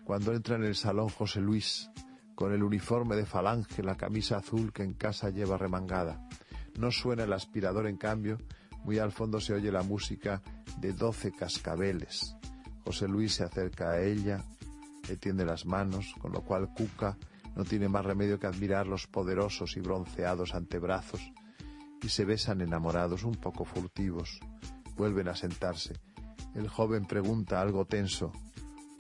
[0.04, 1.90] cuando entra en el salón José Luis,
[2.34, 6.26] con el uniforme de falange, la camisa azul que en casa lleva remangada.
[6.78, 8.38] No suena el aspirador, en cambio,
[8.84, 10.42] muy al fondo se oye la música
[10.78, 12.34] de doce cascabeles.
[12.84, 14.42] José Luis se acerca a ella,
[15.06, 17.18] le tiende las manos, con lo cual Cuca
[17.56, 21.32] no tiene más remedio que admirar los poderosos y bronceados antebrazos,
[22.02, 24.40] y se besan enamorados, un poco furtivos.
[24.96, 25.94] Vuelven a sentarse.
[26.54, 28.32] El joven pregunta algo tenso.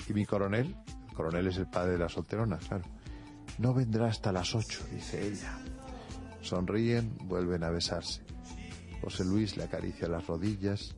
[0.08, 0.76] ¿Y mi coronel?
[1.08, 2.84] El coronel es el padre de la solterona, claro.
[3.58, 5.58] No vendrá hasta las ocho, dice ella.
[6.40, 8.22] Sonríen, vuelven a besarse.
[9.02, 10.96] José Luis le acaricia las rodillas,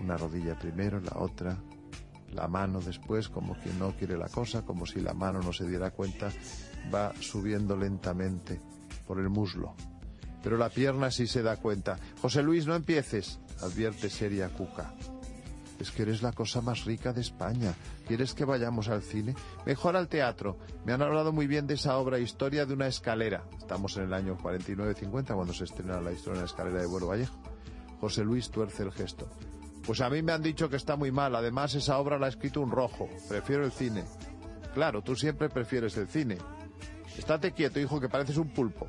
[0.00, 1.58] una rodilla primero, la otra,
[2.32, 5.68] la mano después, como quien no quiere la cosa, como si la mano no se
[5.68, 6.30] diera cuenta,
[6.94, 8.60] va subiendo lentamente
[9.06, 9.74] por el muslo.
[10.42, 11.98] Pero la pierna sí se da cuenta.
[12.20, 14.94] José Luis, no empieces, advierte seria Cuca.
[15.80, 17.74] Es que eres la cosa más rica de España.
[18.06, 19.34] ¿Quieres que vayamos al cine?
[19.64, 20.58] Mejor al teatro.
[20.84, 23.44] Me han hablado muy bien de esa obra, Historia de una escalera.
[23.58, 27.06] Estamos en el año 49-50 cuando se estrena la historia de una escalera de Buero
[27.08, 27.38] Vallejo.
[28.00, 29.28] José Luis tuerce el gesto.
[29.88, 31.34] Pues a mí me han dicho que está muy mal.
[31.34, 33.08] Además, esa obra la ha escrito un rojo.
[33.26, 34.04] Prefiero el cine.
[34.74, 36.36] Claro, tú siempre prefieres el cine.
[37.16, 38.86] Estate quieto, hijo, que pareces un pulpo.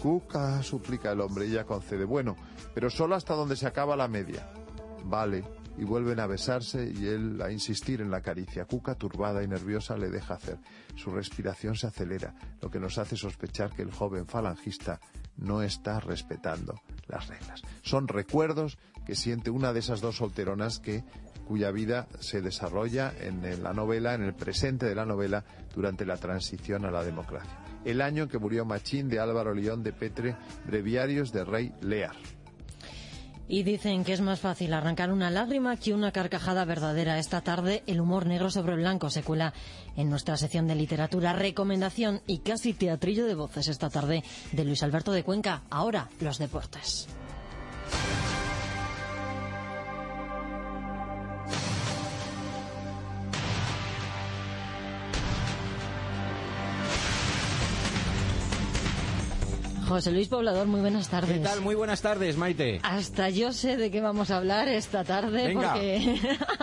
[0.00, 2.04] Cuca, suplica el hombre, y ella concede.
[2.04, 2.34] Bueno,
[2.74, 4.50] pero solo hasta donde se acaba la media.
[5.04, 5.44] Vale,
[5.78, 8.64] y vuelven a besarse y él a insistir en la caricia.
[8.64, 10.58] Cuca, turbada y nerviosa, le deja hacer.
[10.96, 15.00] Su respiración se acelera, lo que nos hace sospechar que el joven falangista
[15.36, 17.62] no está respetando las reglas.
[17.82, 21.04] Son recuerdos que siente una de esas dos solteronas que
[21.46, 26.16] cuya vida se desarrolla en, la novela, en el presente de la novela, durante la
[26.16, 27.58] transición a la democracia.
[27.84, 32.14] El año que murió Machín de Álvaro León de Petre, breviarios de Rey Lear.
[33.48, 37.18] Y dicen que es más fácil arrancar una lágrima que una carcajada verdadera.
[37.18, 39.52] Esta tarde, el humor negro sobre blanco se cuela
[39.96, 41.32] en nuestra sección de literatura.
[41.32, 44.22] Recomendación y casi teatrillo de voces esta tarde
[44.52, 45.64] de Luis Alberto de Cuenca.
[45.68, 47.08] Ahora, los deportes.
[59.92, 61.32] José Luis Poblador, muy buenas tardes.
[61.38, 61.60] ¿Qué tal?
[61.60, 62.80] Muy buenas tardes, Maite.
[62.82, 65.48] Hasta yo sé de qué vamos a hablar esta tarde.
[65.48, 65.72] Venga.
[65.72, 66.18] Porque...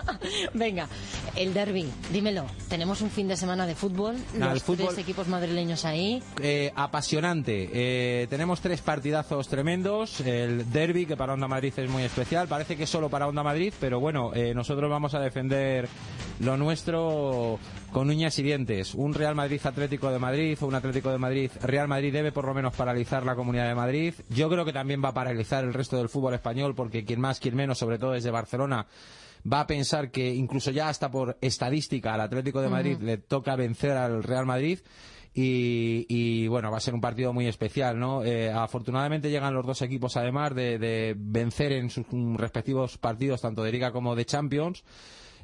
[0.54, 0.88] Venga,
[1.36, 2.46] el derby, dímelo.
[2.70, 6.22] Tenemos un fin de semana de fútbol, los fútbol- tres equipos madrileños ahí.
[6.42, 7.70] Eh, apasionante.
[7.72, 10.20] Eh, tenemos tres partidazos tremendos.
[10.22, 12.48] El derby, que para Onda Madrid es muy especial.
[12.48, 15.88] Parece que es solo para Onda Madrid, pero bueno, eh, nosotros vamos a defender
[16.40, 17.60] lo nuestro
[17.92, 18.94] con uñas y dientes.
[18.94, 22.46] Un Real Madrid Atlético de Madrid o un Atlético de Madrid Real Madrid debe por
[22.46, 24.14] lo menos paralizar la Comunidad de Madrid.
[24.30, 27.40] Yo creo que también va a paralizar el resto del fútbol español porque quien más,
[27.40, 28.86] quien menos, sobre todo desde Barcelona,
[29.52, 33.56] va a pensar que incluso ya hasta por estadística al Atlético de Madrid le toca
[33.56, 34.80] vencer al Real Madrid.
[35.32, 38.26] Y, y, bueno, va a ser un partido muy especial, ¿no?
[38.26, 42.06] Eh, afortunadamente llegan los dos equipos además de, de vencer en sus
[42.36, 44.84] respectivos partidos, tanto de Liga como de Champions.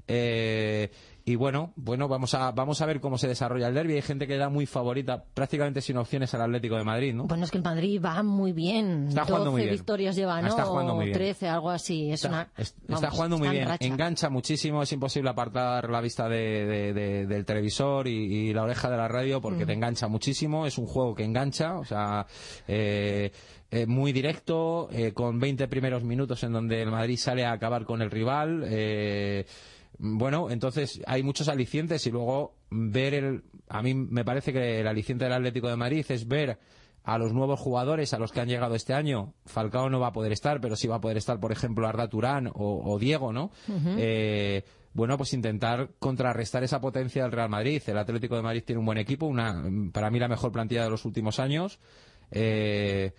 [0.08, 0.92] Eh,
[1.28, 3.94] y bueno, bueno, vamos a, vamos a ver cómo se desarrolla el derby.
[3.96, 7.24] Hay gente que da muy favorita, prácticamente sin opciones al Atlético de Madrid, ¿no?
[7.26, 9.08] Bueno, es que el Madrid va muy bien.
[9.08, 9.74] Está jugando 12 muy bien.
[9.74, 10.50] victorias lleva, ¿no?
[10.50, 11.18] Está jugando muy O bien.
[11.18, 12.12] 13, algo así.
[12.12, 12.50] Es una...
[12.56, 16.30] Es- vamos, está jugando muy está en bien, engancha muchísimo, es imposible apartar la vista
[16.30, 18.12] de- de- de- del televisor y,
[18.50, 19.68] y la oreja de la radio porque Mm.
[19.68, 22.28] te engancha muchísimo, es un juego que engancha, o sea,
[22.68, 23.32] eh,
[23.72, 27.84] eh, muy directo, eh, con 20 primeros minutos en donde el Madrid sale a acabar
[27.84, 28.64] con el rival.
[28.68, 29.46] eh,
[29.98, 33.44] bueno, entonces hay muchos alicientes y luego ver el.
[33.68, 36.60] A mí me parece que el aliciente del Atlético de Madrid es ver
[37.04, 39.34] a los nuevos jugadores a los que han llegado este año.
[39.46, 42.10] Falcao no va a poder estar, pero sí va a poder estar, por ejemplo, Arda
[42.10, 43.52] Turán o, o Diego, ¿no?
[43.98, 44.64] Eh,
[44.94, 47.82] bueno, pues intentar contrarrestar esa potencia del Real Madrid.
[47.86, 50.90] El Atlético de Madrid tiene un buen equipo, una, para mí la mejor plantilla de
[50.90, 51.80] los últimos años.
[52.32, 53.14] Eh,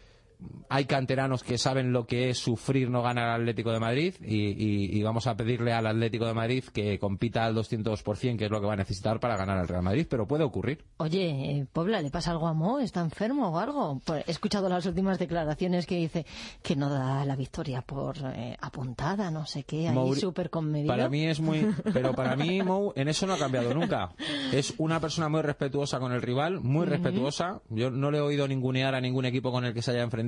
[0.69, 4.49] hay canteranos que saben lo que es sufrir no ganar al Atlético de Madrid y,
[4.51, 8.51] y- y vamos a pedirle al Atlético de Madrid que compita al 200%, que es
[8.51, 10.85] lo que va a necesitar para ganar al Real Madrid, pero puede ocurrir.
[10.99, 11.29] Oye,
[11.61, 12.81] eh, Pobla, ¿le pasa algo a Mo?
[12.81, 14.01] ¿Está enfermo o algo?
[14.05, 16.27] Pues he escuchado las últimas declaraciones que dice
[16.63, 20.89] que no da la victoria por eh, apuntada, no sé qué, ahí súper conmedido.
[20.93, 21.67] Para mí es muy.
[21.95, 24.11] Pero para mí, Mou, en eso no ha cambiado nunca.
[24.53, 27.63] Es una persona muy respetuosa con el rival, muy respetuosa.
[27.71, 30.26] Yo no le he oído ningunear a ningún equipo con el que se haya enfrentado.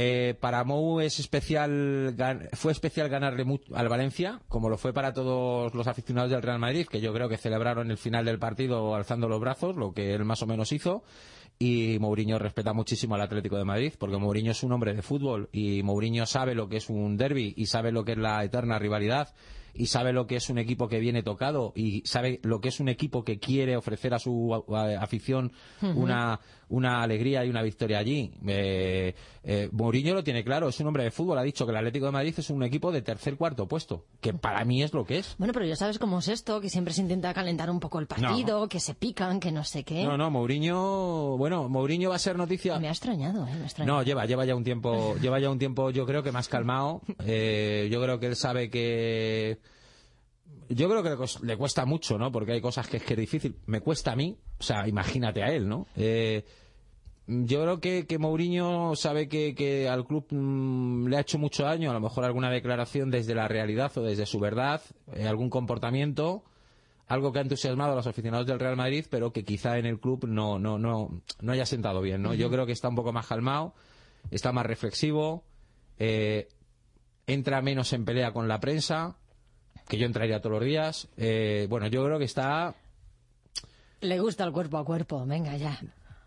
[0.00, 2.14] Eh, para Mou es especial,
[2.52, 3.44] fue especial ganarle
[3.74, 7.28] al Valencia, como lo fue para todos los aficionados del Real Madrid, que yo creo
[7.28, 10.70] que celebraron el final del partido alzando los brazos, lo que él más o menos
[10.70, 11.02] hizo.
[11.58, 15.48] Y Mourinho respeta muchísimo al Atlético de Madrid, porque Mourinho es un hombre de fútbol
[15.50, 18.78] y Mourinho sabe lo que es un derby y sabe lo que es la eterna
[18.78, 19.34] rivalidad
[19.74, 22.80] y sabe lo que es un equipo que viene tocado y sabe lo que es
[22.80, 24.64] un equipo que quiere ofrecer a su
[25.00, 28.32] afición una, una alegría y una victoria allí.
[28.46, 29.14] Eh,
[29.44, 32.06] eh, Mourinho lo tiene claro, es un hombre de fútbol, ha dicho que el Atlético
[32.06, 35.18] de Madrid es un equipo de tercer cuarto puesto, que para mí es lo que
[35.18, 35.34] es.
[35.38, 38.06] Bueno, pero ya sabes cómo es esto, que siempre se intenta calentar un poco el
[38.06, 40.04] partido, que se pican, que no sé qué.
[40.04, 42.78] No, no, Mourinho, bueno, Mourinho va a ser noticia.
[42.78, 43.54] Me ha extrañado, ¿eh?
[43.54, 43.98] Me ha extrañado.
[43.98, 47.00] No, lleva, lleva ya un tiempo, lleva ya un tiempo, yo creo que más calmado.
[47.26, 49.58] Eh, yo creo que él sabe que,
[50.68, 52.30] yo creo que le, cuesta mucho, ¿no?
[52.30, 53.56] Porque hay cosas que es que es difícil.
[53.66, 55.86] Me cuesta a mí, o sea, imagínate a él, ¿no?
[55.96, 56.44] Eh,
[57.26, 61.64] yo creo que, que Mourinho sabe que, que al club mm, le ha hecho mucho
[61.64, 64.80] daño, a lo mejor alguna declaración desde la realidad o desde su verdad,
[65.12, 66.42] eh, algún comportamiento,
[67.06, 70.00] algo que ha entusiasmado a los aficionados del Real Madrid, pero que quizá en el
[70.00, 72.34] club no, no, no, no haya sentado bien, ¿no?
[72.34, 73.74] Yo creo que está un poco más calmado,
[74.30, 75.44] está más reflexivo,
[75.98, 76.48] eh,
[77.26, 79.18] entra menos en pelea con la prensa,
[79.88, 81.08] que yo entraría todos los días.
[81.16, 82.74] Eh, bueno, yo creo que está
[84.00, 85.78] Le gusta el cuerpo a cuerpo, venga ya.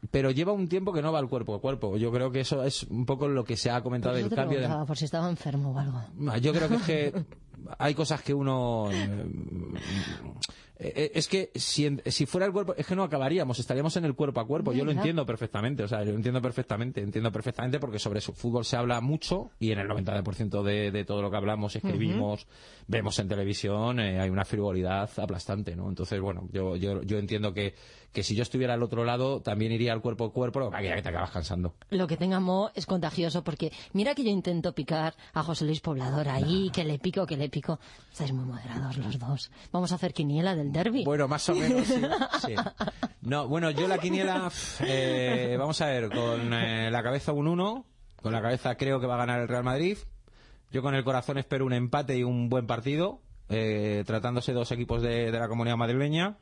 [0.09, 1.95] pero lleva un tiempo que no va al cuerpo a cuerpo.
[1.97, 4.59] Yo creo que eso es un poco lo que se ha comentado del te cambio
[4.59, 4.67] de...
[4.85, 6.01] por si estaba enfermo o algo.
[6.27, 7.25] Ah, Yo creo que es que
[7.77, 8.89] hay cosas que uno...
[10.81, 13.95] eh, eh, Es que si, en- si fuera el cuerpo, es que no acabaríamos, estaríamos
[13.97, 14.73] en el cuerpo a cuerpo.
[14.73, 18.33] Yo lo entiendo perfectamente, o sea, yo lo entiendo perfectamente, entiendo perfectamente porque sobre su
[18.33, 22.47] fútbol se habla mucho y en el 90% de, de todo lo que hablamos, escribimos,
[22.87, 25.87] vemos en televisión, eh, hay una frivolidad aplastante, ¿no?
[25.87, 27.75] Entonces, bueno, yo, yo, yo entiendo que,
[28.11, 30.93] que si yo estuviera al otro lado, también iría al cuerpo a cuerpo, lo que
[30.93, 31.75] es te acabas cansando.
[31.91, 35.79] Lo que tenga Mo es contagioso porque mira que yo intento picar a José Luis
[35.79, 37.79] Poblador ahí, que le pico, que le pico.
[38.11, 39.51] Estáis muy moderados los dos.
[39.71, 41.03] Vamos a hacer quiniela del derby.
[41.03, 42.01] Bueno, más o menos, sí.
[42.45, 42.55] sí.
[43.21, 47.85] No, bueno, yo la quiniela, eh, vamos a ver, con eh, la cabeza un 1,
[48.21, 49.97] con la cabeza creo que va a ganar el Real Madrid.
[50.71, 55.01] Yo con el corazón espero un empate y un buen partido, eh, tratándose dos equipos
[55.01, 56.37] de, de la comunidad madrileña.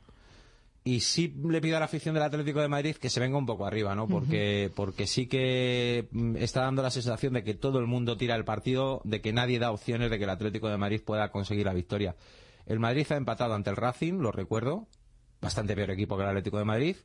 [0.82, 3.44] Y sí le pido a la afición del Atlético de Madrid que se venga un
[3.44, 4.08] poco arriba, ¿no?
[4.08, 8.34] Porque, porque sí que mm, está dando la sensación de que todo el mundo tira
[8.34, 11.66] el partido, de que nadie da opciones de que el Atlético de Madrid pueda conseguir
[11.66, 12.16] la victoria.
[12.70, 14.86] El Madrid ha empatado ante el Racing, lo recuerdo,
[15.40, 16.96] bastante peor equipo que el Atlético de Madrid,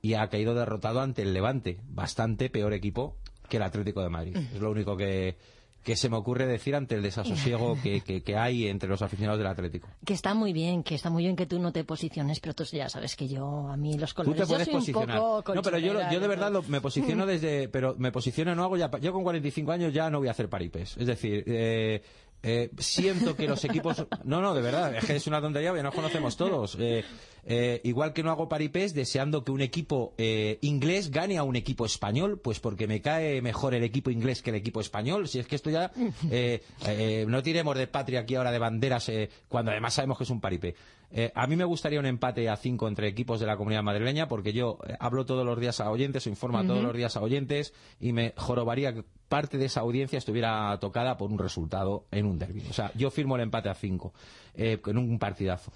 [0.00, 3.16] y ha caído derrotado ante el Levante, bastante peor equipo
[3.48, 4.36] que el Atlético de Madrid.
[4.36, 5.36] Es lo único que,
[5.82, 9.38] que se me ocurre decir ante el desasosiego que, que- que hay entre los aficionados
[9.38, 9.88] del Atlético.
[10.06, 12.64] Que está muy bien, que está muy bien que tú no te posiciones, pero tú
[12.64, 14.40] ya sabes que yo, a mí los Tú colores...
[14.42, 15.18] te puedes yo soy posicionar.
[15.18, 17.68] Un poco no, pero yo, de verdad lo- me posiciono desde.
[17.68, 18.90] Pero me posiciono, no hago ya.
[19.00, 20.96] Yo con 45 años ya no voy a hacer paripes.
[20.96, 22.02] Es decir, eh,
[22.44, 24.06] eh, siento que los equipos.
[24.24, 26.78] No, no, de verdad, es que es una tontería, ya nos conocemos todos.
[26.84, 27.02] Eh,
[27.46, 31.56] eh, igual que no hago paripés deseando que un equipo eh, inglés gane a un
[31.56, 35.28] equipo español, pues porque me cae mejor el equipo inglés que el equipo español.
[35.28, 35.92] Si es que esto ya.
[36.30, 40.24] eh, eh, no tiremos de patria aquí ahora de banderas eh, cuando además sabemos que
[40.24, 40.74] es un paripé.
[41.16, 44.26] Eh, a mí me gustaría un empate a cinco entre equipos de la comunidad madrileña
[44.26, 47.20] porque yo eh, hablo todos los días a oyentes, o informo todos los días a
[47.20, 52.26] oyentes y me jorobaría que parte de esa audiencia estuviera tocada por un resultado en
[52.26, 52.64] un derbi.
[52.68, 54.12] O sea, yo firmo el empate a cinco
[54.56, 55.72] eh, en un partidazo.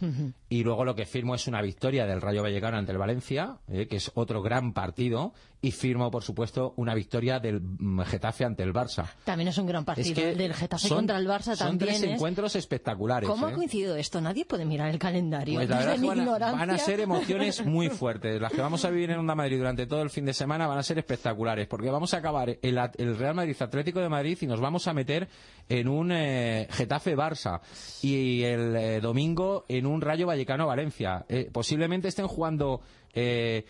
[0.48, 3.86] Y luego lo que firmo es una victoria del Rayo Vallecano ante el Valencia, eh,
[3.88, 5.32] que es otro gran partido.
[5.60, 9.06] Y firmo, por supuesto, una victoria del mm, Getafe ante el Barça.
[9.24, 10.06] También es un gran partido.
[10.06, 12.10] Es que del Getafe son- contra el Barça son también tres es...
[12.12, 13.28] encuentros espectaculares.
[13.28, 13.50] ¿Cómo ¿eh?
[13.50, 14.20] ha coincidido esto?
[14.20, 15.56] Nadie puede mirar el calendario.
[15.56, 16.58] Pues la verdad van a, ignorancia.
[16.60, 18.40] van a ser emociones muy fuertes.
[18.40, 20.78] Las que vamos a vivir en Onda Madrid durante todo el fin de semana van
[20.78, 24.46] a ser espectaculares, porque vamos a acabar el, el Real Madrid Atlético de Madrid y
[24.46, 25.28] nos vamos a meter
[25.68, 27.60] en un eh, Getafe Barça
[28.02, 31.24] y el eh, domingo en un Rayo Vallecano Valencia.
[31.28, 32.80] Eh, posiblemente estén jugando
[33.14, 33.64] eh,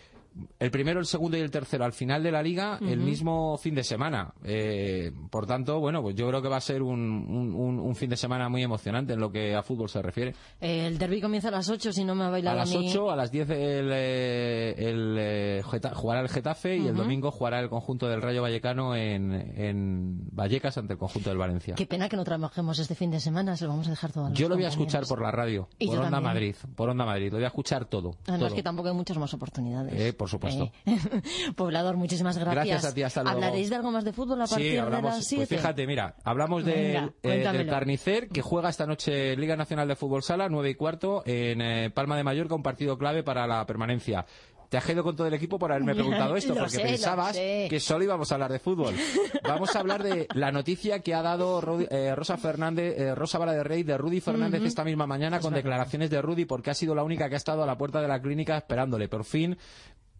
[0.59, 3.75] el primero, el segundo y el tercero al final de la liga el mismo fin
[3.75, 4.33] de semana.
[4.43, 8.09] Eh, por tanto, bueno, pues yo creo que va a ser un, un- un- fin
[8.09, 10.33] de semana muy emocionante en lo que a fútbol se refiere.
[10.61, 12.87] Eh, El derby comienza a las 8, si no me ha A bailado las mí.
[12.89, 17.59] 8, a las 10 el, eh, el, Geta- jugará el Getafe y el domingo jugará
[17.59, 21.75] el conjunto del Rayo Vallecano en, en Vallecas ante el conjunto del Valencia.
[21.75, 24.27] Qué pena que no trabajemos este fin de semana, se lo vamos a dejar todo
[24.27, 26.33] a Yo lo voy a escuchar por la radio, Y por Onda también.
[26.33, 28.15] Madrid, por Onda Madrid, lo voy a escuchar todo.
[28.27, 28.55] Además todo.
[28.55, 29.93] que tampoco hay muchas más oportunidades.
[29.93, 30.69] Eh, por supuesto.
[30.85, 30.97] Eh,
[31.55, 32.65] Poblador, muchísimas gracias.
[32.67, 33.37] Gracias a ti, hasta luego.
[33.37, 35.47] ¿Hablaréis de algo más de fútbol a partir Sí, de hablamos, las 7?
[35.47, 39.87] pues fíjate, mira, hablamos del, Venga, eh, del Carnicer que juega esta noche Liga Nacional
[39.87, 43.47] de Fútbol Sala, 9 y cuarto, en eh, Palma de Mallorca, un partido clave para
[43.47, 44.25] la permanencia.
[44.67, 47.79] te has ido con todo el equipo por haberme preguntado esto, porque sé, pensabas que
[47.79, 48.93] solo íbamos a hablar de fútbol.
[49.43, 53.53] Vamos a hablar de la noticia que ha dado eh, Rosa Fernández, eh, Rosa Vara
[53.53, 56.93] de Rey de Rudy Fernández esta misma mañana con declaraciones de Rudy porque ha sido
[56.93, 59.07] la única que ha estado a la puerta de la clínica esperándole.
[59.07, 59.57] Por fin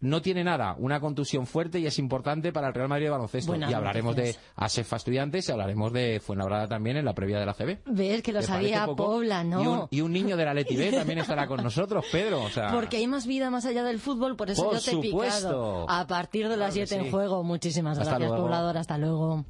[0.02, 3.52] no tiene nada, una contusión fuerte y es importante para el Real Madrid de baloncesto.
[3.52, 4.38] Buenas y hablaremos noticias.
[4.38, 7.80] de ASEFA Estudiantes y hablaremos de Fuenlabrada también en la previa de la CB.
[7.86, 8.86] Ves que lo ¿Te sabía?
[8.86, 9.62] Pobla, ¿no?
[9.64, 12.42] Y un, y un niño de la Leti B también estará con nosotros, Pedro.
[12.44, 14.92] O sea, Porque hay más vida más allá del fútbol, por eso Por yo te
[14.92, 15.12] he picado.
[15.12, 15.86] supuesto.
[15.90, 17.44] A partir de las Claro que 7 en juego.
[17.44, 18.44] Muchísimas Hasta gracias, luego.
[18.46, 18.78] poblador.
[18.78, 19.46] Hasta luego.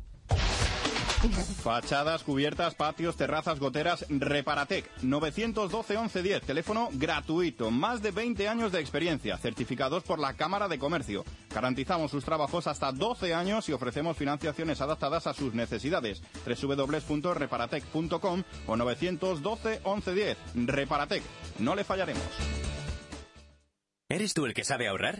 [1.64, 4.90] Fachadas, cubiertas, patios, terrazas, goteras, Reparatec.
[5.02, 7.72] 912 1110, teléfono gratuito.
[7.72, 11.26] Más de 20 años de experiencia, certificados por la Cámara de Comercio.
[11.54, 16.22] Garantizamos sus trabajos hasta 12 años y ofrecemos financiaciones adaptadas a sus necesidades.
[16.46, 20.38] www.reparatec.com o 912 1110.
[20.56, 21.24] Reparatec.
[21.60, 22.24] No le fallaremos.
[24.08, 25.20] ¿Eres tú el que sabe ahorrar?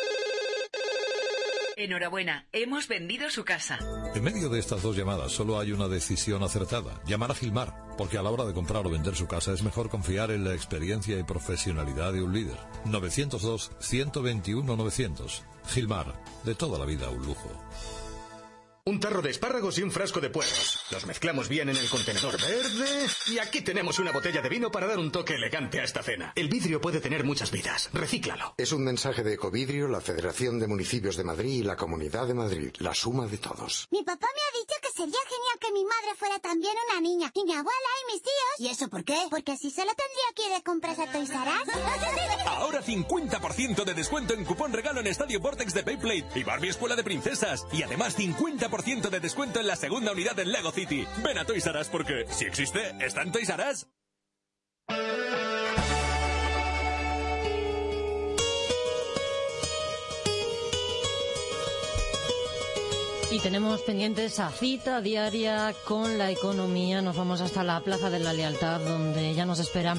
[1.77, 3.77] Enhorabuena, hemos vendido su casa.
[4.13, 8.17] En medio de estas dos llamadas solo hay una decisión acertada, llamar a Gilmar, porque
[8.17, 11.17] a la hora de comprar o vender su casa es mejor confiar en la experiencia
[11.17, 12.57] y profesionalidad de un líder.
[12.85, 15.41] 902-121-900.
[15.67, 17.49] Gilmar, de toda la vida un lujo.
[18.83, 20.79] Un tarro de espárragos y un frasco de puerros.
[20.89, 24.87] Los mezclamos bien en el contenedor verde y aquí tenemos una botella de vino para
[24.87, 26.33] dar un toque elegante a esta cena.
[26.35, 27.91] El vidrio puede tener muchas vidas.
[27.93, 28.55] Recíclalo.
[28.57, 32.33] Es un mensaje de Ecovidrio, la Federación de Municipios de Madrid y la Comunidad de
[32.33, 33.87] Madrid, la suma de todos.
[33.91, 37.31] Mi papá me ha dicho que sería genial que mi madre fuera también una niña.
[37.35, 38.33] Y mi abuela y mis tíos.
[38.57, 39.27] ¿Y eso por qué?
[39.29, 42.47] Porque así solo tendría que ir de compras a Toys R Us.
[42.47, 46.95] Ahora 50% de descuento en cupón regalo en Estadio Vortex de Beyblade y Barbie Escuela
[46.95, 47.67] de Princesas.
[47.71, 48.70] Y además 50%
[49.09, 51.05] de descuento en la segunda unidad en Lego City.
[51.23, 53.87] Ven a Toys R Us porque, si existe, está en Toys R Us.
[63.31, 67.01] Y tenemos pendiente esa cita diaria con la economía.
[67.01, 69.95] Nos vamos hasta la Plaza de la Lealtad, donde ya nos espera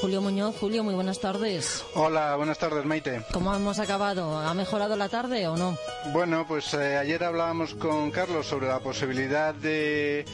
[0.00, 0.56] Julio Muñoz.
[0.58, 1.84] Julio, muy buenas tardes.
[1.94, 3.22] Hola, buenas tardes, Maite.
[3.32, 4.36] ¿Cómo hemos acabado?
[4.36, 5.78] ¿Ha mejorado la tarde o no?
[6.12, 10.24] Bueno, pues eh, ayer hablábamos con Carlos sobre la posibilidad de,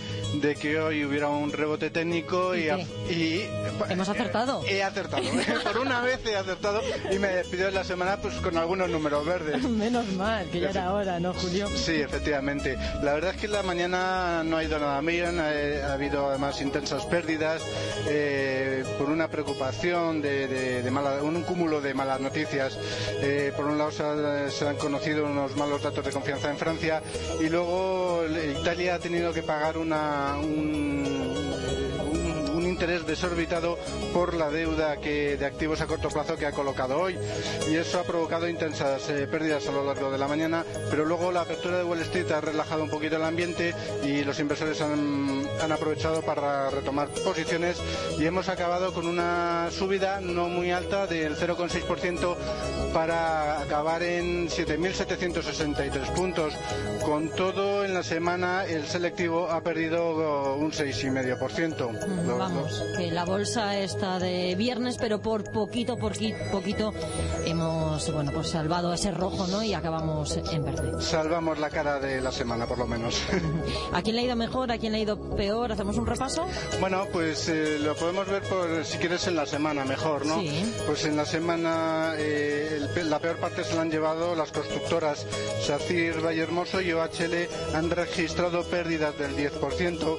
[0.41, 2.71] de que hoy hubiera un rebote técnico y,
[3.11, 3.51] ¿Y y-
[3.91, 4.63] ¿Hemos acertado?
[4.67, 5.23] He acertado.
[5.65, 6.81] Por una vez he acertado
[7.13, 9.63] y me despido de la semana pues con algunos números verdes.
[9.69, 11.69] Menos mal, que ya era hora, ¿no, Julio?
[11.77, 12.38] Sí, efectivamente.
[13.03, 15.51] La verdad es que la mañana no ha ido nada bien, ha,
[15.89, 17.63] ha habido además intensas pérdidas
[18.07, 20.83] eh, por una preocupación de,
[21.23, 22.79] un cúmulo de malas noticias.
[23.23, 26.57] Eh, por un lado se, ha- se han conocido unos malos datos de confianza en
[26.59, 27.03] Francia
[27.41, 28.23] y luego
[28.61, 31.38] Italia ha tenido que pagar una, un, un- un
[32.79, 33.77] interés desorbitado
[34.13, 37.19] por la deuda que, de activos a corto plazo que ha colocado hoy.
[37.69, 41.33] Y eso ha provocado intensas eh, pérdidas a lo largo de la mañana pero luego
[41.33, 43.75] la apertura de Wall Street ha relajado un poquito el ambiente
[44.05, 47.79] y los inversores han, han aprovechado para retomar posiciones
[48.19, 52.37] y hemos acabado con una subida no muy alta del 0,6%
[52.93, 56.55] para acabar en 7.763 puntos.
[57.05, 63.25] Con todo en la semana el selectivo ha perdido un 6,5% Lo- Vamos, que la
[63.25, 66.93] bolsa está de viernes, pero por poquito, por qui- poquito
[67.47, 69.63] hemos, bueno, pues salvado ese rojo, ¿no?
[69.63, 71.01] Y acabamos en verde.
[71.03, 73.21] salvamos la cara de la semana por lo menos
[73.93, 74.71] ¿A quién le ha ido mejor?
[74.73, 75.73] ¿A quién le ha ido peor?
[75.73, 76.47] ¿Hacemos un repaso?
[76.81, 80.41] Bueno, pues eh, lo podemos ver por, si quieres en la semana mejor, ¿no?
[80.41, 80.75] Sí.
[80.87, 85.25] Pues en la semana eh, el la peor parte se la han llevado las constructoras.
[85.67, 90.17] SACIR, Vallehermoso y OHL han registrado pérdidas del 10%.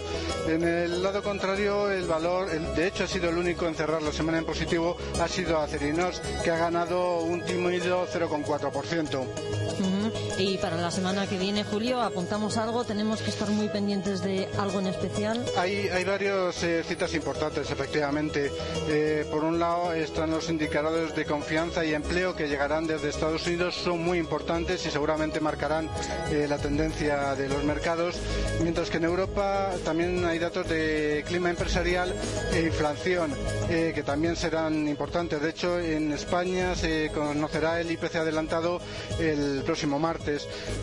[0.47, 4.11] En el lado contrario, el valor, de hecho ha sido el único en cerrar la
[4.11, 9.19] semana en positivo, ha sido Acerinos, que ha ganado un tímido 0,4%.
[9.19, 9.98] Ujú.
[10.39, 12.85] Y para la semana que viene, Julio, apuntamos algo.
[12.85, 15.43] Tenemos que estar muy pendientes de algo en especial.
[15.57, 18.49] Hay, hay varias eh, citas importantes, efectivamente.
[18.87, 23.45] Eh, por un lado están los indicadores de confianza y empleo que llegarán desde Estados
[23.47, 25.89] Unidos, son muy importantes y seguramente marcarán
[26.31, 28.15] eh, la tendencia de los mercados.
[28.61, 32.15] Mientras que en Europa también hay datos de clima empresarial
[32.53, 33.33] e inflación,
[33.67, 35.41] que también serán importantes.
[35.41, 38.79] De hecho, en España se conocerá el IPC adelantado
[39.19, 40.28] el próximo martes.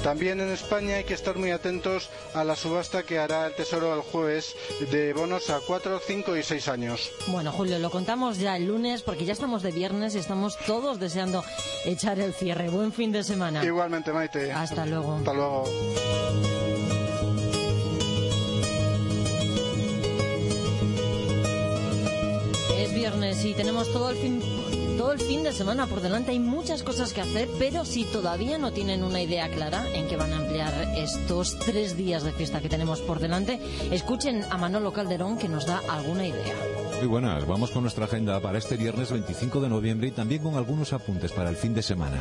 [0.02, 3.94] También en España hay que estar muy atentos a la subasta que hará el Tesoro
[3.94, 4.54] el jueves
[4.90, 7.10] de bonos a 4, 5 y 6 años.
[7.28, 10.98] Bueno, Julio, lo contamos ya el lunes porque ya estamos de viernes y estamos todos
[10.98, 11.44] deseando
[11.84, 12.68] echar el cierre.
[12.68, 13.64] Buen fin de semana.
[13.64, 14.52] Igualmente, Maite.
[14.52, 15.16] Hasta luego.
[15.16, 15.64] Hasta luego.
[22.78, 24.55] Es viernes y tenemos todo el fin
[25.06, 26.32] todo el fin de semana por delante.
[26.32, 30.16] Hay muchas cosas que hacer, pero si todavía no tienen una idea clara en qué
[30.16, 33.60] van a emplear estos tres días de fiesta que tenemos por delante,
[33.92, 36.56] escuchen a Manolo Calderón que nos da alguna idea.
[36.98, 40.56] Muy buenas, vamos con nuestra agenda para este viernes 25 de noviembre y también con
[40.56, 42.20] algunos apuntes para el fin de semana.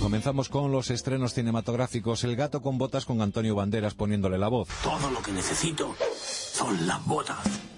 [0.00, 4.66] Comenzamos con los estrenos cinematográficos El gato con botas con Antonio Banderas poniéndole la voz.
[4.82, 7.75] Todo lo que necesito son las botas.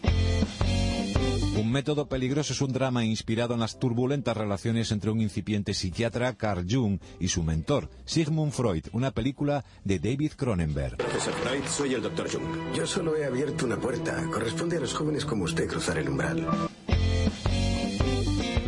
[1.59, 6.36] Un método peligroso es un drama inspirado en las turbulentas relaciones entre un incipiente psiquiatra,
[6.36, 10.98] Carl Jung, y su mentor, Sigmund Freud, una película de David Cronenberg.
[10.98, 12.76] Profesor Freud, soy el doctor Jung.
[12.76, 14.24] Yo solo he abierto una puerta.
[14.30, 16.47] Corresponde a los jóvenes como usted cruzar el umbral.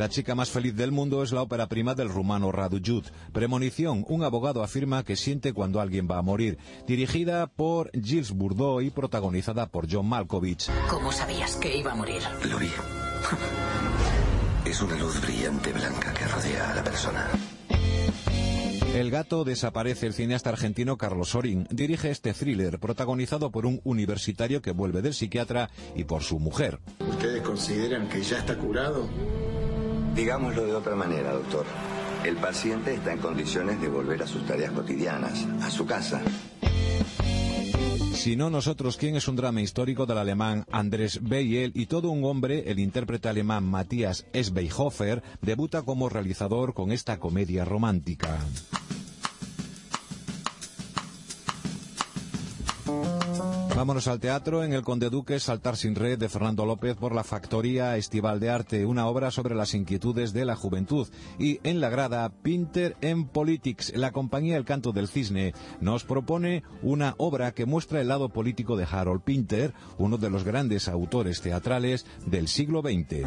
[0.00, 3.04] La chica más feliz del mundo es la ópera prima del rumano Radu Jud.
[3.34, 6.56] Premonición, un abogado afirma que siente cuando alguien va a morir.
[6.86, 10.70] Dirigida por Gilles Bourdeau y protagonizada por John Malkovich.
[10.88, 12.22] ¿Cómo sabías que iba a morir?
[12.48, 12.70] Lo vi.
[14.64, 17.28] Es una luz brillante blanca que rodea a la persona.
[18.94, 20.06] El gato desaparece.
[20.06, 25.12] El cineasta argentino Carlos Sorín dirige este thriller protagonizado por un universitario que vuelve del
[25.12, 26.80] psiquiatra y por su mujer.
[27.06, 29.06] ¿Ustedes consideran que ya está curado?
[30.14, 31.66] Digámoslo de otra manera, doctor.
[32.24, 36.20] El paciente está en condiciones de volver a sus tareas cotidianas, a su casa.
[38.20, 42.22] Si no nosotros, ¿quién es un drama histórico del alemán Andrés Beyel y todo un
[42.24, 48.38] hombre, el intérprete alemán Matthias Esbeihofer, debuta como realizador con esta comedia romántica.
[53.80, 54.62] Vámonos al teatro.
[54.62, 58.50] En el Conde Duque, Saltar sin red de Fernando López por la Factoría Estival de
[58.50, 61.08] Arte, una obra sobre las inquietudes de la juventud.
[61.38, 66.62] Y en la grada, Pinter en Politics, la compañía El Canto del Cisne, nos propone
[66.82, 71.40] una obra que muestra el lado político de Harold Pinter, uno de los grandes autores
[71.40, 73.24] teatrales del siglo XX.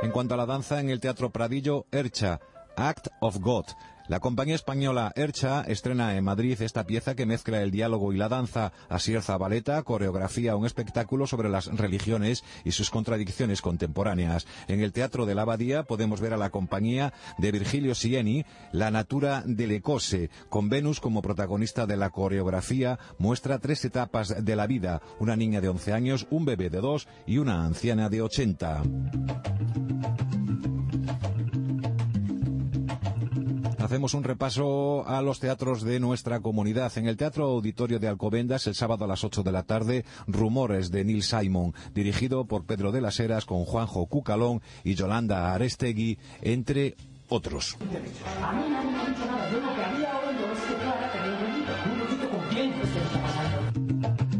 [0.00, 2.40] En cuanto a la danza, en el Teatro Pradillo, Ercha,
[2.78, 3.66] Act of God.
[4.06, 8.28] La compañía española Ercha estrena en Madrid esta pieza que mezcla el diálogo y la
[8.28, 8.72] danza.
[8.90, 14.46] Asier Zabaleta coreografía un espectáculo sobre las religiones y sus contradicciones contemporáneas.
[14.68, 18.90] En el Teatro de la Abadía podemos ver a la compañía de Virgilio Sieni, La
[18.90, 24.66] Natura del Ecose, con Venus como protagonista de la coreografía, muestra tres etapas de la
[24.66, 28.82] vida, una niña de 11 años, un bebé de 2 y una anciana de 80.
[33.84, 36.90] Hacemos un repaso a los teatros de nuestra comunidad.
[36.96, 40.90] En el Teatro Auditorio de Alcobendas, el sábado a las 8 de la tarde, Rumores
[40.90, 46.16] de Neil Simon, dirigido por Pedro de las Heras con Juanjo Cucalón y Yolanda Arestegui,
[46.40, 46.96] entre
[47.28, 47.76] otros.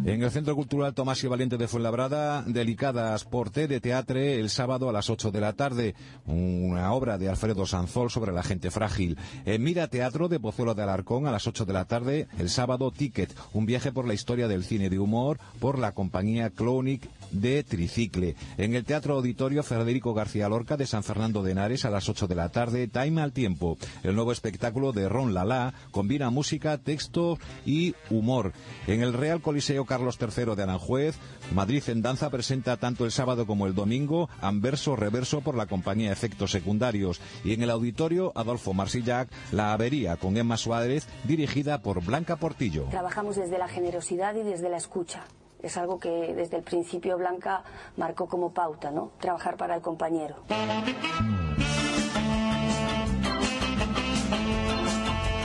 [0.07, 4.91] En el Centro Cultural Tomás y Valiente de Fuenlabrada, Delicadas Porté de Teatre el sábado
[4.91, 5.95] a las 8 de la tarde,
[6.27, 9.17] una obra de Alfredo Sanzol sobre la gente frágil.
[9.47, 12.91] En Mira Teatro de Pozuelo de Alarcón a las 8 de la tarde, el sábado
[12.91, 17.65] Ticket, un viaje por la historia del cine de humor por la compañía Clonic de
[17.65, 18.37] Tricicle.
[18.59, 22.27] En el Teatro Auditorio Federico García Lorca de San Fernando de Henares a las 8
[22.27, 23.79] de la tarde, Time al Tiempo.
[24.03, 28.53] El nuevo espectáculo de Ron Lala combina música, texto y humor.
[28.87, 31.15] En el Real Coliseo Carlos III de Aranjuez,
[31.53, 36.11] Madrid en Danza presenta tanto el sábado como el domingo Anverso Reverso por la compañía
[36.11, 37.21] Efectos Secundarios.
[37.45, 42.87] Y en el Auditorio Adolfo Marsillac, La Avería con Emma Suárez, dirigida por Blanca Portillo.
[42.91, 45.27] Trabajamos desde la generosidad y desde la escucha.
[45.63, 47.63] Es algo que desde el principio Blanca
[47.97, 49.13] marcó como pauta, ¿no?
[49.21, 50.43] Trabajar para el compañero.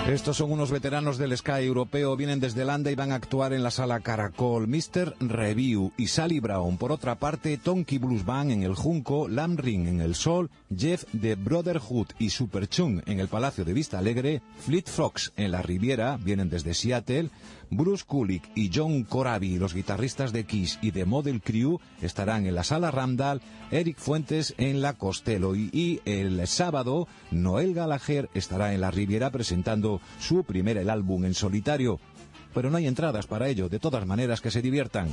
[0.10, 3.62] Estos son unos veteranos del Sky europeo, vienen desde Landa y van a actuar en
[3.62, 4.68] la sala Caracol.
[4.68, 5.14] Mr.
[5.20, 6.80] Review y Sally Brown.
[6.80, 11.04] Por otra parte, Tonky Blues Band en el Junco, Lam Ring en el Sol, Jeff
[11.14, 15.62] de Brotherhood y Super Chung en el Palacio de Vista Alegre, Fleet Fox en la
[15.62, 17.30] Riviera, vienen desde Seattle,
[17.72, 22.56] Bruce Kulick y John Corabi, los guitarristas de Kiss y de Model Crew, estarán en
[22.56, 23.42] la Sala Ramdal,
[23.72, 30.02] Eric Fuentes en la Costello y, el sábado Noel Gallagher estará en la Riviera presentando
[30.20, 32.00] su primer álbum en solitario.
[32.54, 35.10] Pero no hay entradas para ello, de todas maneras que se diviertan.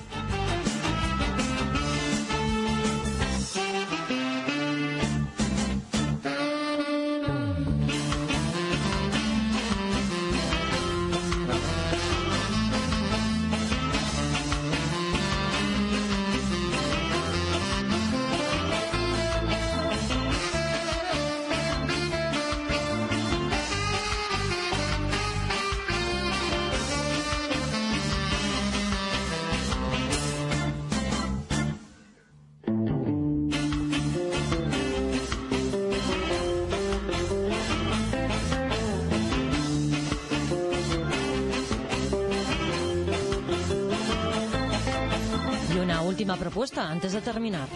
[47.06, 47.68] Antes de terminar.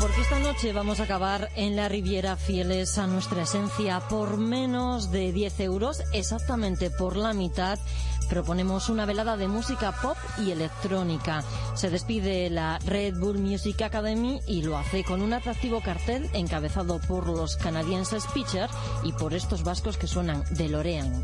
[0.00, 5.12] Porque esta noche vamos a acabar en la Riviera fieles a nuestra esencia por menos
[5.12, 7.78] de 10 euros, exactamente por la mitad.
[8.28, 11.44] Proponemos una velada de música pop y electrónica.
[11.74, 17.00] Se despide la Red Bull Music Academy y lo hace con un atractivo cartel encabezado
[17.00, 18.70] por los canadienses Pitcher
[19.04, 21.22] y por estos vascos que suenan de Lorean.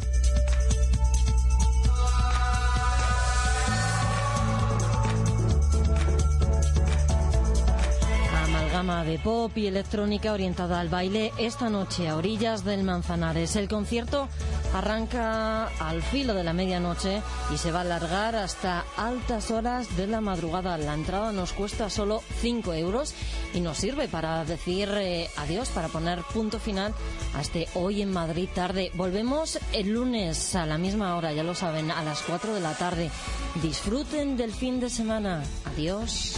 [9.05, 13.55] De pop y electrónica orientada al baile esta noche a orillas del Manzanares.
[13.55, 14.27] El concierto
[14.75, 17.21] arranca al filo de la medianoche
[17.53, 20.79] y se va a alargar hasta altas horas de la madrugada.
[20.79, 23.15] La entrada nos cuesta solo 5 euros
[23.53, 26.95] y nos sirve para decir eh, adiós, para poner punto final
[27.35, 28.91] a este hoy en Madrid tarde.
[28.95, 32.73] Volvemos el lunes a la misma hora, ya lo saben, a las 4 de la
[32.75, 33.11] tarde.
[33.63, 35.43] Disfruten del fin de semana.
[35.67, 36.35] Adiós.